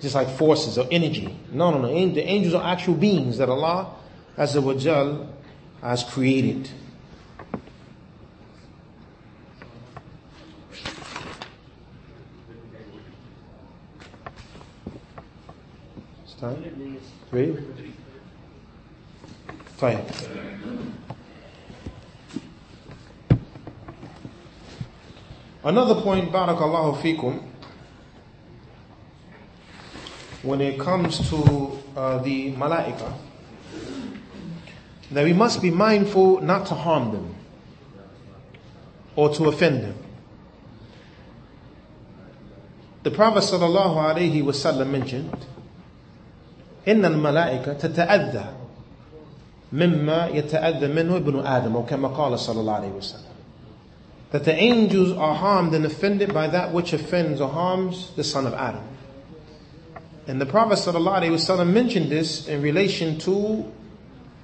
Just 0.00 0.14
like 0.14 0.28
forces 0.30 0.78
or 0.78 0.88
energy. 0.90 1.38
No, 1.52 1.70
no, 1.70 1.78
no. 1.78 1.88
The 1.88 2.22
angels 2.24 2.54
are 2.54 2.72
actual 2.72 2.94
beings 2.94 3.38
that 3.38 3.48
Allah 3.48 3.94
Azza 4.36 4.62
wa 4.62 4.74
Jal 4.74 5.28
has 5.80 6.02
created. 6.04 6.70
Time? 16.40 16.98
Three? 17.30 17.56
Fine. 19.76 20.04
Another 25.63 26.01
point, 26.01 26.31
barakallahu 26.31 26.97
fikum, 27.01 27.41
when 30.43 30.61
it 30.61 30.79
comes 30.79 31.29
to 31.29 31.71
uh, 31.95 32.19
the 32.19 32.51
malaika, 32.53 33.13
that 35.11 35.23
we 35.23 35.33
must 35.33 35.61
be 35.61 35.71
mindful 35.71 36.41
not 36.41 36.65
to 36.67 36.75
harm 36.75 37.11
them 37.11 37.35
or 39.15 39.29
to 39.33 39.45
offend 39.45 39.83
them. 39.83 39.95
The 43.03 43.11
Prophet 43.11 43.43
sallallahu 43.43 43.95
alaihi 44.15 44.43
wasallam 44.43 44.89
mentioned, 44.89 45.45
إن 46.87 47.05
الملائكة 47.05 47.73
تتأذى 47.73 48.45
مما 49.73 50.27
يتأذى 50.27 50.87
منه 50.87 51.15
ابن 51.17 51.39
آدم 51.45 51.75
أو 51.75 51.83
كما 51.85 52.07
قال 52.07 52.39
صلى 52.39 52.59
الله 52.59 52.73
عليه 52.73 52.87
وسلم 52.87 53.30
that 54.32 54.44
the 54.44 54.54
angels 54.54 55.12
are 55.12 55.34
harmed 55.34 55.74
and 55.74 55.84
offended 55.84 56.32
by 56.34 56.48
that 56.48 56.72
which 56.72 56.92
offends 56.92 57.40
or 57.40 57.48
harms 57.48 58.12
the 58.16 58.24
son 58.24 58.46
of 58.46 58.54
Adam. 58.54 58.82
And 60.26 60.40
the 60.40 60.46
Prophet 60.46 60.78
ﷺ 60.78 61.70
mentioned 61.70 62.10
this 62.10 62.48
in 62.48 62.62
relation 62.62 63.18
to 63.20 63.70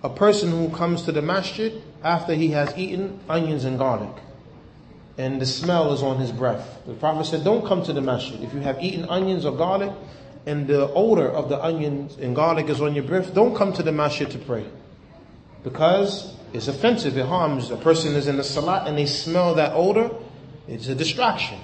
a 0.03 0.11
person 0.11 0.51
who 0.51 0.69
comes 0.71 1.03
to 1.03 1.13
the 1.13 1.23
masjid 1.23 1.73
after 2.05 2.35
he 2.35 2.49
has 2.49 2.77
eaten 2.77 3.19
onions 3.29 3.65
and 3.65 3.79
garlic. 3.79 4.15
And 5.17 5.41
the 5.41 5.47
smell 5.47 5.93
is 5.93 6.03
on 6.03 6.19
his 6.19 6.33
breath. 6.33 6.83
The 6.87 6.95
Prophet 6.95 7.25
said, 7.25 7.43
don't 7.43 7.67
come 7.67 7.83
to 7.85 7.93
the 7.93 8.01
masjid. 8.03 8.43
If 8.43 8.53
you 8.55 8.61
have 8.61 8.83
eaten 8.83 9.07
onions 9.07 9.45
or 9.47 9.57
garlic 9.57 9.93
and 10.47 10.67
the 10.67 10.93
odor 10.93 11.29
of 11.29 11.49
the 11.49 11.63
onions 11.65 12.17
and 12.19 12.37
garlic 12.37 12.69
is 12.69 12.81
on 12.81 12.95
your 12.95 13.05
breath, 13.05 13.35
don't 13.35 13.57
come 13.57 13.73
to 13.73 13.83
the 13.83 13.93
masjid 13.93 14.31
to 14.31 14.39
pray. 14.39 14.67
Because 15.65 16.38
it's 16.53 16.69
offensive, 16.69 17.17
it 17.17 17.27
harms. 17.27 17.71
A 17.71 17.77
person 17.77 18.15
is 18.15 18.27
in 18.27 18.37
the 18.37 18.45
salat 18.45 18.87
and 18.89 18.97
they 18.97 19.07
smell 19.07 19.55
that 19.55 19.73
odor, 19.75 20.11
it's 20.67 20.89
a 20.89 20.95
distraction 20.95 21.59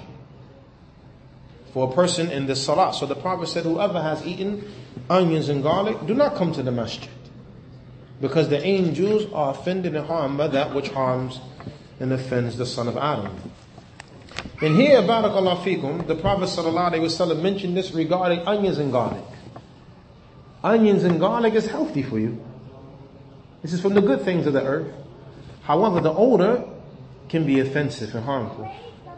for 1.75 1.91
a 1.91 1.93
person 1.93 2.31
in 2.31 2.45
the 2.45 2.55
salat. 2.55 2.95
So 2.95 3.05
the 3.05 3.15
Prophet 3.15 3.47
said, 3.47 3.63
whoever 3.63 4.01
has 4.01 4.25
eaten 4.25 4.71
onions 5.09 5.49
and 5.49 5.61
garlic, 5.61 6.05
do 6.07 6.13
not 6.13 6.35
come 6.35 6.53
to 6.53 6.63
the 6.63 6.71
masjid. 6.71 7.09
Because 8.21 8.47
the 8.47 8.65
angels 8.65 9.31
are 9.33 9.51
offended 9.51 9.93
and 9.93 10.07
harmed 10.07 10.37
by 10.37 10.47
that 10.47 10.73
which 10.73 10.87
harms 10.87 11.41
and 11.99 12.13
offends 12.13 12.57
the 12.57 12.65
son 12.65 12.87
of 12.87 12.95
Adam. 12.95 13.35
And 14.61 14.77
here, 14.77 15.01
barakallah 15.01 15.63
fikum, 15.63 16.07
the 16.07 16.15
Prophet 16.15 17.41
mentioned 17.41 17.75
this 17.75 17.91
regarding 17.91 18.39
onions 18.47 18.77
and 18.77 18.93
garlic. 18.93 19.25
Onions 20.63 21.03
and 21.03 21.19
garlic 21.19 21.55
is 21.55 21.67
healthy 21.67 22.03
for 22.03 22.17
you. 22.17 22.41
This 23.64 23.72
is 23.72 23.80
from 23.80 23.94
the 23.94 24.00
good 24.00 24.22
things 24.22 24.46
of 24.46 24.52
the 24.52 24.62
earth. 24.62 24.92
However, 25.62 26.00
the 26.00 26.12
odor 26.12 26.64
can 27.28 27.46
be 27.46 27.60
offensive 27.60 28.14
and 28.14 28.24
harmful. 28.24 28.70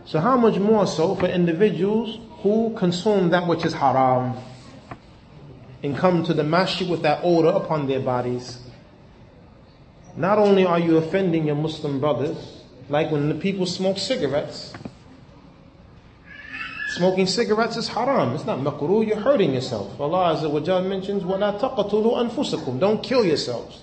So 0.05 0.21
how 0.21 0.37
much 0.37 0.59
more 0.59 0.87
so 0.87 1.15
for 1.15 1.27
individuals 1.27 2.19
who 2.43 2.75
consume 2.77 3.31
that 3.31 3.47
which 3.47 3.65
is 3.65 3.73
haram 3.73 4.37
and 5.83 5.97
come 5.97 6.25
to 6.25 6.35
the 6.35 6.45
masjid 6.45 6.89
with 6.89 7.03
that 7.03 7.21
odor 7.23 7.49
upon 7.49 7.87
their 7.87 8.01
bodies. 8.01 8.59
Not 10.17 10.39
only 10.39 10.65
are 10.65 10.79
you 10.79 10.97
offending 10.99 11.47
your 11.47 11.57
Muslim 11.57 12.01
brothers, 12.01 12.63
like 12.89 13.11
when 13.11 13.29
the 13.29 13.35
people 13.35 13.67
smoke 13.67 13.99
cigarettes. 13.99 14.75
Smoking 16.91 17.27
cigarettes 17.27 17.77
is 17.77 17.89
haram. 17.89 18.35
It's 18.35 18.45
not 18.45 18.59
makruh. 18.59 19.07
You're 19.07 19.21
hurting 19.21 19.55
yourself. 19.55 19.99
Allah 19.99 20.37
Azza 20.37 20.51
wa 20.51 20.61
Jal 20.61 20.83
mentions, 20.83 21.23
وَلَا 21.23 21.59
تَقَتُلُوا 21.59 22.31
أَنفُسَكُمْ 22.31 22.79
Don't 22.79 23.03
kill 23.03 23.25
yourselves. 23.25 23.83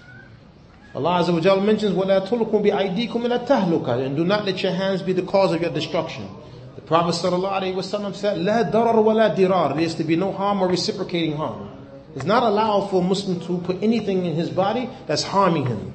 Allah 0.95 1.25
Azza 1.25 1.33
wa 1.33 1.41
Jal 1.41 1.61
mentions, 1.61 1.93
وَلَا 1.93 2.27
تُلْقُوا 2.27 2.63
بِأَيْدِيكُمْ 2.63 3.09
إِلَى 3.11 3.47
التَّهْلُكَةِ 3.47 4.07
And 4.07 4.17
do 4.17 4.25
not 4.25 4.45
let 4.45 4.63
your 4.63 4.73
hands 4.73 5.03
be 5.03 5.13
the 5.13 5.23
cause 5.23 5.53
of 5.53 5.61
your 5.61 5.73
destruction. 5.73 6.29
The 6.77 6.83
Prophet 6.83 7.15
ﷺ 7.17 8.15
said, 8.15 8.39
لَا 8.39 8.71
دَرَرْ 8.71 8.95
وَلَا 8.95 9.37
دِرَارْ 9.37 9.75
There 9.75 9.85
is 9.85 9.97
to 9.97 10.05
be 10.05 10.15
no 10.15 10.31
harm 10.31 10.63
or 10.63 10.69
reciprocating 10.69 11.37
harm. 11.37 11.69
It's 12.15 12.25
not 12.25 12.45
allowed 12.45 12.91
for 12.91 13.03
a 13.03 13.05
Muslim 13.05 13.41
to 13.41 13.59
put 13.67 13.83
anything 13.83 14.25
in 14.25 14.35
his 14.35 14.51
body 14.51 14.89
that's 15.07 15.25
harming 15.25 15.67
him. 15.67 15.95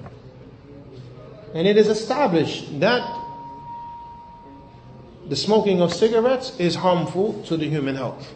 And 1.54 1.66
it 1.66 1.78
is 1.78 1.88
established 1.88 2.80
that 2.82 3.02
the 5.30 5.36
smoking 5.36 5.82
of 5.82 5.93
cigarettes 5.93 6.60
is 6.60 6.76
harmful 6.76 7.41
to 7.43 7.56
the 7.56 7.70
human 7.70 7.95
health. 7.95 8.34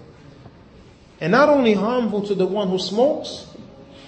And 1.20 1.32
not 1.32 1.50
only 1.50 1.74
harmful 1.74 2.22
to 2.28 2.36
the 2.36 2.46
one 2.46 2.70
who 2.70 2.80
smokes, 2.80 3.48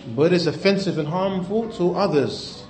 but 0.08 0.34
it's 0.34 0.46
offensive 0.46 0.98
and 0.98 1.08
harmful 1.08 1.70
to 1.74 1.96
others. 1.96 2.64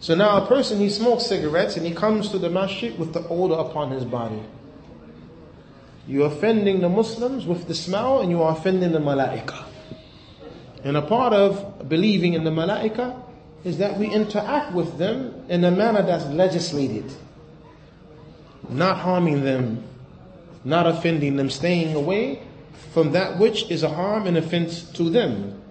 So 0.00 0.14
now 0.14 0.42
a 0.42 0.46
person, 0.46 0.78
he 0.78 0.90
smokes 0.90 1.26
cigarettes 1.26 1.76
and 1.76 1.86
he 1.86 1.94
comes 1.94 2.28
to 2.30 2.38
the 2.38 2.50
masjid 2.50 2.98
with 2.98 3.14
the 3.14 3.26
odor 3.28 3.54
upon 3.54 3.90
his 3.90 4.04
body. 4.04 4.42
You're 6.06 6.26
offending 6.26 6.80
the 6.80 6.90
Muslims 6.90 7.46
with 7.46 7.66
the 7.66 7.74
smell 7.74 8.20
and 8.20 8.30
you 8.30 8.42
are 8.42 8.54
offending 8.54 8.92
the 8.92 8.98
malaika. 8.98 9.64
And 10.82 10.98
a 10.98 11.02
part 11.02 11.32
of 11.32 11.88
believing 11.88 12.34
in 12.34 12.44
the 12.44 12.50
malaika 12.50 13.18
is 13.64 13.78
that 13.78 13.98
we 13.98 14.10
interact 14.10 14.74
with 14.74 14.98
them 14.98 15.46
in 15.48 15.64
a 15.64 15.70
manner 15.70 16.02
that's 16.02 16.26
legislated. 16.26 17.10
Not 18.68 18.98
harming 18.98 19.44
them, 19.44 19.82
not 20.64 20.86
offending 20.86 21.36
them, 21.36 21.48
staying 21.48 21.96
away 21.96 22.42
from 22.92 23.12
that 23.12 23.38
which 23.38 23.70
is 23.70 23.82
a 23.82 23.88
harm 23.88 24.26
and 24.26 24.36
offense 24.36 24.82
to 24.92 25.08
them. 25.08 25.62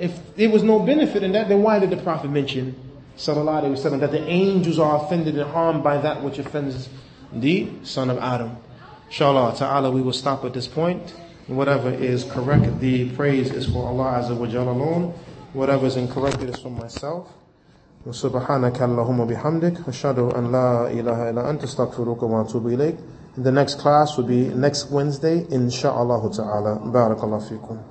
If 0.00 0.36
there 0.36 0.50
was 0.50 0.62
no 0.62 0.78
benefit 0.80 1.22
in 1.22 1.32
that, 1.32 1.48
then 1.48 1.62
why 1.62 1.78
did 1.78 1.90
the 1.90 1.96
Prophet 1.96 2.30
mention, 2.30 2.74
sallallahu 3.16 3.62
alayhi 3.62 3.76
wasallam, 3.76 4.00
that 4.00 4.10
the 4.10 4.22
angels 4.26 4.78
are 4.78 5.04
offended 5.04 5.38
and 5.38 5.50
harmed 5.50 5.82
by 5.82 5.96
that 5.98 6.22
which 6.22 6.38
offends 6.38 6.88
the 7.32 7.68
son 7.82 8.10
of 8.10 8.18
Adam? 8.18 8.56
Inshallah 9.06 9.56
ta'ala, 9.56 9.90
we 9.90 10.02
will 10.02 10.12
stop 10.12 10.44
at 10.44 10.52
this 10.52 10.68
point. 10.68 11.14
Whatever 11.46 11.90
is 11.90 12.24
correct, 12.24 12.80
the 12.80 13.10
praise 13.10 13.50
is 13.52 13.66
for 13.66 13.86
Allah 13.86 14.20
Azza 14.20 14.36
wa 14.36 14.46
Jalla 14.46 14.74
alone. 14.74 15.14
Whatever 15.52 15.86
is 15.86 15.96
incorrect, 15.96 16.42
it 16.42 16.50
is 16.50 16.58
from 16.58 16.76
myself. 16.76 17.32
وسبحانك 18.06 18.82
اللهم 18.82 19.26
بحمدك 19.26 19.88
أشهد 19.88 20.18
أن 20.18 20.52
لا 20.52 20.90
إله 20.90 21.30
إلا 21.30 21.50
أنت 21.50 21.64
استغفرك 21.64 22.22
وأتوب 22.22 22.66
إليك. 22.66 22.96
The 23.38 23.52
next 23.52 23.78
class 23.78 24.16
will 24.16 24.24
be 24.24 24.48
next 24.48 24.90
Wednesday, 24.90 25.46
inshallah 25.50 26.32
ta'ala. 26.32 26.80
Barakallah 26.86 27.42
fikum. 27.42 27.89